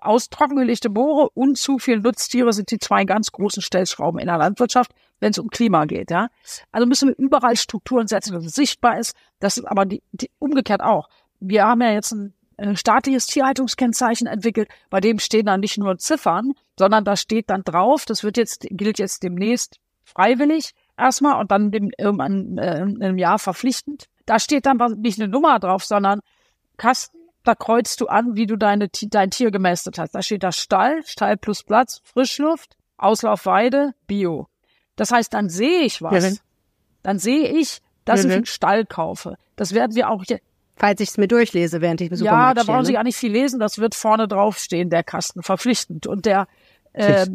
austrockengelegte 0.00 0.88
Moore 0.88 1.30
und 1.34 1.58
zu 1.58 1.78
viele 1.78 2.00
Nutztiere 2.00 2.52
sind 2.52 2.70
die 2.70 2.78
zwei 2.78 3.04
ganz 3.04 3.30
großen 3.30 3.62
Stellschrauben 3.62 4.20
in 4.20 4.26
der 4.26 4.38
Landwirtschaft, 4.38 4.92
wenn 5.20 5.30
es 5.30 5.38
um 5.38 5.48
Klima 5.48 5.84
geht. 5.84 6.10
Ja, 6.10 6.28
also 6.70 6.86
müssen 6.86 7.08
wir 7.08 7.18
überall 7.18 7.56
Strukturen 7.56 8.06
setzen, 8.06 8.32
dass 8.34 8.44
es 8.44 8.54
sichtbar 8.54 8.98
ist. 8.98 9.14
Das 9.38 9.58
ist 9.58 9.64
aber 9.64 9.84
die, 9.84 10.02
die 10.12 10.30
umgekehrt 10.38 10.82
auch. 10.82 11.08
Wir 11.40 11.66
haben 11.66 11.82
ja 11.82 11.92
jetzt 11.92 12.12
ein 12.12 12.34
staatliches 12.74 13.26
Tierhaltungskennzeichen 13.26 14.26
entwickelt, 14.26 14.68
bei 14.90 15.00
dem 15.00 15.18
stehen 15.18 15.46
dann 15.46 15.60
nicht 15.60 15.78
nur 15.78 15.98
Ziffern, 15.98 16.52
sondern 16.78 17.04
da 17.04 17.16
steht 17.16 17.50
dann 17.50 17.62
drauf, 17.64 18.04
das 18.04 18.22
wird 18.24 18.36
jetzt, 18.36 18.66
gilt 18.70 18.98
jetzt 18.98 19.22
demnächst 19.22 19.78
freiwillig 20.04 20.72
erstmal 20.96 21.40
und 21.40 21.50
dann 21.50 21.70
dem, 21.70 21.90
irgendwann 21.96 22.58
äh, 22.58 22.82
in 22.82 23.02
einem 23.02 23.18
Jahr 23.18 23.38
verpflichtend. 23.38 24.06
Da 24.26 24.38
steht 24.38 24.66
dann 24.66 24.78
nicht 25.00 25.20
eine 25.20 25.28
Nummer 25.28 25.58
drauf, 25.58 25.84
sondern 25.84 26.20
Kasten, 26.76 27.18
da 27.44 27.54
kreuzt 27.54 28.00
du 28.00 28.06
an, 28.06 28.36
wie 28.36 28.46
du 28.46 28.56
deine, 28.56 28.88
dein 28.88 29.30
Tier 29.30 29.50
gemästet 29.50 29.98
hast. 29.98 30.14
Da 30.14 30.22
steht 30.22 30.42
da 30.42 30.52
Stall, 30.52 31.02
Stall 31.04 31.36
plus 31.36 31.64
Platz, 31.64 32.00
Frischluft, 32.04 32.76
Auslaufweide, 32.96 33.94
Bio. 34.06 34.46
Das 34.96 35.10
heißt, 35.10 35.32
dann 35.34 35.48
sehe 35.48 35.80
ich 35.80 36.02
was. 36.02 36.12
Dann 37.02 37.18
sehe 37.18 37.48
ich, 37.48 37.80
dass 38.04 38.24
ich 38.24 38.32
einen 38.32 38.46
Stall 38.46 38.86
kaufe. 38.86 39.36
Das 39.56 39.74
werden 39.74 39.96
wir 39.96 40.08
auch 40.08 40.22
hier, 40.24 40.40
Falls 40.76 41.00
ich 41.00 41.10
es 41.10 41.18
mir 41.18 41.28
durchlese, 41.28 41.80
während 41.80 42.00
ich 42.00 42.10
im 42.10 42.16
Supermarkt 42.16 42.58
Ja, 42.58 42.64
da 42.64 42.72
brauchen 42.72 42.84
Sie 42.84 42.94
gar 42.94 43.04
nicht 43.04 43.16
viel 43.16 43.32
lesen. 43.32 43.60
Das 43.60 43.78
wird 43.78 43.94
vorne 43.94 44.26
draufstehen, 44.26 44.90
der 44.90 45.02
Kasten, 45.02 45.42
verpflichtend. 45.42 46.06
Und 46.06 46.26
der, 46.26 46.46
äh, 46.92 47.26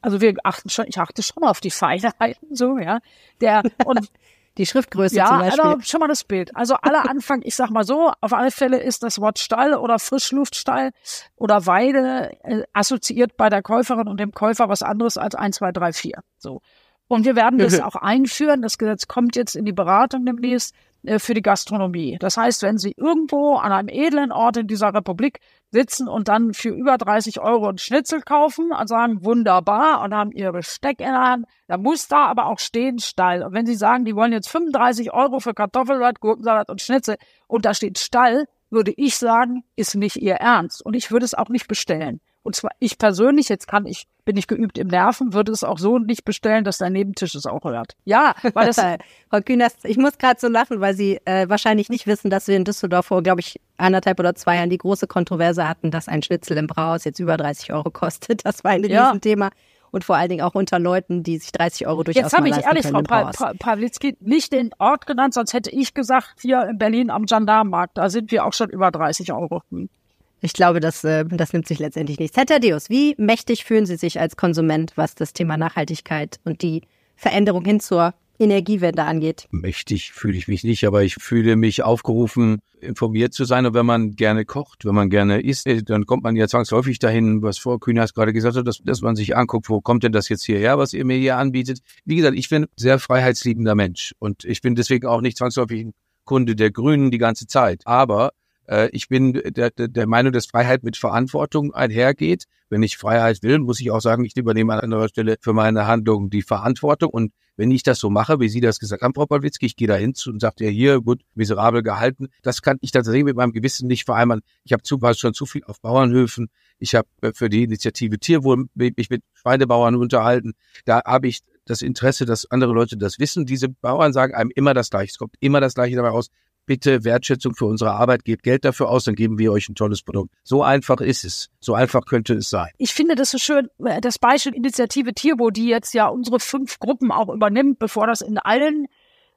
also 0.00 0.20
wir 0.20 0.34
achten 0.44 0.68
schon, 0.68 0.86
ich 0.88 0.98
achte 0.98 1.22
schon 1.22 1.44
auf 1.44 1.60
die 1.60 1.70
Feinheiten, 1.70 2.54
so, 2.54 2.78
ja. 2.78 2.98
Der, 3.40 3.62
und 3.84 4.10
die 4.58 4.66
Schriftgröße 4.66 5.16
ja, 5.16 5.26
zum 5.26 5.38
Beispiel. 5.38 5.58
Ja, 5.64 5.70
also 5.70 5.80
schon 5.82 6.00
mal 6.00 6.08
das 6.08 6.24
Bild. 6.24 6.54
Also 6.56 6.74
aller 6.74 7.08
Anfang, 7.08 7.42
ich 7.44 7.54
sag 7.54 7.70
mal 7.70 7.84
so, 7.84 8.12
auf 8.20 8.32
alle 8.32 8.50
Fälle 8.50 8.78
ist 8.78 9.02
das 9.04 9.20
Wort 9.20 9.38
Stall 9.38 9.74
oder 9.74 9.98
Frischluftstall 9.98 10.90
oder 11.36 11.64
Weide 11.66 12.32
äh, 12.42 12.64
assoziiert 12.72 13.36
bei 13.36 13.48
der 13.48 13.62
Käuferin 13.62 14.08
und 14.08 14.18
dem 14.18 14.32
Käufer 14.32 14.68
was 14.68 14.82
anderes 14.82 15.16
als 15.16 15.36
1, 15.36 15.56
2, 15.56 15.72
3, 15.72 15.92
4. 15.92 16.12
So. 16.38 16.60
Und 17.06 17.24
wir 17.24 17.36
werden 17.36 17.58
das 17.58 17.80
auch 17.80 17.94
einführen. 17.94 18.60
Das 18.60 18.78
Gesetz 18.78 19.06
kommt 19.06 19.36
jetzt 19.36 19.54
in 19.54 19.64
die 19.64 19.72
Beratung 19.72 20.26
demnächst 20.26 20.74
für 21.18 21.34
die 21.34 21.42
Gastronomie. 21.42 22.16
Das 22.20 22.36
heißt, 22.36 22.62
wenn 22.62 22.78
Sie 22.78 22.92
irgendwo 22.96 23.56
an 23.56 23.72
einem 23.72 23.88
edlen 23.88 24.32
Ort 24.32 24.58
in 24.58 24.66
dieser 24.66 24.92
Republik 24.92 25.40
sitzen 25.70 26.08
und 26.08 26.28
dann 26.28 26.54
für 26.54 26.70
über 26.70 26.98
30 26.98 27.40
Euro 27.40 27.68
ein 27.68 27.78
Schnitzel 27.78 28.20
kaufen 28.20 28.72
und 28.72 28.88
sagen, 28.88 29.24
wunderbar, 29.24 30.02
und 30.02 30.14
haben 30.14 30.32
Ihr 30.32 30.52
Besteck 30.52 31.00
in 31.00 31.06
der 31.06 31.20
Hand, 31.20 31.46
dann 31.66 31.82
muss 31.82 32.08
da 32.08 32.26
aber 32.26 32.46
auch 32.46 32.58
stehen 32.58 32.98
Stall. 32.98 33.42
Und 33.42 33.52
wenn 33.52 33.66
Sie 33.66 33.74
sagen, 33.74 34.04
die 34.04 34.14
wollen 34.14 34.32
jetzt 34.32 34.48
35 34.48 35.12
Euro 35.12 35.40
für 35.40 35.54
Kartoffelsalat, 35.54 36.20
Gurkensalat 36.20 36.70
und 36.70 36.80
Schnitzel 36.80 37.16
und 37.46 37.64
da 37.64 37.74
steht 37.74 37.98
Stall, 37.98 38.46
würde 38.70 38.92
ich 38.96 39.16
sagen, 39.16 39.64
ist 39.76 39.94
nicht 39.94 40.16
Ihr 40.16 40.34
Ernst. 40.34 40.84
Und 40.84 40.94
ich 40.94 41.10
würde 41.10 41.24
es 41.24 41.34
auch 41.34 41.48
nicht 41.48 41.68
bestellen. 41.68 42.20
Und 42.48 42.56
zwar 42.56 42.70
ich 42.78 42.96
persönlich, 42.96 43.50
jetzt 43.50 43.68
kann 43.68 43.84
ich, 43.84 44.06
bin 44.24 44.38
ich 44.38 44.46
geübt 44.46 44.78
im 44.78 44.86
Nerven, 44.88 45.34
würde 45.34 45.52
es 45.52 45.64
auch 45.64 45.76
so 45.76 45.98
nicht 45.98 46.24
bestellen, 46.24 46.64
dass 46.64 46.78
der 46.78 46.88
Nebentisch 46.88 47.34
es 47.34 47.44
auch 47.44 47.62
hört. 47.64 47.94
Ja, 48.06 48.34
weil 48.54 48.68
das. 48.68 48.76
Frau 49.30 49.42
Künast, 49.42 49.84
ich 49.84 49.98
muss 49.98 50.16
gerade 50.16 50.40
so 50.40 50.48
lachen, 50.48 50.80
weil 50.80 50.94
Sie 50.94 51.20
äh, 51.26 51.46
wahrscheinlich 51.50 51.90
nicht 51.90 52.06
wissen, 52.06 52.30
dass 52.30 52.48
wir 52.48 52.56
in 52.56 52.64
Düsseldorf 52.64 53.04
vor, 53.04 53.22
glaube 53.22 53.40
ich, 53.40 53.60
anderthalb 53.76 54.18
oder 54.18 54.34
zwei 54.34 54.56
Jahren 54.56 54.70
die 54.70 54.78
große 54.78 55.06
Kontroverse 55.06 55.68
hatten, 55.68 55.90
dass 55.90 56.08
ein 56.08 56.22
Schnitzel 56.22 56.56
im 56.56 56.68
Brauhaus 56.68 57.04
jetzt 57.04 57.18
über 57.18 57.36
30 57.36 57.70
Euro 57.74 57.90
kostet. 57.90 58.46
Das 58.46 58.64
war 58.64 58.70
ein 58.70 58.82
ja. 58.84 59.08
Riesenthema 59.08 59.50
und 59.90 60.04
vor 60.04 60.16
allen 60.16 60.30
Dingen 60.30 60.40
auch 60.40 60.54
unter 60.54 60.78
Leuten, 60.78 61.22
die 61.22 61.36
sich 61.36 61.52
30 61.52 61.86
Euro 61.86 62.02
durchaus 62.02 62.22
Jetzt 62.22 62.34
habe 62.34 62.48
ich 62.48 62.56
ehrlich, 62.56 62.86
Frau 62.86 63.02
pa 63.02 63.30
pa 63.30 63.52
Pawlitzki, 63.58 64.16
nicht 64.20 64.54
den 64.54 64.70
Ort 64.78 65.06
genannt, 65.06 65.34
sonst 65.34 65.52
hätte 65.52 65.68
ich 65.70 65.92
gesagt, 65.92 66.36
hier 66.40 66.66
in 66.66 66.78
Berlin 66.78 67.10
am 67.10 67.26
Gendarmenmarkt, 67.26 67.98
da 67.98 68.08
sind 68.08 68.30
wir 68.30 68.46
auch 68.46 68.54
schon 68.54 68.70
über 68.70 68.90
30 68.90 69.34
Euro. 69.34 69.60
Hm. 69.70 69.90
Ich 70.40 70.52
glaube, 70.52 70.80
das, 70.80 71.04
äh, 71.04 71.24
das 71.24 71.52
nimmt 71.52 71.66
sich 71.66 71.78
letztendlich 71.78 72.18
nichts. 72.18 72.36
Herr 72.36 72.46
Thaddeus, 72.46 72.90
wie 72.90 73.14
mächtig 73.18 73.64
fühlen 73.64 73.86
Sie 73.86 73.96
sich 73.96 74.20
als 74.20 74.36
Konsument, 74.36 74.92
was 74.96 75.14
das 75.14 75.32
Thema 75.32 75.56
Nachhaltigkeit 75.56 76.38
und 76.44 76.62
die 76.62 76.82
Veränderung 77.16 77.64
hin 77.64 77.80
zur 77.80 78.14
Energiewende 78.38 79.02
angeht? 79.02 79.48
Mächtig 79.50 80.12
fühle 80.12 80.36
ich 80.36 80.46
mich 80.46 80.62
nicht, 80.62 80.86
aber 80.86 81.02
ich 81.02 81.16
fühle 81.16 81.56
mich 81.56 81.82
aufgerufen, 81.82 82.60
informiert 82.80 83.34
zu 83.34 83.44
sein. 83.44 83.66
Und 83.66 83.74
wenn 83.74 83.86
man 83.86 84.12
gerne 84.12 84.44
kocht, 84.44 84.84
wenn 84.84 84.94
man 84.94 85.10
gerne 85.10 85.40
isst, 85.40 85.66
äh, 85.66 85.82
dann 85.82 86.06
kommt 86.06 86.22
man 86.22 86.36
ja 86.36 86.46
zwangsläufig 86.46 87.00
dahin, 87.00 87.42
was 87.42 87.58
Frau 87.58 87.78
Kühners 87.78 88.14
gerade 88.14 88.32
gesagt 88.32 88.56
hat, 88.56 88.66
dass, 88.66 88.78
dass 88.78 89.02
man 89.02 89.16
sich 89.16 89.36
anguckt, 89.36 89.68
wo 89.68 89.80
kommt 89.80 90.04
denn 90.04 90.12
das 90.12 90.28
jetzt 90.28 90.44
hierher, 90.44 90.78
was 90.78 90.92
ihr 90.92 91.04
mir 91.04 91.16
hier 91.16 91.36
anbietet. 91.36 91.80
Wie 92.04 92.16
gesagt, 92.16 92.38
ich 92.38 92.48
bin 92.48 92.64
ein 92.64 92.68
sehr 92.76 93.00
freiheitsliebender 93.00 93.74
Mensch 93.74 94.14
und 94.20 94.44
ich 94.44 94.62
bin 94.62 94.76
deswegen 94.76 95.08
auch 95.08 95.20
nicht 95.20 95.36
zwangsläufig 95.36 95.86
ein 95.86 95.94
Kunde 96.24 96.54
der 96.54 96.70
Grünen 96.70 97.10
die 97.10 97.18
ganze 97.18 97.46
Zeit. 97.46 97.82
Aber 97.86 98.32
äh, 98.68 98.88
ich 98.92 99.08
bin 99.08 99.32
der, 99.32 99.70
der 99.70 100.06
Meinung, 100.06 100.32
dass 100.32 100.46
Freiheit 100.46 100.82
mit 100.84 100.96
Verantwortung 100.96 101.74
einhergeht. 101.74 102.44
Wenn 102.68 102.82
ich 102.82 102.98
Freiheit 102.98 103.42
will, 103.42 103.58
muss 103.58 103.80
ich 103.80 103.90
auch 103.90 104.00
sagen, 104.00 104.24
ich 104.24 104.36
übernehme 104.36 104.74
an 104.74 104.80
anderer 104.80 105.08
Stelle 105.08 105.36
für 105.40 105.54
meine 105.54 105.86
Handlungen 105.86 106.28
die 106.28 106.42
Verantwortung. 106.42 107.10
Und 107.10 107.32
wenn 107.56 107.70
ich 107.70 107.82
das 107.82 107.98
so 107.98 108.10
mache, 108.10 108.40
wie 108.40 108.48
Sie 108.48 108.60
das 108.60 108.78
gesagt 108.78 109.02
haben, 109.02 109.14
Frau 109.14 109.26
Pawlitzki, 109.26 109.66
ich 109.66 109.76
gehe 109.76 109.88
da 109.88 109.96
hin 109.96 110.12
und 110.26 110.40
sage 110.40 110.64
ja 110.64 110.70
hier, 110.70 111.00
gut, 111.00 111.22
miserabel 111.34 111.82
gehalten, 111.82 112.28
das 112.42 112.60
kann 112.60 112.76
ich 112.82 112.92
tatsächlich 112.92 113.24
mit 113.24 113.36
meinem 113.36 113.52
Gewissen 113.52 113.88
nicht 113.88 114.04
vereinbaren. 114.04 114.42
Ich 114.64 114.72
habe 114.72 114.82
zu, 114.82 115.00
war 115.00 115.14
schon 115.14 115.32
zu 115.32 115.46
viel 115.46 115.64
auf 115.64 115.80
Bauernhöfen. 115.80 116.50
Ich 116.78 116.94
habe 116.94 117.08
äh, 117.22 117.32
für 117.32 117.48
die 117.48 117.64
Initiative 117.64 118.18
Tierwohl 118.18 118.66
mich 118.74 119.08
mit 119.08 119.22
Schweinebauern 119.32 119.96
unterhalten. 119.96 120.52
Da 120.84 121.02
habe 121.04 121.28
ich 121.28 121.40
das 121.64 121.82
Interesse, 121.82 122.26
dass 122.26 122.50
andere 122.50 122.72
Leute 122.72 122.96
das 122.96 123.18
wissen. 123.18 123.46
Diese 123.46 123.68
Bauern 123.68 124.12
sagen 124.12 124.34
einem 124.34 124.50
immer 124.54 124.74
das 124.74 124.90
Gleiche. 124.90 125.10
Es 125.12 125.18
kommt 125.18 125.34
immer 125.40 125.60
das 125.60 125.74
Gleiche 125.74 125.96
dabei 125.96 126.10
raus 126.10 126.28
bitte 126.68 127.02
Wertschätzung 127.02 127.54
für 127.54 127.64
unsere 127.64 127.92
Arbeit, 127.92 128.24
gebt 128.24 128.44
Geld 128.44 128.64
dafür 128.64 128.90
aus, 128.90 129.04
dann 129.04 129.16
geben 129.16 129.38
wir 129.38 129.50
euch 129.50 129.68
ein 129.68 129.74
tolles 129.74 130.02
Produkt. 130.02 130.34
So 130.44 130.62
einfach 130.62 131.00
ist 131.00 131.24
es. 131.24 131.48
So 131.58 131.74
einfach 131.74 132.04
könnte 132.06 132.34
es 132.34 132.50
sein. 132.50 132.68
Ich 132.78 132.94
finde 132.94 133.16
das 133.16 133.32
so 133.32 133.38
schön, 133.38 133.68
äh, 133.84 134.00
das 134.00 134.20
Beispiel 134.20 134.54
Initiative 134.54 135.14
Tierbo, 135.14 135.50
die 135.50 135.66
jetzt 135.66 135.94
ja 135.94 136.06
unsere 136.06 136.38
fünf 136.38 136.78
Gruppen 136.78 137.10
auch 137.10 137.28
übernimmt, 137.28 137.80
bevor 137.80 138.06
das 138.06 138.20
in 138.20 138.38
allen 138.38 138.86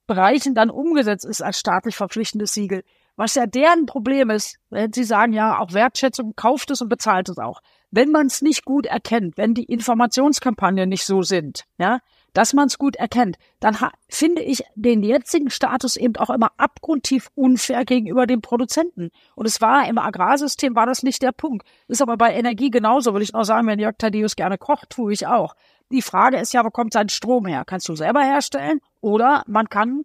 Bereichen 0.05 0.53
dann 0.53 0.69
umgesetzt 0.69 1.25
ist 1.25 1.41
als 1.41 1.57
staatlich 1.57 1.95
verpflichtendes 1.95 2.53
Siegel. 2.53 2.83
Was 3.15 3.35
ja 3.35 3.45
deren 3.45 3.85
Problem 3.85 4.29
ist, 4.29 4.57
wenn 4.69 4.91
sie 4.93 5.03
sagen, 5.05 5.31
ja, 5.31 5.57
auch 5.57 5.73
Wertschätzung, 5.73 6.33
kauft 6.35 6.69
es 6.71 6.81
und 6.81 6.89
bezahlt 6.89 7.29
es 7.29 7.37
auch. 7.37 7.61
Wenn 7.91 8.11
man 8.11 8.27
es 8.27 8.41
nicht 8.41 8.65
gut 8.65 8.85
erkennt, 8.85 9.37
wenn 9.37 9.53
die 9.53 9.65
Informationskampagnen 9.65 10.89
nicht 10.89 11.05
so 11.05 11.21
sind, 11.21 11.63
ja, 11.77 11.99
dass 12.33 12.53
man 12.53 12.67
es 12.67 12.77
gut 12.77 12.95
erkennt, 12.95 13.37
dann 13.59 13.77
finde 14.09 14.41
ich 14.41 14.63
den 14.75 15.03
jetzigen 15.03 15.49
Status 15.49 15.95
eben 15.95 16.15
auch 16.15 16.29
immer 16.29 16.51
abgrundtief 16.57 17.29
unfair 17.35 17.85
gegenüber 17.85 18.25
dem 18.25 18.41
Produzenten. 18.41 19.11
Und 19.35 19.45
es 19.45 19.61
war 19.61 19.87
im 19.87 19.97
Agrarsystem 19.97 20.75
war 20.75 20.85
das 20.85 21.03
nicht 21.03 21.21
der 21.21 21.31
Punkt. 21.31 21.67
Ist 21.87 22.01
aber 22.01 22.17
bei 22.17 22.33
Energie 22.33 22.69
genauso, 22.69 23.13
will 23.13 23.21
ich 23.21 23.33
noch 23.33 23.43
sagen, 23.43 23.67
wenn 23.67 23.79
Jörg 23.79 23.97
Thaddeus 23.97 24.35
gerne 24.35 24.57
kocht, 24.57 24.89
tue 24.91 25.13
ich 25.13 25.27
auch. 25.27 25.55
Die 25.91 26.01
Frage 26.01 26.37
ist 26.37 26.53
ja, 26.53 26.63
wo 26.63 26.69
kommt 26.69 26.93
sein 26.93 27.09
Strom 27.09 27.45
her? 27.45 27.63
Kannst 27.65 27.89
du 27.89 27.95
selber 27.95 28.21
herstellen? 28.21 28.79
Oder 29.01 29.43
man 29.47 29.67
kann 29.67 30.03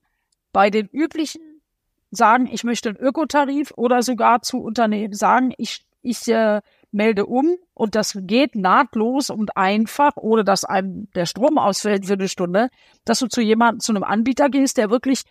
bei 0.52 0.70
den 0.70 0.88
üblichen 0.88 1.62
sagen, 2.10 2.48
ich 2.50 2.64
möchte 2.64 2.88
einen 2.88 2.98
Ökotarif 2.98 3.72
oder 3.76 4.02
sogar 4.02 4.42
zu 4.42 4.58
Unternehmen 4.62 5.14
sagen, 5.14 5.52
ich, 5.58 5.86
ich 6.02 6.26
äh, 6.28 6.60
melde 6.92 7.26
um 7.26 7.56
und 7.74 7.94
das 7.94 8.18
geht 8.22 8.54
nahtlos 8.54 9.30
und 9.30 9.56
einfach, 9.56 10.12
ohne 10.16 10.44
dass 10.44 10.64
einem 10.64 11.08
der 11.14 11.26
Strom 11.26 11.58
ausfällt 11.58 12.06
für 12.06 12.14
eine 12.14 12.28
Stunde, 12.28 12.68
dass 13.04 13.18
du 13.18 13.26
zu 13.26 13.40
jemandem, 13.40 13.80
zu 13.80 13.92
einem 13.92 14.04
Anbieter 14.04 14.48
gehst, 14.48 14.78
der 14.78 14.90
wirklich 14.90 15.22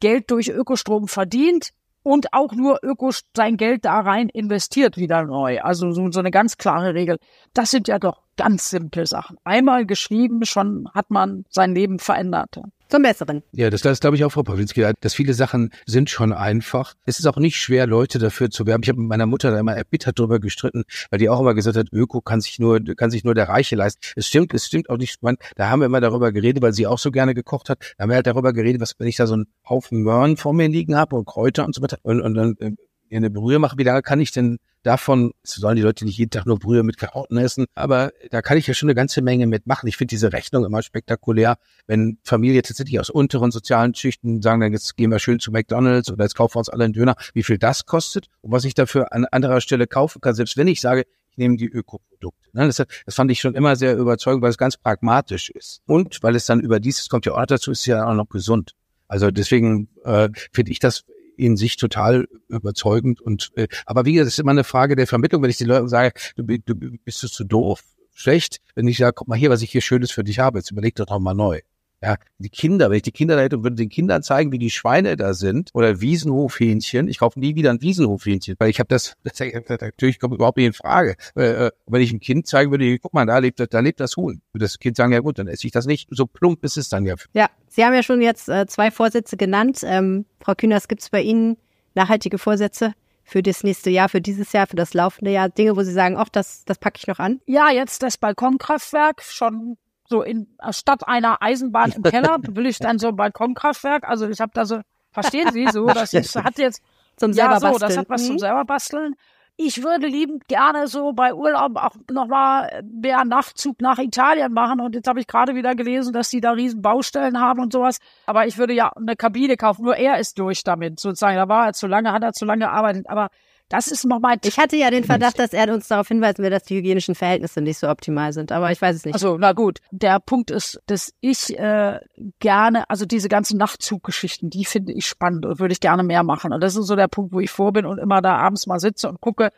Geld 0.00 0.30
durch 0.30 0.48
Ökostrom 0.48 1.06
verdient 1.06 1.70
und 2.02 2.32
auch 2.32 2.52
nur 2.52 2.80
Öko 2.82 3.10
sein 3.36 3.56
Geld 3.56 3.84
da 3.84 4.00
rein 4.00 4.28
investiert 4.28 4.96
wieder 4.96 5.22
neu. 5.24 5.60
Also 5.60 5.92
so, 5.92 6.10
so 6.10 6.20
eine 6.20 6.30
ganz 6.30 6.56
klare 6.56 6.94
Regel. 6.94 7.18
Das 7.54 7.70
sind 7.70 7.88
ja 7.88 7.98
doch 7.98 8.22
ganz 8.36 8.70
simple 8.70 9.06
Sachen. 9.06 9.36
Einmal 9.44 9.86
geschrieben, 9.86 10.44
schon 10.44 10.88
hat 10.94 11.10
man 11.10 11.44
sein 11.48 11.74
Leben 11.74 11.98
verändert 11.98 12.56
zum 12.92 13.02
Besseren. 13.02 13.42
Ja, 13.52 13.70
das, 13.70 13.80
das 13.80 14.00
glaube 14.00 14.16
ich 14.16 14.24
auch, 14.24 14.30
Frau 14.30 14.42
Pawlinski, 14.42 14.86
dass 15.00 15.14
viele 15.14 15.32
Sachen 15.32 15.70
sind 15.86 16.10
schon 16.10 16.32
einfach. 16.32 16.94
Es 17.06 17.18
ist 17.18 17.26
auch 17.26 17.38
nicht 17.38 17.56
schwer, 17.56 17.86
Leute 17.86 18.18
dafür 18.18 18.50
zu 18.50 18.66
werben. 18.66 18.82
Ich 18.82 18.90
habe 18.90 19.00
mit 19.00 19.08
meiner 19.08 19.24
Mutter 19.24 19.50
da 19.50 19.58
immer 19.58 19.74
erbittert 19.74 20.18
drüber 20.18 20.40
gestritten, 20.40 20.84
weil 21.10 21.18
die 21.18 21.30
auch 21.30 21.40
immer 21.40 21.54
gesagt 21.54 21.78
hat, 21.78 21.86
Öko 21.90 22.20
kann 22.20 22.42
sich 22.42 22.58
nur, 22.58 22.80
kann 22.94 23.10
sich 23.10 23.24
nur 23.24 23.34
der 23.34 23.48
Reiche 23.48 23.76
leisten. 23.76 24.00
Es 24.14 24.28
stimmt, 24.28 24.52
es 24.52 24.66
stimmt 24.66 24.90
auch 24.90 24.98
nicht. 24.98 25.22
Man, 25.22 25.38
da 25.56 25.70
haben 25.70 25.80
wir 25.80 25.86
immer 25.86 26.02
darüber 26.02 26.32
geredet, 26.32 26.62
weil 26.62 26.74
sie 26.74 26.86
auch 26.86 26.98
so 26.98 27.10
gerne 27.10 27.32
gekocht 27.34 27.70
hat. 27.70 27.94
Da 27.96 28.02
haben 28.02 28.10
wir 28.10 28.16
halt 28.16 28.26
darüber 28.26 28.52
geredet, 28.52 28.82
was, 28.82 28.94
wenn 28.98 29.08
ich 29.08 29.16
da 29.16 29.26
so 29.26 29.34
einen 29.34 29.46
Haufen 29.66 30.02
Möhren 30.02 30.36
vor 30.36 30.52
mir 30.52 30.68
liegen 30.68 30.94
habe 30.94 31.16
und 31.16 31.24
Kräuter 31.24 31.64
und 31.64 31.74
so 31.74 31.80
weiter 31.80 31.98
und, 32.02 32.20
und 32.20 32.34
dann 32.34 32.56
äh, 32.60 32.72
eine 33.16 33.30
Brühe 33.30 33.58
mache, 33.58 33.78
wie 33.78 33.82
lange 33.82 34.02
kann 34.02 34.20
ich 34.20 34.30
denn 34.32 34.58
davon, 34.82 35.32
sollen 35.42 35.76
die 35.76 35.82
Leute 35.82 36.04
nicht 36.04 36.18
jeden 36.18 36.30
Tag 36.30 36.46
nur 36.46 36.58
Brühe 36.58 36.82
mit 36.82 36.98
Karotten 36.98 37.38
essen, 37.38 37.66
aber 37.74 38.12
da 38.30 38.42
kann 38.42 38.58
ich 38.58 38.66
ja 38.66 38.74
schon 38.74 38.88
eine 38.88 38.94
ganze 38.94 39.22
Menge 39.22 39.46
mitmachen. 39.46 39.88
Ich 39.88 39.96
finde 39.96 40.10
diese 40.10 40.32
Rechnung 40.32 40.64
immer 40.64 40.82
spektakulär, 40.82 41.56
wenn 41.86 42.18
Familie 42.24 42.62
tatsächlich 42.62 42.98
aus 42.98 43.10
unteren 43.10 43.50
sozialen 43.50 43.94
Schichten 43.94 44.42
sagen, 44.42 44.60
dann 44.60 44.72
jetzt 44.72 44.96
gehen 44.96 45.10
wir 45.10 45.18
schön 45.18 45.38
zu 45.38 45.52
McDonalds 45.52 46.10
oder 46.10 46.24
jetzt 46.24 46.34
kaufen 46.34 46.56
wir 46.56 46.58
uns 46.58 46.68
alle 46.68 46.84
einen 46.84 46.92
Döner, 46.92 47.14
wie 47.34 47.42
viel 47.42 47.58
das 47.58 47.86
kostet 47.86 48.26
und 48.40 48.52
was 48.52 48.64
ich 48.64 48.74
dafür 48.74 49.12
an 49.12 49.24
anderer 49.26 49.60
Stelle 49.60 49.86
kaufen 49.86 50.20
kann, 50.20 50.34
selbst 50.34 50.56
wenn 50.56 50.66
ich 50.66 50.80
sage, 50.80 51.04
ich 51.30 51.38
nehme 51.38 51.56
die 51.56 51.68
Ökoprodukte. 51.68 52.50
Ne, 52.52 52.66
das, 52.66 52.76
das 52.76 53.14
fand 53.14 53.30
ich 53.30 53.40
schon 53.40 53.54
immer 53.54 53.74
sehr 53.76 53.96
überzeugend, 53.96 54.42
weil 54.42 54.50
es 54.50 54.58
ganz 54.58 54.76
pragmatisch 54.76 55.48
ist. 55.48 55.80
Und 55.86 56.22
weil 56.22 56.36
es 56.36 56.44
dann 56.44 56.60
über 56.60 56.78
dieses, 56.78 57.08
kommt 57.08 57.24
ja 57.24 57.32
auch 57.32 57.46
dazu, 57.46 57.70
ist 57.70 57.86
ja 57.86 58.06
auch 58.06 58.14
noch 58.14 58.28
gesund. 58.28 58.72
Also 59.08 59.30
deswegen 59.30 59.88
äh, 60.04 60.28
finde 60.52 60.72
ich 60.72 60.78
das 60.78 61.04
in 61.44 61.56
sich 61.56 61.76
total 61.76 62.28
überzeugend. 62.48 63.20
Und 63.20 63.50
äh, 63.56 63.68
aber 63.86 64.04
wie 64.04 64.14
gesagt, 64.14 64.26
das 64.26 64.34
ist 64.34 64.38
immer 64.38 64.52
eine 64.52 64.64
Frage 64.64 64.96
der 64.96 65.06
Vermittlung, 65.06 65.42
wenn 65.42 65.50
ich 65.50 65.58
den 65.58 65.68
Leuten 65.68 65.88
sage, 65.88 66.12
du, 66.36 66.44
du 66.44 66.74
bist 66.74 67.22
du 67.22 67.28
zu 67.28 67.44
doof, 67.44 67.82
schlecht, 68.14 68.60
wenn 68.74 68.88
ich 68.88 68.98
sage, 68.98 69.14
guck 69.14 69.28
mal 69.28 69.38
hier, 69.38 69.50
was 69.50 69.62
ich 69.62 69.70
hier 69.70 69.80
Schönes 69.80 70.10
für 70.10 70.24
dich 70.24 70.38
habe, 70.38 70.58
jetzt 70.58 70.70
überleg 70.70 70.94
doch 70.94 71.08
noch 71.08 71.18
mal 71.18 71.34
neu. 71.34 71.60
Ja, 72.02 72.16
die 72.38 72.48
Kinder, 72.48 72.90
wenn 72.90 72.96
ich 72.96 73.02
die 73.02 73.12
Kinder 73.12 73.36
da 73.36 73.42
hätte 73.42 73.56
und 73.58 73.62
würde 73.62 73.76
den 73.76 73.88
Kindern 73.88 74.24
zeigen, 74.24 74.50
wie 74.50 74.58
die 74.58 74.70
Schweine 74.70 75.16
da 75.16 75.34
sind 75.34 75.70
oder 75.72 76.00
Wiesenhofhähnchen, 76.00 77.06
ich 77.06 77.18
kaufe 77.18 77.38
nie 77.38 77.54
wieder 77.54 77.70
ein 77.70 77.80
Wiesenhofhähnchen, 77.80 78.56
weil 78.58 78.70
ich 78.70 78.80
habe 78.80 78.88
das, 78.88 79.14
das 79.22 79.38
natürlich 79.38 80.18
kommt 80.18 80.34
überhaupt 80.34 80.56
nicht 80.56 80.66
in 80.66 80.72
Frage. 80.72 81.14
Äh, 81.36 81.66
äh 81.66 81.70
wenn 81.86 82.02
ich 82.02 82.10
einem 82.10 82.20
Kind 82.20 82.48
zeigen 82.48 82.72
würde, 82.72 82.98
guck 82.98 83.14
mal, 83.14 83.24
da 83.26 83.38
lebt 83.38 83.60
da 83.72 83.80
lebt 83.80 84.00
das 84.00 84.16
Huhn, 84.16 84.40
würde 84.52 84.64
das 84.64 84.80
Kind 84.80 84.96
sagen, 84.96 85.12
ja 85.12 85.20
gut, 85.20 85.38
dann 85.38 85.46
esse 85.46 85.66
ich 85.66 85.72
das 85.72 85.86
nicht. 85.86 86.08
So 86.10 86.26
plump 86.26 86.64
ist 86.64 86.76
es 86.76 86.88
dann 86.88 87.04
ja. 87.04 87.14
Ja, 87.34 87.48
Sie 87.68 87.84
haben 87.84 87.94
ja 87.94 88.02
schon 88.02 88.20
jetzt 88.20 88.48
äh, 88.48 88.66
zwei 88.66 88.90
Vorsätze 88.90 89.36
genannt. 89.36 89.80
Ähm, 89.84 90.24
Frau 90.40 90.54
Kühners, 90.54 90.88
gibt 90.88 91.02
es 91.02 91.10
bei 91.10 91.22
Ihnen 91.22 91.56
nachhaltige 91.94 92.38
Vorsätze? 92.38 92.94
für 93.24 93.40
das 93.40 93.62
nächste 93.62 93.88
Jahr, 93.88 94.08
für 94.08 94.20
dieses 94.20 94.52
Jahr, 94.52 94.66
für 94.66 94.76
das 94.76 94.94
laufende 94.94 95.30
Jahr? 95.30 95.48
Dinge, 95.48 95.76
wo 95.76 95.82
Sie 95.84 95.92
sagen, 95.92 96.16
ach, 96.18 96.28
das, 96.28 96.64
das 96.64 96.78
packe 96.78 96.98
ich 96.98 97.06
noch 97.06 97.20
an? 97.20 97.40
Ja, 97.46 97.70
jetzt 97.70 98.02
das 98.02 98.18
Balkonkraftwerk, 98.18 99.22
schon 99.22 99.76
so 100.12 100.22
in 100.22 100.46
statt 100.70 101.08
einer 101.08 101.42
Eisenbahn 101.42 101.92
im 101.96 102.02
Keller 102.02 102.36
will 102.42 102.66
ich 102.66 102.78
dann 102.78 102.98
so 102.98 103.08
ein 103.08 103.16
Balkonkraftwerk. 103.16 104.08
Also 104.08 104.28
ich 104.28 104.40
habe 104.40 104.52
da 104.54 104.64
so, 104.64 104.80
verstehen 105.10 105.50
Sie 105.52 105.66
so, 105.72 105.86
dass 105.86 106.12
ich 106.12 106.36
hat 106.36 106.58
jetzt 106.58 106.82
zum 107.16 107.32
selber 107.32 107.54
ja, 107.54 107.72
so, 107.72 107.78
das 107.78 107.96
hat 107.96 108.08
was 108.08 108.22
mhm. 108.22 108.26
zum 108.26 108.38
selber 108.38 108.64
basteln. 108.64 109.16
Ich 109.56 109.82
würde 109.82 110.06
liebend 110.06 110.48
gerne 110.48 110.88
so 110.88 111.12
bei 111.12 111.34
Urlaub 111.34 111.76
auch 111.76 111.94
nochmal 112.10 112.82
mehr 112.90 113.24
Nachtzug 113.24 113.80
nach 113.82 113.98
Italien 113.98 114.52
machen. 114.52 114.80
Und 114.80 114.94
jetzt 114.94 115.06
habe 115.06 115.20
ich 115.20 115.26
gerade 115.26 115.54
wieder 115.54 115.74
gelesen, 115.74 116.12
dass 116.12 116.30
die 116.30 116.40
da 116.40 116.52
riesen 116.52 116.80
Baustellen 116.80 117.38
haben 117.38 117.60
und 117.60 117.72
sowas. 117.72 117.98
Aber 118.26 118.46
ich 118.46 118.56
würde 118.56 118.72
ja 118.72 118.90
eine 118.96 119.14
Kabine 119.14 119.56
kaufen. 119.56 119.84
Nur 119.84 119.96
er 119.96 120.18
ist 120.18 120.38
durch 120.38 120.64
damit, 120.64 120.98
sozusagen. 121.00 121.36
Da 121.36 121.48
war 121.48 121.66
er 121.66 121.72
zu 121.74 121.86
lange, 121.86 122.12
hat 122.12 122.22
er 122.22 122.32
zu 122.32 122.46
lange 122.46 122.64
gearbeitet. 122.64 123.10
Aber 123.10 123.28
Das 123.72 123.86
ist 123.86 124.04
noch 124.04 124.20
mein. 124.20 124.38
Ich 124.44 124.58
hatte 124.58 124.76
ja 124.76 124.90
den 124.90 125.02
Verdacht, 125.02 125.38
dass 125.38 125.54
er 125.54 125.72
uns 125.72 125.88
darauf 125.88 126.06
hinweisen 126.06 126.42
will, 126.42 126.50
dass 126.50 126.64
die 126.64 126.76
hygienischen 126.76 127.14
Verhältnisse 127.14 127.62
nicht 127.62 127.78
so 127.78 127.88
optimal 127.88 128.34
sind, 128.34 128.52
aber 128.52 128.70
ich 128.70 128.82
weiß 128.82 128.96
es 128.96 129.06
nicht. 129.06 129.14
Also, 129.14 129.38
na 129.38 129.54
gut. 129.54 129.78
Der 129.90 130.20
Punkt 130.20 130.50
ist, 130.50 130.78
dass 130.84 131.14
ich 131.22 131.58
äh, 131.58 131.98
gerne, 132.38 132.90
also 132.90 133.06
diese 133.06 133.30
ganzen 133.30 133.56
Nachtzuggeschichten, 133.56 134.50
die 134.50 134.66
finde 134.66 134.92
ich 134.92 135.06
spannend 135.06 135.46
und 135.46 135.58
würde 135.58 135.72
ich 135.72 135.80
gerne 135.80 136.02
mehr 136.02 136.22
machen. 136.22 136.52
Und 136.52 136.60
das 136.62 136.76
ist 136.76 136.84
so 136.84 136.96
der 136.96 137.08
Punkt, 137.08 137.32
wo 137.32 137.40
ich 137.40 137.50
vor 137.50 137.72
bin 137.72 137.86
und 137.86 137.96
immer 137.96 138.20
da 138.20 138.36
abends 138.36 138.66
mal 138.66 138.78
sitze 138.78 139.08
und 139.08 139.22
gucke, 139.22 139.52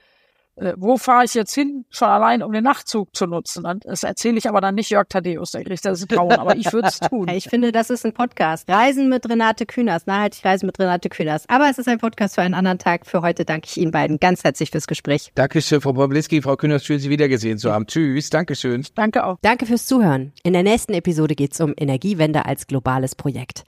äh, 0.56 0.74
wo 0.76 0.96
fahre 0.96 1.24
ich 1.24 1.34
jetzt 1.34 1.54
hin, 1.54 1.84
schon 1.90 2.08
allein, 2.08 2.42
um 2.42 2.52
den 2.52 2.64
Nachtzug 2.64 3.14
zu 3.14 3.26
nutzen. 3.26 3.64
Das 3.82 4.02
erzähle 4.02 4.38
ich 4.38 4.48
aber 4.48 4.60
dann 4.60 4.74
nicht 4.74 4.90
Jörg 4.90 5.08
Thaddeus, 5.08 5.52
der 5.52 5.64
kriegt 5.64 5.84
das 5.84 6.06
Grauen, 6.06 6.32
aber 6.32 6.56
ich 6.56 6.72
würde 6.72 6.88
es 6.88 7.00
tun. 7.10 7.28
Ich 7.28 7.48
finde, 7.48 7.72
das 7.72 7.90
ist 7.90 8.04
ein 8.04 8.12
Podcast. 8.12 8.68
Reisen 8.70 9.08
mit 9.08 9.28
Renate 9.28 9.66
Künast, 9.66 10.06
nachhaltig 10.06 10.44
Reisen 10.44 10.66
mit 10.66 10.78
Renate 10.78 11.08
Künast. 11.08 11.46
Aber 11.48 11.68
es 11.70 11.78
ist 11.78 11.88
ein 11.88 11.98
Podcast 11.98 12.36
für 12.36 12.42
einen 12.42 12.54
anderen 12.54 12.78
Tag. 12.78 13.06
Für 13.06 13.22
heute 13.22 13.44
danke 13.44 13.68
ich 13.68 13.76
Ihnen 13.76 13.90
beiden 13.90 14.20
ganz 14.20 14.44
herzlich 14.44 14.70
fürs 14.70 14.86
Gespräch. 14.86 15.32
Dankeschön, 15.34 15.80
Frau 15.80 15.92
Bobliski, 15.92 16.42
Frau 16.42 16.56
Künast, 16.56 16.86
schön 16.86 16.98
Sie 16.98 17.10
wiedergesehen 17.10 17.58
zu 17.58 17.72
haben. 17.72 17.86
Tschüss, 17.86 18.30
Dankeschön. 18.30 18.86
Danke 18.94 19.24
auch. 19.24 19.38
Danke 19.42 19.66
fürs 19.66 19.86
Zuhören. 19.86 20.32
In 20.42 20.52
der 20.52 20.62
nächsten 20.62 20.92
Episode 20.92 21.34
geht 21.34 21.52
es 21.52 21.60
um 21.60 21.74
Energiewende 21.76 22.46
als 22.46 22.66
globales 22.66 23.14
Projekt. 23.14 23.64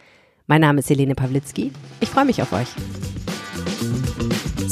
Mein 0.46 0.60
Name 0.60 0.78
ist 0.78 0.90
Helene 0.90 1.14
Pawlitzki. 1.14 1.72
Ich 2.00 2.08
freue 2.08 2.24
mich 2.24 2.40
auf 2.40 2.52
euch. 2.52 2.68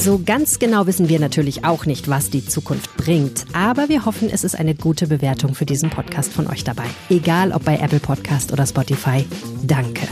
So 0.05 0.21
ganz 0.23 0.59
genau 0.59 0.85
wissen 0.85 1.09
wir 1.09 1.19
natürlich 1.19 1.65
auch 1.65 1.87
nicht, 1.87 2.07
was 2.07 2.29
die 2.29 2.45
Zukunft 2.45 2.95
bringt, 2.95 3.43
aber 3.53 3.89
wir 3.89 4.05
hoffen, 4.05 4.29
es 4.29 4.43
ist 4.43 4.53
eine 4.55 4.75
gute 4.75 5.07
Bewertung 5.07 5.55
für 5.55 5.65
diesen 5.65 5.89
Podcast 5.89 6.31
von 6.31 6.45
euch 6.45 6.63
dabei. 6.63 6.85
Egal 7.09 7.51
ob 7.51 7.65
bei 7.65 7.79
Apple 7.79 7.99
Podcast 7.99 8.53
oder 8.53 8.67
Spotify. 8.67 9.25
Danke. 9.63 10.07